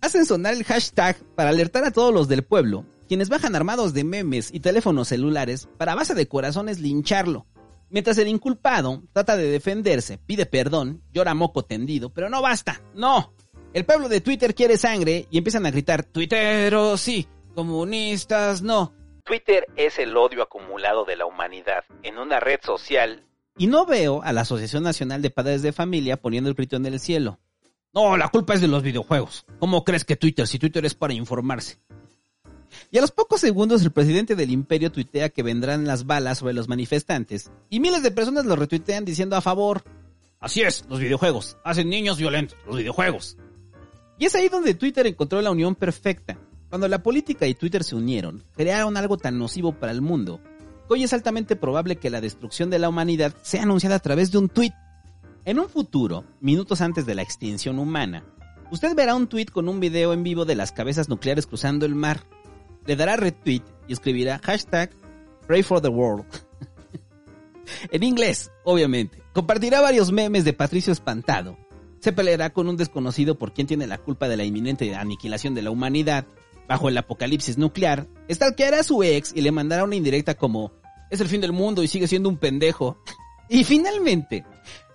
Hacen 0.00 0.24
sonar 0.26 0.54
el 0.54 0.64
hashtag 0.64 1.16
para 1.34 1.50
alertar 1.50 1.84
a 1.84 1.90
todos 1.90 2.14
los 2.14 2.28
del 2.28 2.44
pueblo, 2.44 2.84
quienes 3.08 3.28
bajan 3.28 3.56
armados 3.56 3.94
de 3.94 4.04
memes 4.04 4.50
y 4.52 4.60
teléfonos 4.60 5.08
celulares 5.08 5.68
para 5.76 5.96
base 5.96 6.14
de 6.14 6.28
corazones 6.28 6.78
lincharlo. 6.78 7.46
Mientras 7.90 8.16
el 8.18 8.28
inculpado 8.28 9.02
trata 9.12 9.36
de 9.36 9.50
defenderse, 9.50 10.18
pide 10.18 10.46
perdón, 10.46 11.02
llora 11.12 11.34
moco 11.34 11.64
tendido, 11.64 12.10
pero 12.10 12.28
no 12.28 12.40
basta, 12.42 12.80
no. 12.94 13.34
El 13.72 13.84
pueblo 13.84 14.08
de 14.08 14.20
Twitter 14.20 14.54
quiere 14.54 14.76
sangre 14.76 15.26
y 15.30 15.38
empiezan 15.38 15.66
a 15.66 15.70
gritar, 15.70 16.04
Twittero, 16.04 16.96
sí, 16.96 17.26
comunistas, 17.54 18.62
no. 18.62 18.94
Twitter 19.24 19.66
es 19.76 19.98
el 19.98 20.16
odio 20.16 20.42
acumulado 20.42 21.04
de 21.04 21.16
la 21.16 21.26
humanidad 21.26 21.84
en 22.02 22.18
una 22.18 22.40
red 22.40 22.60
social. 22.62 23.24
Y 23.56 23.66
no 23.66 23.84
veo 23.84 24.22
a 24.22 24.32
la 24.32 24.42
Asociación 24.42 24.84
Nacional 24.84 25.22
de 25.22 25.30
Padres 25.30 25.62
de 25.62 25.72
Familia 25.72 26.16
poniendo 26.16 26.48
el 26.48 26.54
grito 26.54 26.76
en 26.76 26.86
el 26.86 27.00
cielo. 27.00 27.40
No, 27.94 28.16
la 28.16 28.28
culpa 28.28 28.54
es 28.54 28.60
de 28.60 28.68
los 28.68 28.82
videojuegos. 28.82 29.46
¿Cómo 29.58 29.84
crees 29.84 30.04
que 30.04 30.16
Twitter, 30.16 30.46
si 30.46 30.58
Twitter 30.58 30.84
es 30.84 30.94
para 30.94 31.14
informarse? 31.14 31.78
Y 32.90 32.98
a 32.98 33.00
los 33.00 33.10
pocos 33.10 33.40
segundos 33.40 33.82
el 33.82 33.92
presidente 33.92 34.36
del 34.36 34.50
imperio 34.50 34.92
tuitea 34.92 35.30
que 35.30 35.42
vendrán 35.42 35.86
las 35.86 36.06
balas 36.06 36.38
sobre 36.38 36.54
los 36.54 36.68
manifestantes, 36.68 37.50
y 37.70 37.80
miles 37.80 38.02
de 38.02 38.10
personas 38.10 38.44
lo 38.44 38.56
retuitean 38.56 39.04
diciendo 39.04 39.36
a 39.36 39.40
favor. 39.40 39.82
Así 40.40 40.62
es, 40.62 40.84
los 40.88 41.00
videojuegos 41.00 41.56
hacen 41.64 41.88
niños 41.88 42.18
violentos, 42.18 42.58
los 42.66 42.76
videojuegos. 42.76 43.36
Y 44.18 44.26
es 44.26 44.34
ahí 44.34 44.48
donde 44.48 44.74
Twitter 44.74 45.06
encontró 45.06 45.40
la 45.40 45.50
unión 45.50 45.74
perfecta. 45.74 46.38
Cuando 46.68 46.86
la 46.88 47.02
política 47.02 47.46
y 47.46 47.54
Twitter 47.54 47.82
se 47.82 47.96
unieron, 47.96 48.44
crearon 48.54 48.96
algo 48.96 49.16
tan 49.16 49.38
nocivo 49.38 49.72
para 49.72 49.92
el 49.92 50.02
mundo, 50.02 50.40
hoy 50.88 51.04
es 51.04 51.12
altamente 51.12 51.56
probable 51.56 51.96
que 51.96 52.10
la 52.10 52.20
destrucción 52.20 52.68
de 52.70 52.78
la 52.78 52.88
humanidad 52.88 53.34
sea 53.42 53.62
anunciada 53.62 53.96
a 53.96 54.00
través 54.00 54.30
de 54.30 54.38
un 54.38 54.48
tweet. 54.48 54.72
En 55.48 55.58
un 55.58 55.70
futuro, 55.70 56.26
minutos 56.42 56.82
antes 56.82 57.06
de 57.06 57.14
la 57.14 57.22
extinción 57.22 57.78
humana, 57.78 58.22
usted 58.70 58.94
verá 58.94 59.14
un 59.14 59.28
tweet 59.28 59.46
con 59.46 59.66
un 59.70 59.80
video 59.80 60.12
en 60.12 60.22
vivo 60.22 60.44
de 60.44 60.54
las 60.54 60.72
cabezas 60.72 61.08
nucleares 61.08 61.46
cruzando 61.46 61.86
el 61.86 61.94
mar. 61.94 62.20
Le 62.84 62.96
dará 62.96 63.16
retweet 63.16 63.62
y 63.88 63.94
escribirá 63.94 64.40
hashtag 64.44 64.90
Pray 65.46 65.62
for 65.62 65.80
the 65.80 65.88
World. 65.88 66.26
en 67.90 68.02
inglés, 68.02 68.50
obviamente. 68.62 69.22
Compartirá 69.32 69.80
varios 69.80 70.12
memes 70.12 70.44
de 70.44 70.52
Patricio 70.52 70.92
espantado. 70.92 71.56
Se 72.00 72.12
peleará 72.12 72.50
con 72.50 72.68
un 72.68 72.76
desconocido 72.76 73.38
por 73.38 73.54
quien 73.54 73.66
tiene 73.66 73.86
la 73.86 73.96
culpa 73.96 74.28
de 74.28 74.36
la 74.36 74.44
inminente 74.44 74.94
aniquilación 74.94 75.54
de 75.54 75.62
la 75.62 75.70
humanidad 75.70 76.26
bajo 76.68 76.90
el 76.90 76.98
apocalipsis 76.98 77.56
nuclear, 77.56 78.06
stalkeará 78.30 78.80
a 78.80 78.84
su 78.84 79.02
ex 79.02 79.32
y 79.34 79.40
le 79.40 79.50
mandará 79.50 79.84
una 79.84 79.96
indirecta 79.96 80.34
como, 80.34 80.72
es 81.10 81.22
el 81.22 81.28
fin 81.28 81.40
del 81.40 81.52
mundo 81.52 81.82
y 81.82 81.88
sigue 81.88 82.06
siendo 82.06 82.28
un 82.28 82.36
pendejo. 82.36 82.98
Y 83.50 83.64
finalmente, 83.64 84.44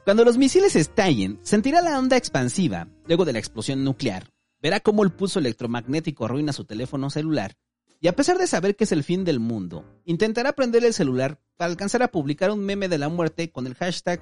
cuando 0.03 0.25
los 0.25 0.37
misiles 0.37 0.75
estallen, 0.75 1.39
sentirá 1.43 1.81
la 1.81 1.97
onda 1.97 2.17
expansiva, 2.17 2.87
luego 3.07 3.23
de 3.23 3.33
la 3.33 3.39
explosión 3.39 3.83
nuclear, 3.83 4.31
verá 4.61 4.81
cómo 4.81 5.03
el 5.03 5.11
pulso 5.11 5.39
electromagnético 5.39 6.25
arruina 6.25 6.51
su 6.51 6.65
teléfono 6.65 7.09
celular, 7.09 7.55
y 8.01 8.09
a 8.09 8.15
pesar 8.15 8.37
de 8.37 8.47
saber 8.47 8.75
que 8.75 8.83
es 8.83 8.91
el 8.91 9.05
fin 9.05 9.23
del 9.23 9.39
mundo, 9.39 9.85
intentará 10.03 10.51
prender 10.51 10.83
el 10.83 10.93
celular 10.93 11.39
para 11.55 11.71
alcanzar 11.71 12.03
a 12.03 12.09
publicar 12.09 12.51
un 12.51 12.59
meme 12.59 12.89
de 12.89 12.97
la 12.97 13.07
muerte 13.07 13.49
con 13.49 13.65
el 13.65 13.75
hashtag 13.75 14.19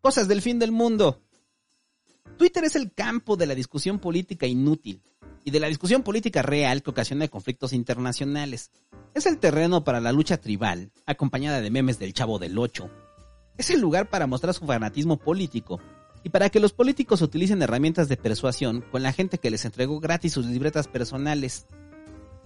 Cosas 0.00 0.28
del 0.28 0.42
fin 0.42 0.58
del 0.58 0.70
mundo. 0.70 1.22
Twitter 2.36 2.62
es 2.64 2.76
el 2.76 2.92
campo 2.92 3.36
de 3.36 3.46
la 3.46 3.54
discusión 3.54 3.98
política 3.98 4.46
inútil 4.46 5.00
y 5.44 5.50
de 5.50 5.60
la 5.60 5.68
discusión 5.68 6.02
política 6.02 6.42
real 6.42 6.82
que 6.82 6.90
ocasiona 6.90 7.26
conflictos 7.26 7.72
internacionales. 7.72 8.70
Es 9.14 9.24
el 9.24 9.38
terreno 9.38 9.82
para 9.82 10.02
la 10.02 10.12
lucha 10.12 10.36
tribal, 10.36 10.92
acompañada 11.06 11.62
de 11.62 11.70
memes 11.70 11.98
del 11.98 12.12
Chavo 12.12 12.38
del 12.38 12.58
Ocho. 12.58 12.90
Es 13.56 13.70
el 13.70 13.80
lugar 13.80 14.08
para 14.08 14.26
mostrar 14.26 14.54
su 14.54 14.66
fanatismo 14.66 15.16
político 15.16 15.80
y 16.22 16.30
para 16.30 16.50
que 16.50 16.60
los 16.60 16.72
políticos 16.72 17.22
utilicen 17.22 17.62
herramientas 17.62 18.08
de 18.08 18.16
persuasión 18.16 18.84
con 18.90 19.02
la 19.02 19.12
gente 19.12 19.38
que 19.38 19.50
les 19.50 19.64
entregó 19.64 20.00
gratis 20.00 20.32
sus 20.32 20.46
libretas 20.46 20.88
personales. 20.88 21.66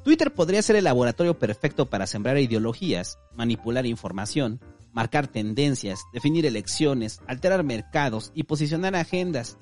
Twitter 0.05 0.33
podría 0.33 0.63
ser 0.63 0.77
el 0.77 0.85
laboratorio 0.85 1.39
perfecto 1.39 1.89
para 1.89 2.07
sembrar 2.07 2.39
ideologías, 2.39 3.19
manipular 3.35 3.87
información, 3.87 4.61
marcar 4.93 5.29
tendencias, 5.29 6.01
definir 6.13 6.47
elecciones, 6.47 7.21
alterar 7.27 7.63
mercados 7.63 8.33
y 8.35 8.45
posicionar 8.45 8.97
agendas. 8.97 9.59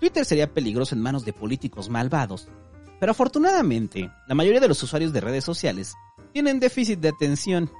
Twitter 0.00 0.24
sería 0.24 0.52
peligroso 0.52 0.94
en 0.94 1.02
manos 1.02 1.24
de 1.24 1.32
políticos 1.32 1.88
malvados, 1.88 2.48
pero 3.00 3.12
afortunadamente, 3.12 4.10
la 4.26 4.34
mayoría 4.34 4.60
de 4.60 4.68
los 4.68 4.82
usuarios 4.82 5.12
de 5.12 5.20
redes 5.20 5.44
sociales 5.44 5.94
tienen 6.32 6.60
déficit 6.60 7.00
de 7.00 7.08
atención. 7.08 7.70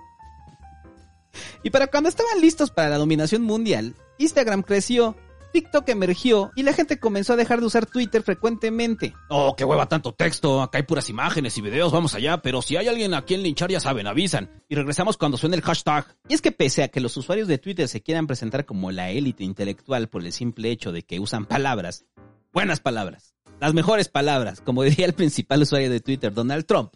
Y 1.62 1.70
para 1.70 1.86
cuando 1.86 2.08
estaban 2.08 2.40
listos 2.40 2.70
para 2.70 2.88
la 2.88 2.98
dominación 2.98 3.42
mundial, 3.42 3.94
Instagram 4.18 4.62
creció, 4.62 5.16
TikTok 5.52 5.88
emergió 5.88 6.50
y 6.56 6.62
la 6.62 6.72
gente 6.72 6.98
comenzó 6.98 7.32
a 7.32 7.36
dejar 7.36 7.60
de 7.60 7.66
usar 7.66 7.86
Twitter 7.86 8.22
frecuentemente. 8.22 9.14
Oh, 9.28 9.54
qué 9.56 9.64
hueva 9.64 9.86
tanto 9.86 10.12
texto, 10.12 10.62
acá 10.62 10.78
hay 10.78 10.84
puras 10.84 11.08
imágenes 11.08 11.56
y 11.58 11.62
videos, 11.62 11.92
vamos 11.92 12.14
allá, 12.14 12.38
pero 12.38 12.62
si 12.62 12.76
hay 12.76 12.88
alguien 12.88 13.14
a 13.14 13.22
quien 13.22 13.42
linchar 13.42 13.70
ya 13.70 13.80
saben, 13.80 14.06
avisan. 14.06 14.50
Y 14.68 14.74
regresamos 14.74 15.16
cuando 15.16 15.38
suene 15.38 15.56
el 15.56 15.62
hashtag. 15.62 16.06
Y 16.28 16.34
es 16.34 16.42
que 16.42 16.52
pese 16.52 16.82
a 16.82 16.88
que 16.88 17.00
los 17.00 17.16
usuarios 17.16 17.48
de 17.48 17.58
Twitter 17.58 17.88
se 17.88 18.02
quieran 18.02 18.26
presentar 18.26 18.66
como 18.66 18.90
la 18.90 19.10
élite 19.10 19.44
intelectual 19.44 20.08
por 20.08 20.24
el 20.24 20.32
simple 20.32 20.70
hecho 20.70 20.92
de 20.92 21.02
que 21.02 21.20
usan 21.20 21.46
palabras, 21.46 22.04
buenas 22.52 22.80
palabras, 22.80 23.34
las 23.60 23.74
mejores 23.74 24.08
palabras, 24.08 24.60
como 24.60 24.82
diría 24.84 25.06
el 25.06 25.14
principal 25.14 25.62
usuario 25.62 25.90
de 25.90 26.00
Twitter, 26.00 26.32
Donald 26.32 26.66
Trump. 26.66 26.92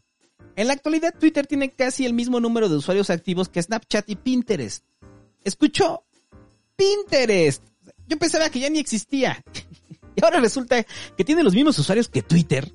En 0.55 0.67
la 0.67 0.75
actualidad 0.75 1.15
Twitter 1.19 1.47
tiene 1.47 1.71
casi 1.71 2.05
el 2.05 2.12
mismo 2.12 2.38
número 2.38 2.69
de 2.69 2.77
usuarios 2.77 3.11
activos 3.11 3.49
que 3.49 3.62
Snapchat 3.62 4.09
y 4.11 4.17
Pinterest. 4.17 4.85
¿Escuchó? 5.45 6.05
Pinterest. 6.77 7.62
Yo 8.07 8.19
pensaba 8.19 8.51
que 8.51 8.61
ya 8.61 8.69
ni 8.69 8.79
existía. 8.79 9.43
y 10.17 10.25
ahora 10.25 10.41
resulta 10.41 10.85
que 11.17 11.25
tiene 11.25 11.43
los 11.43 11.55
mismos 11.55 11.79
usuarios 11.79 12.09
que 12.09 12.23
Twitter. 12.23 12.71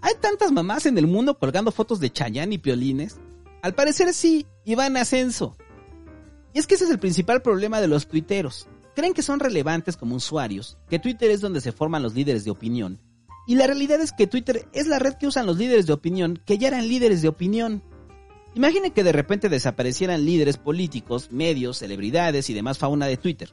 ¿Hay 0.00 0.14
tantas 0.20 0.50
mamás 0.50 0.86
en 0.86 0.98
el 0.98 1.06
mundo 1.06 1.38
colgando 1.38 1.70
fotos 1.70 2.00
de 2.00 2.10
Chayanne 2.10 2.54
y 2.54 2.58
Piolines? 2.58 3.18
Al 3.62 3.74
parecer 3.74 4.12
sí, 4.14 4.46
y 4.64 4.74
va 4.74 4.86
en 4.86 4.96
ascenso. 4.96 5.56
Y 6.52 6.58
es 6.58 6.66
que 6.66 6.74
ese 6.74 6.84
es 6.84 6.90
el 6.90 6.98
principal 6.98 7.42
problema 7.42 7.80
de 7.80 7.88
los 7.88 8.08
tuiteros. 8.08 8.66
Creen 8.96 9.14
que 9.14 9.22
son 9.22 9.38
relevantes 9.38 9.96
como 9.96 10.16
usuarios, 10.16 10.78
que 10.88 10.98
Twitter 10.98 11.30
es 11.30 11.40
donde 11.40 11.60
se 11.60 11.72
forman 11.72 12.02
los 12.02 12.14
líderes 12.14 12.44
de 12.44 12.50
opinión, 12.50 13.00
y 13.50 13.56
la 13.56 13.66
realidad 13.66 14.00
es 14.00 14.12
que 14.12 14.28
Twitter 14.28 14.68
es 14.72 14.86
la 14.86 15.00
red 15.00 15.14
que 15.14 15.26
usan 15.26 15.44
los 15.44 15.58
líderes 15.58 15.84
de 15.84 15.92
opinión 15.92 16.40
que 16.46 16.56
ya 16.56 16.68
eran 16.68 16.86
líderes 16.86 17.20
de 17.20 17.26
opinión. 17.26 17.82
Imagine 18.54 18.92
que 18.92 19.02
de 19.02 19.10
repente 19.10 19.48
desaparecieran 19.48 20.24
líderes 20.24 20.56
políticos, 20.56 21.32
medios, 21.32 21.78
celebridades 21.78 22.48
y 22.48 22.54
demás 22.54 22.78
fauna 22.78 23.06
de 23.06 23.16
Twitter. 23.16 23.52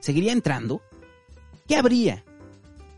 ¿Seguiría 0.00 0.32
entrando? 0.32 0.80
¿Qué 1.66 1.76
habría? 1.76 2.24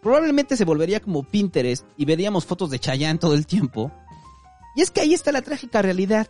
Probablemente 0.03 0.57
se 0.57 0.64
volvería 0.64 1.01
como 1.01 1.25
Pinterest 1.25 1.85
y 1.97 2.05
veríamos 2.05 2.47
fotos 2.47 2.71
de 2.71 2.79
Chayanne 2.79 3.19
todo 3.19 3.35
el 3.35 3.45
tiempo. 3.45 3.90
Y 4.77 4.83
es 4.83 4.93
que 4.93 5.01
ahí 5.01 5.14
está 5.14 5.33
la 5.33 5.43
trágica 5.43 5.83
realidad. 5.83 6.29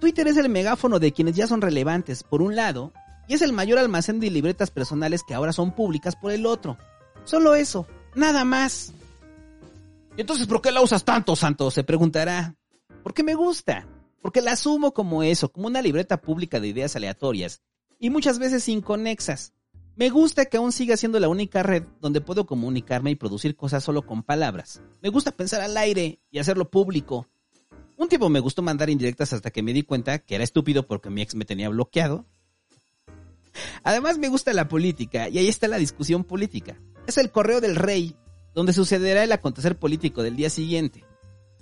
Twitter 0.00 0.26
es 0.26 0.36
el 0.36 0.48
megáfono 0.48 0.98
de 0.98 1.12
quienes 1.12 1.36
ya 1.36 1.46
son 1.46 1.60
relevantes, 1.60 2.24
por 2.24 2.42
un 2.42 2.56
lado, 2.56 2.92
y 3.28 3.34
es 3.34 3.42
el 3.42 3.52
mayor 3.52 3.78
almacén 3.78 4.18
de 4.18 4.32
libretas 4.32 4.72
personales 4.72 5.22
que 5.22 5.34
ahora 5.34 5.52
son 5.52 5.76
públicas 5.76 6.16
por 6.16 6.32
el 6.32 6.44
otro. 6.44 6.76
Solo 7.22 7.54
eso, 7.54 7.86
nada 8.16 8.44
más. 8.44 8.92
¿Y 10.16 10.20
entonces 10.20 10.46
por 10.46 10.60
qué 10.60 10.70
la 10.72 10.82
usas 10.82 11.04
tanto, 11.04 11.34
Santo? 11.36 11.70
Se 11.70 11.84
preguntará. 11.84 12.56
Porque 13.02 13.22
me 13.22 13.34
gusta. 13.34 13.88
Porque 14.20 14.42
la 14.42 14.52
asumo 14.52 14.92
como 14.92 15.22
eso, 15.22 15.50
como 15.50 15.66
una 15.66 15.82
libreta 15.82 16.20
pública 16.20 16.60
de 16.60 16.68
ideas 16.68 16.94
aleatorias. 16.96 17.62
Y 17.98 18.10
muchas 18.10 18.38
veces 18.38 18.68
inconexas. 18.68 19.54
Me 19.96 20.10
gusta 20.10 20.46
que 20.46 20.58
aún 20.58 20.72
siga 20.72 20.96
siendo 20.96 21.18
la 21.18 21.28
única 21.28 21.62
red 21.62 21.84
donde 22.00 22.20
puedo 22.20 22.46
comunicarme 22.46 23.10
y 23.10 23.14
producir 23.14 23.56
cosas 23.56 23.84
solo 23.84 24.06
con 24.06 24.22
palabras. 24.22 24.82
Me 25.00 25.08
gusta 25.08 25.32
pensar 25.32 25.60
al 25.60 25.76
aire 25.76 26.20
y 26.30 26.38
hacerlo 26.38 26.70
público. 26.70 27.26
Un 27.96 28.08
tiempo 28.08 28.28
me 28.28 28.40
gustó 28.40 28.62
mandar 28.62 28.90
indirectas 28.90 29.32
hasta 29.32 29.50
que 29.50 29.62
me 29.62 29.72
di 29.72 29.82
cuenta 29.82 30.18
que 30.18 30.34
era 30.34 30.44
estúpido 30.44 30.86
porque 30.86 31.10
mi 31.10 31.22
ex 31.22 31.34
me 31.34 31.44
tenía 31.44 31.68
bloqueado. 31.68 32.26
Además 33.82 34.18
me 34.18 34.28
gusta 34.28 34.52
la 34.52 34.68
política 34.68 35.28
y 35.28 35.38
ahí 35.38 35.48
está 35.48 35.68
la 35.68 35.76
discusión 35.76 36.24
política. 36.24 36.80
Es 37.06 37.18
el 37.18 37.30
correo 37.30 37.60
del 37.60 37.76
rey 37.76 38.16
donde 38.54 38.72
sucederá 38.72 39.24
el 39.24 39.32
acontecer 39.32 39.78
político 39.78 40.22
del 40.22 40.36
día 40.36 40.50
siguiente. 40.50 41.04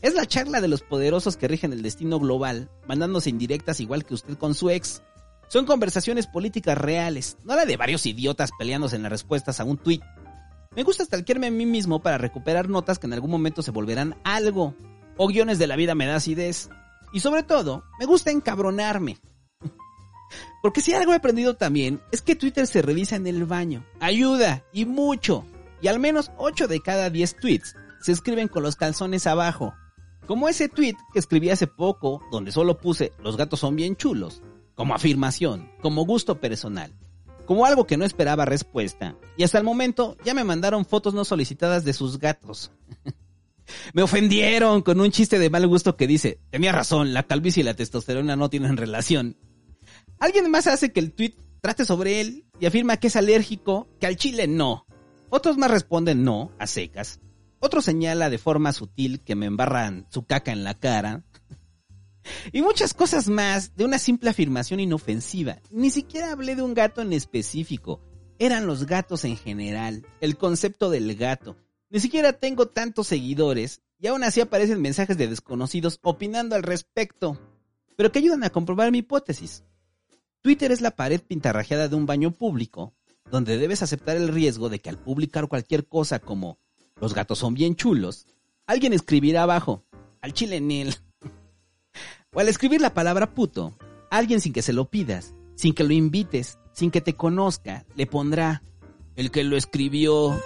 Es 0.03 0.15
la 0.15 0.27
charla 0.27 0.61
de 0.61 0.69
los 0.69 0.83
poderosos 0.83 1.37
que 1.37 1.49
rigen 1.49 1.73
el 1.73 1.83
destino 1.83 2.19
global, 2.19 2.71
mandándose 2.89 3.31
indirectas 3.31 3.81
igual 3.81 4.05
que 4.05 4.15
usted 4.15 4.39
con 4.39 4.55
su 4.55 4.71
ex. 4.71 5.03
Son 5.49 5.67
conversaciones 5.67 6.27
políticas 6.27 6.79
reales, 6.79 7.37
no 7.45 7.55
la 7.55 7.67
de 7.67 7.77
varios 7.77 8.07
idiotas 8.07 8.51
peleándose 8.59 8.97
en 8.97 9.03
las 9.03 9.13
respuestas 9.13 9.61
a 9.61 9.65
un 9.65 9.77
tuit. 9.77 10.03
Me 10.75 10.85
gusta 10.85 11.05
stalkearme 11.05 11.49
a 11.49 11.51
mí 11.51 11.67
mismo 11.67 12.01
para 12.01 12.17
recuperar 12.17 12.69
notas 12.69 12.99
que 12.99 13.09
en 13.09 13.13
algún 13.13 13.31
momento 13.31 13.63
se 13.63 13.73
volverán 13.73 14.17
algo, 14.25 14.75
o 15.17 15.27
guiones 15.27 15.59
de 15.59 15.67
la 15.67 15.77
vida 15.77 15.95
me 15.95 16.07
da 16.07 16.17
acidez. 16.17 16.71
Y 17.13 17.21
sobre 17.21 17.43
todo, 17.43 17.85
me 17.99 18.07
gusta 18.07 18.31
encabronarme. 18.31 19.19
Porque 20.63 20.81
si 20.81 20.95
algo 20.95 21.13
he 21.13 21.17
aprendido 21.17 21.57
también 21.57 22.01
es 22.11 22.23
que 22.23 22.37
Twitter 22.37 22.67
se 22.67 22.81
revisa 22.81 23.17
en 23.17 23.27
el 23.27 23.45
baño. 23.45 23.85
Ayuda, 23.99 24.65
y 24.73 24.87
mucho 24.87 25.45
y 25.81 25.89
al 25.89 25.99
menos 25.99 26.31
8 26.37 26.69
de 26.69 26.81
cada 26.81 27.11
10 27.11 27.37
tweets 27.37 27.77
se 28.01 28.13
escriben 28.13 28.49
con 28.49 28.63
los 28.63 28.77
calzones 28.77 29.27
abajo. 29.27 29.75
Como 30.27 30.49
ese 30.49 30.69
tweet 30.69 30.95
que 31.13 31.19
escribí 31.19 31.51
hace 31.51 31.67
poco, 31.67 32.23
donde 32.31 32.53
solo 32.53 32.79
puse 32.79 33.13
los 33.23 33.37
gatos 33.37 33.61
son 33.61 33.77
bien 33.77 33.97
chulos, 33.97 34.43
como 34.75 34.95
afirmación, 34.95 35.71
como 35.83 36.05
gusto 36.05 36.41
personal, 36.41 36.93
como 37.47 37.67
algo 37.67 37.87
que 37.87 37.97
no 37.97 38.05
esperaba 38.05 38.45
respuesta. 38.45 39.17
Y 39.37 39.43
hasta 39.43 39.59
el 39.59 39.65
momento 39.65 40.17
ya 40.25 40.35
me 40.35 40.45
mandaron 40.45 40.85
fotos 40.85 41.15
no 41.15 41.25
solicitadas 41.25 41.85
de 41.85 41.93
sus 41.93 42.19
gatos. 42.19 42.71
me 43.93 44.03
ofendieron 44.03 44.83
con 44.83 45.01
un 45.01 45.11
chiste 45.11 45.39
de 45.39 45.51
mal 45.51 45.67
gusto 45.67 45.97
que 45.97 46.07
dice, 46.07 46.39
tenía 46.51 46.73
razón, 46.73 47.13
la 47.13 47.25
calvicie 47.25 47.63
y 47.63 47.65
la 47.65 47.75
testosterona 47.75 48.37
no 48.37 48.51
tienen 48.51 48.77
relación. 48.77 49.37
Alguien 50.19 50.51
más 50.51 50.67
hace 50.67 50.93
que 50.93 51.01
el 51.01 51.13
tweet 51.13 51.35
trate 51.61 51.85
sobre 51.85 52.21
él 52.21 52.45
y 52.59 52.67
afirma 52.67 52.99
que 52.99 53.09
es 53.09 53.17
alérgico, 53.17 53.89
que 53.99 54.07
al 54.07 54.17
chile 54.17 54.47
no. 54.47 54.87
Otros 55.31 55.57
más 55.57 55.71
responden 55.71 56.25
no, 56.25 56.51
a 56.59 56.67
secas. 56.67 57.21
Otro 57.61 57.81
señala 57.81 58.31
de 58.31 58.39
forma 58.39 58.73
sutil 58.73 59.21
que 59.21 59.37
me 59.37 59.47
embarran 59.47 60.07
su 60.11 60.25
caca 60.25 60.51
en 60.51 60.65
la 60.65 60.75
cara. 60.75 61.23
y 62.53 62.63
muchas 62.63 62.95
cosas 62.95 63.29
más 63.29 63.77
de 63.77 63.85
una 63.85 63.99
simple 64.01 64.31
afirmación 64.31 64.81
inofensiva. 64.81 65.59
Ni 65.71 65.91
siquiera 65.91 66.33
hablé 66.33 66.57
de 66.57 66.63
un 66.63 66.75
gato 66.75 67.01
en 67.01 67.13
específico. 67.13 68.01
Eran 68.41 68.67
los 68.67 68.87
gatos 68.87 69.25
en 69.25 69.37
general, 69.37 70.05
el 70.21 70.37
concepto 70.37 70.91
del 70.91 71.15
gato. 71.15 71.57
Ni 71.91 72.01
siquiera 72.01 72.33
tengo 72.33 72.67
tantos 72.67 73.07
seguidores 73.07 73.83
y 74.01 74.09
aún 74.09 74.25
así 74.25 74.41
aparecen 74.41 74.81
mensajes 74.81 75.17
de 75.17 75.29
desconocidos 75.29 76.01
opinando 76.03 76.57
al 76.57 76.65
respecto, 76.65 77.39
pero 77.97 78.11
que 78.11 78.19
ayudan 78.19 78.43
a 78.43 78.51
comprobar 78.51 78.91
mi 78.91 78.99
hipótesis. 78.99 79.63
Twitter 80.43 80.73
es 80.73 80.81
la 80.81 80.97
pared 80.97 81.21
pintarrajeada 81.21 81.87
de 81.89 81.97
un 81.97 82.07
baño 82.07 82.33
público 82.33 82.95
donde 83.31 83.59
debes 83.59 83.83
aceptar 83.83 84.17
el 84.17 84.29
riesgo 84.29 84.69
de 84.69 84.81
que 84.81 84.91
al 84.91 84.99
publicar 84.99 85.49
cualquier 85.49 85.87
cosa 85.87 86.19
como 86.19 86.59
los 87.01 87.15
gatos 87.15 87.39
son 87.39 87.55
bien 87.55 87.77
chulos, 87.77 88.27
alguien 88.67 88.93
escribirá 88.93 89.45
abajo, 89.45 89.85
al 90.21 90.33
chile 90.33 90.61
Nil. 90.61 90.95
o 92.33 92.41
al 92.41 92.49
escribir 92.49 92.81
la 92.81 92.95
palabra 92.95 93.35
puto, 93.35 93.77
alguien 94.11 94.41
sin 94.41 94.53
que 94.53 94.63
se 94.63 94.73
lo 94.73 94.91
pidas, 94.91 95.35
sin 95.55 95.75
que 95.75 95.85
lo 95.85 95.93
invites, 95.93 96.59
sin 96.73 96.91
que 96.91 97.01
te 97.01 97.15
conozca, 97.15 97.87
le 97.97 98.07
pondrá 98.07 98.63
el 99.17 99.31
que 99.31 99.45
lo 99.45 99.57
escribió. 99.57 100.39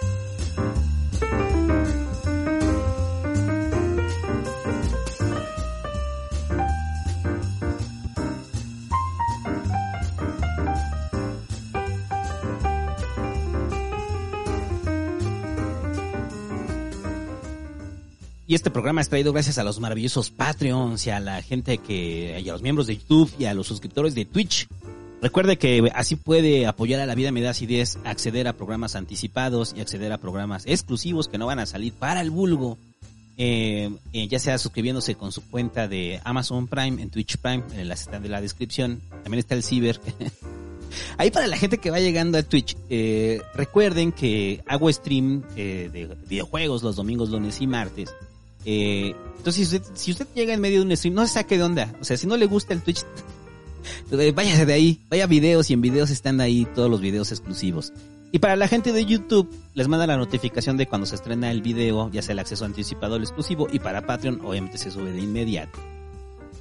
Este 18.55 18.71
programa 18.71 19.01
es 19.01 19.09
traído 19.09 19.33
gracias 19.33 19.59
a 19.59 19.65
los 19.65 19.81
maravillosos 19.81 20.31
Patreons 20.31 21.05
y 21.09 21.11
a 21.11 21.19
la 21.19 21.43
gente 21.43 21.79
que, 21.79 22.41
y 22.41 22.49
a 22.49 22.53
los 22.53 22.63
miembros 22.63 22.87
de 22.87 22.97
YouTube 22.97 23.29
y 23.37 23.47
a 23.47 23.53
los 23.53 23.67
suscriptores 23.67 24.15
de 24.15 24.27
Twitch. 24.27 24.69
Recuerde 25.21 25.59
que 25.59 25.91
así 25.93 26.15
puede 26.15 26.65
apoyar 26.65 27.01
a 27.01 27.07
la 27.07 27.17
vida 27.17 27.33
me 27.33 27.41
da 27.41 27.51
acidez, 27.51 27.99
acceder 28.05 28.47
a 28.47 28.53
programas 28.53 28.95
anticipados 28.95 29.75
y 29.77 29.81
acceder 29.81 30.13
a 30.13 30.19
programas 30.19 30.67
exclusivos 30.67 31.27
que 31.27 31.37
no 31.37 31.47
van 31.47 31.59
a 31.59 31.67
salir 31.67 31.95
para 31.95 32.21
el 32.21 32.31
vulgo. 32.31 32.79
Eh, 33.39 33.91
eh, 34.13 34.29
ya 34.29 34.39
sea 34.39 34.57
suscribiéndose 34.59 35.17
con 35.17 35.33
su 35.33 35.43
cuenta 35.43 35.89
de 35.89 36.21
Amazon 36.23 36.69
Prime, 36.69 37.03
en 37.03 37.11
Twitch 37.11 37.39
Prime, 37.39 37.65
en 37.75 37.89
la 37.89 37.95
está 37.95 38.21
de 38.21 38.29
la 38.29 38.41
descripción. 38.41 39.03
También 39.25 39.41
está 39.41 39.57
el 39.57 39.65
Ciber. 39.65 40.01
Ahí 41.19 41.33
para 41.33 41.49
la 41.49 41.57
gente 41.57 41.79
que 41.79 41.91
va 41.91 41.99
llegando 41.99 42.39
a 42.39 42.45
Twitch, 42.45 42.77
eh, 42.89 43.43
recuerden 43.55 44.13
que 44.13 44.63
hago 44.69 44.93
stream 44.93 45.43
de 45.57 46.17
videojuegos 46.29 46.85
los 46.85 46.95
domingos, 46.95 47.31
lunes 47.31 47.61
y 47.61 47.67
martes. 47.67 48.15
Eh, 48.65 49.15
entonces, 49.37 49.69
si 49.69 49.77
usted, 49.77 49.93
si 49.95 50.11
usted 50.13 50.27
llega 50.35 50.55
en 50.55 50.61
medio 50.61 50.81
de 50.81 50.87
un 50.87 50.97
stream, 50.97 51.15
no 51.15 51.27
se 51.27 51.35
saque 51.35 51.57
de 51.57 51.65
onda. 51.65 51.95
O 52.01 52.05
sea, 52.05 52.17
si 52.17 52.27
no 52.27 52.37
le 52.37 52.47
gusta 52.47 52.73
el 52.73 52.83
Twitch, 52.83 53.05
váyase 54.35 54.67
de 54.67 54.73
ahí. 54.73 55.01
Vaya 55.11 55.27
videos 55.27 55.71
y 55.71 55.75
en 55.75 55.81
videos 55.81 56.11
están 56.11 56.41
ahí 56.41 56.67
todos 56.75 56.91
los 56.91 57.01
videos 57.01 57.31
exclusivos. 57.31 57.93
Y 58.33 58.41
para 58.41 58.57
la 58.57 58.67
gente 58.67 58.93
de 58.93 59.05
YouTube, 59.05 59.49
les 59.75 59.87
manda 59.87 60.09
la 60.09 60.17
notificación 60.17 60.77
de 60.77 60.87
cuando 60.87 61.07
se 61.07 61.15
estrena 61.15 61.53
el 61.53 61.63
video, 61.63 62.11
ya 62.11 62.21
sea 62.21 62.33
el 62.33 62.41
acceso 62.41 62.65
anticipado 62.65 63.15
al 63.15 63.23
exclusivo, 63.23 63.69
y 63.71 63.79
para 63.79 64.07
Patreon, 64.07 64.41
obviamente 64.45 64.77
se 64.77 64.91
sube 64.91 65.13
de 65.13 65.21
inmediato. 65.21 65.79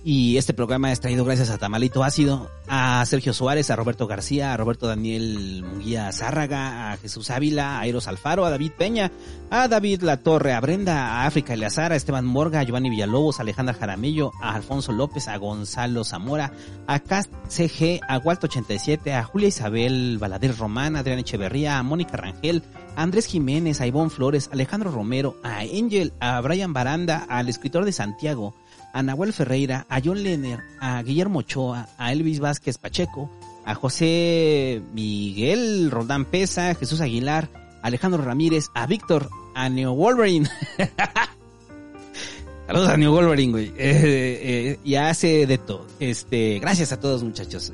Y 0.05 0.35
este 0.35 0.53
programa 0.53 0.91
es 0.91 0.99
traído 0.99 1.23
gracias 1.23 1.49
a 1.49 1.57
Tamalito 1.57 2.03
Ácido, 2.03 2.51
a 2.67 3.05
Sergio 3.05 3.31
Suárez, 3.31 3.71
a 3.71 3.77
Roberto 3.77 4.05
García, 4.05 4.53
a 4.53 4.57
Roberto 4.57 4.85
Daniel 4.85 5.63
Munguía 5.63 6.11
Zárraga, 6.11 6.91
a 6.91 6.97
Jesús 6.97 7.29
Ávila, 7.29 7.79
a 7.79 7.87
Eros 7.87 8.09
Alfaro, 8.09 8.43
a 8.43 8.49
David 8.49 8.73
Peña, 8.77 9.11
a 9.49 9.69
David 9.69 10.01
La 10.01 10.17
Torre, 10.17 10.51
a 10.51 10.59
Brenda, 10.59 11.07
a 11.07 11.25
África 11.25 11.53
Eleazar, 11.53 11.93
a 11.93 11.95
Esteban 11.95 12.25
Morga, 12.25 12.59
a 12.59 12.63
Giovanni 12.63 12.89
Villalobos, 12.89 13.39
a 13.39 13.43
Alejandra 13.43 13.75
Jaramillo, 13.75 14.33
a 14.41 14.53
Alfonso 14.55 14.91
López, 14.91 15.29
a 15.29 15.37
Gonzalo 15.37 16.03
Zamora, 16.03 16.51
a 16.85 16.99
Cast 16.99 17.31
CG, 17.47 18.01
a 18.05 18.17
Walto 18.17 18.47
87, 18.47 19.13
a 19.13 19.23
Julia 19.23 19.47
Isabel 19.47 20.17
Balader 20.19 20.57
Román, 20.57 20.97
a 20.97 20.99
Adrián 20.99 21.19
Echeverría, 21.19 21.79
a 21.79 21.83
Mónica 21.83 22.17
Rangel, 22.17 22.61
a 22.97 23.03
Andrés 23.03 23.25
Jiménez, 23.25 23.79
a 23.79 23.87
Ivonne 23.87 24.09
Flores, 24.09 24.49
a 24.49 24.55
Alejandro 24.55 24.91
Romero, 24.91 25.37
a 25.43 25.59
Angel, 25.59 26.11
a 26.19 26.41
Brian 26.41 26.73
Baranda, 26.73 27.25
al 27.29 27.47
escritor 27.47 27.85
de 27.85 27.93
Santiago, 27.93 28.53
a 28.93 29.01
Nahuel 29.01 29.33
Ferreira, 29.33 29.85
a 29.89 29.99
John 29.99 30.23
Lenner, 30.23 30.61
a 30.79 31.01
Guillermo 31.01 31.39
Ochoa, 31.39 31.89
a 31.97 32.13
Elvis 32.13 32.39
Vázquez 32.39 32.77
Pacheco, 32.77 33.29
a 33.65 33.73
José 33.73 34.81
Miguel 34.93 35.89
Roldán 35.89 36.25
Pesa, 36.25 36.69
a 36.69 36.75
Jesús 36.75 37.01
Aguilar, 37.01 37.49
a 37.81 37.87
Alejandro 37.87 38.21
Ramírez, 38.21 38.67
a 38.75 38.85
Víctor, 38.85 39.29
a 39.55 39.67
Neo 39.67 39.93
Wolverine. 39.93 40.47
Saludos 42.67 42.89
a 42.89 42.97
Neo 42.97 43.11
Wolverine, 43.11 43.51
güey. 43.51 43.73
Eh, 43.77 44.39
eh, 44.43 44.79
y 44.83 44.95
hace 44.95 45.47
de 45.47 45.57
todo. 45.57 45.87
Este, 45.99 46.59
gracias 46.59 46.91
a 46.91 46.99
todos, 46.99 47.23
muchachos. 47.23 47.73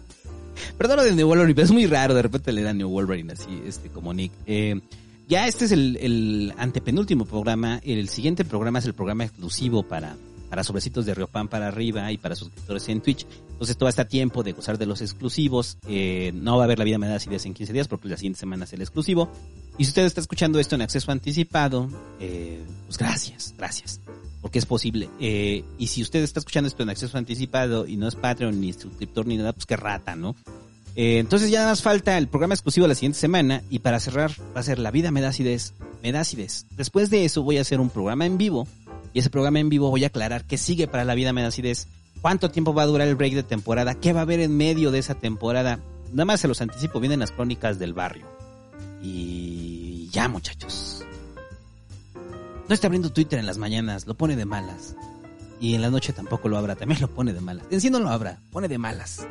Perdón 0.78 0.96
lo 0.96 1.04
de 1.04 1.14
Neo 1.14 1.26
Wolverine, 1.26 1.54
pero 1.54 1.66
es 1.66 1.72
muy 1.72 1.86
raro 1.86 2.14
de 2.14 2.22
repente 2.22 2.50
le 2.50 2.62
da 2.62 2.72
Neo 2.72 2.88
Wolverine 2.88 3.34
así, 3.34 3.62
este, 3.66 3.90
como 3.90 4.14
Nick. 4.14 4.32
Eh, 4.46 4.80
ya 5.28 5.46
este 5.48 5.66
es 5.66 5.72
el 5.72 6.54
antepenúltimo 6.56 7.26
programa. 7.26 7.78
El 7.84 8.08
siguiente 8.08 8.44
programa 8.44 8.78
es 8.78 8.86
el 8.86 8.94
programa 8.94 9.24
exclusivo 9.24 9.82
para 9.82 10.16
para 10.56 10.64
sobrecitos 10.64 11.04
de 11.04 11.14
Riopan 11.14 11.48
para 11.48 11.68
arriba 11.68 12.10
y 12.10 12.16
para 12.16 12.34
suscriptores 12.34 12.88
en 12.88 13.02
Twitch. 13.02 13.26
Entonces 13.50 13.76
todo 13.76 13.90
está 13.90 14.02
a 14.02 14.08
tiempo 14.08 14.42
de 14.42 14.52
gozar 14.52 14.78
de 14.78 14.86
los 14.86 15.02
exclusivos. 15.02 15.76
Eh, 15.86 16.32
no 16.34 16.56
va 16.56 16.62
a 16.62 16.64
haber 16.64 16.78
la 16.78 16.86
vida 16.86 16.96
me 16.96 17.14
en 17.14 17.52
15 17.52 17.74
días 17.74 17.88
porque 17.88 18.08
la 18.08 18.16
siguiente 18.16 18.40
semana 18.40 18.64
es 18.64 18.72
el 18.72 18.80
exclusivo. 18.80 19.30
Y 19.76 19.84
si 19.84 19.90
usted 19.90 20.06
está 20.06 20.22
escuchando 20.22 20.58
esto 20.58 20.74
en 20.74 20.80
acceso 20.80 21.12
anticipado, 21.12 21.90
eh, 22.20 22.64
pues 22.86 22.96
gracias, 22.96 23.52
gracias. 23.58 24.00
Porque 24.40 24.58
es 24.58 24.64
posible. 24.64 25.10
Eh, 25.20 25.62
y 25.76 25.88
si 25.88 26.00
usted 26.00 26.22
está 26.22 26.40
escuchando 26.40 26.68
esto 26.68 26.82
en 26.82 26.88
acceso 26.88 27.18
anticipado 27.18 27.86
y 27.86 27.98
no 27.98 28.08
es 28.08 28.14
Patreon 28.14 28.58
ni 28.58 28.72
suscriptor 28.72 29.26
ni 29.26 29.36
nada, 29.36 29.52
pues 29.52 29.66
qué 29.66 29.76
rata, 29.76 30.16
¿no? 30.16 30.36
Eh, 30.94 31.18
entonces 31.18 31.50
ya 31.50 31.58
nada 31.58 31.72
más 31.72 31.82
falta 31.82 32.16
el 32.16 32.28
programa 32.28 32.54
exclusivo 32.54 32.86
la 32.86 32.94
siguiente 32.94 33.18
semana 33.18 33.62
y 33.68 33.80
para 33.80 34.00
cerrar 34.00 34.30
va 34.56 34.60
a 34.60 34.62
ser 34.62 34.78
La 34.78 34.90
vida 34.90 35.10
me 35.10 35.20
da. 35.20 35.32
Después 36.70 37.10
de 37.10 37.26
eso 37.26 37.42
voy 37.42 37.58
a 37.58 37.60
hacer 37.60 37.78
un 37.78 37.90
programa 37.90 38.24
en 38.24 38.38
vivo 38.38 38.66
y 39.16 39.20
ese 39.20 39.30
programa 39.30 39.60
en 39.60 39.70
vivo 39.70 39.88
voy 39.88 40.04
a 40.04 40.08
aclarar 40.08 40.44
qué 40.44 40.58
sigue 40.58 40.88
para 40.88 41.02
la 41.06 41.14
vida 41.14 41.32
me 41.32 41.40
da 41.40 41.48
acidez, 41.48 41.88
cuánto 42.20 42.50
tiempo 42.50 42.74
va 42.74 42.82
a 42.82 42.86
durar 42.86 43.08
el 43.08 43.14
break 43.14 43.32
de 43.32 43.42
temporada, 43.42 43.94
qué 43.94 44.12
va 44.12 44.18
a 44.18 44.22
haber 44.24 44.40
en 44.40 44.54
medio 44.54 44.90
de 44.90 44.98
esa 44.98 45.14
temporada. 45.14 45.80
Nada 46.12 46.26
más 46.26 46.40
se 46.42 46.48
los 46.48 46.60
anticipo, 46.60 47.00
vienen 47.00 47.20
las 47.20 47.32
crónicas 47.32 47.78
del 47.78 47.94
barrio. 47.94 48.26
Y 49.00 50.10
ya 50.12 50.28
muchachos. 50.28 51.02
No 52.68 52.74
está 52.74 52.88
abriendo 52.88 53.10
Twitter 53.10 53.38
en 53.38 53.46
las 53.46 53.56
mañanas, 53.56 54.06
lo 54.06 54.18
pone 54.18 54.36
de 54.36 54.44
malas. 54.44 54.94
Y 55.62 55.74
en 55.74 55.80
la 55.80 55.88
noche 55.88 56.12
tampoco 56.12 56.50
lo 56.50 56.58
abra, 56.58 56.76
también 56.76 57.00
lo 57.00 57.08
pone 57.08 57.32
de 57.32 57.40
malas. 57.40 57.64
En 57.70 57.80
sí 57.80 57.88
no 57.88 58.00
lo 58.00 58.10
abra, 58.10 58.40
pone 58.52 58.68
de 58.68 58.76
malas. 58.76 59.26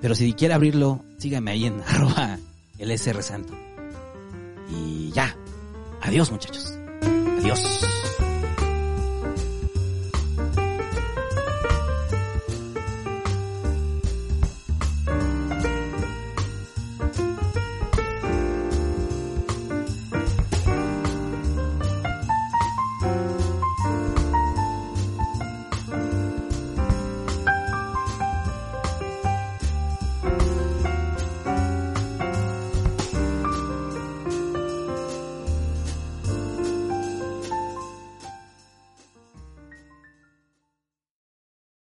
Pero 0.00 0.14
si 0.14 0.32
quiere 0.34 0.54
abrirlo, 0.54 1.04
sígame 1.18 1.50
ahí 1.50 1.66
en 1.66 1.80
arroba 1.88 2.38
el 2.78 2.96
Santo. 3.00 3.52
Y 4.70 5.10
ya. 5.10 5.36
Adiós 6.02 6.30
muchachos. 6.30 6.72
Adiós. 7.40 7.99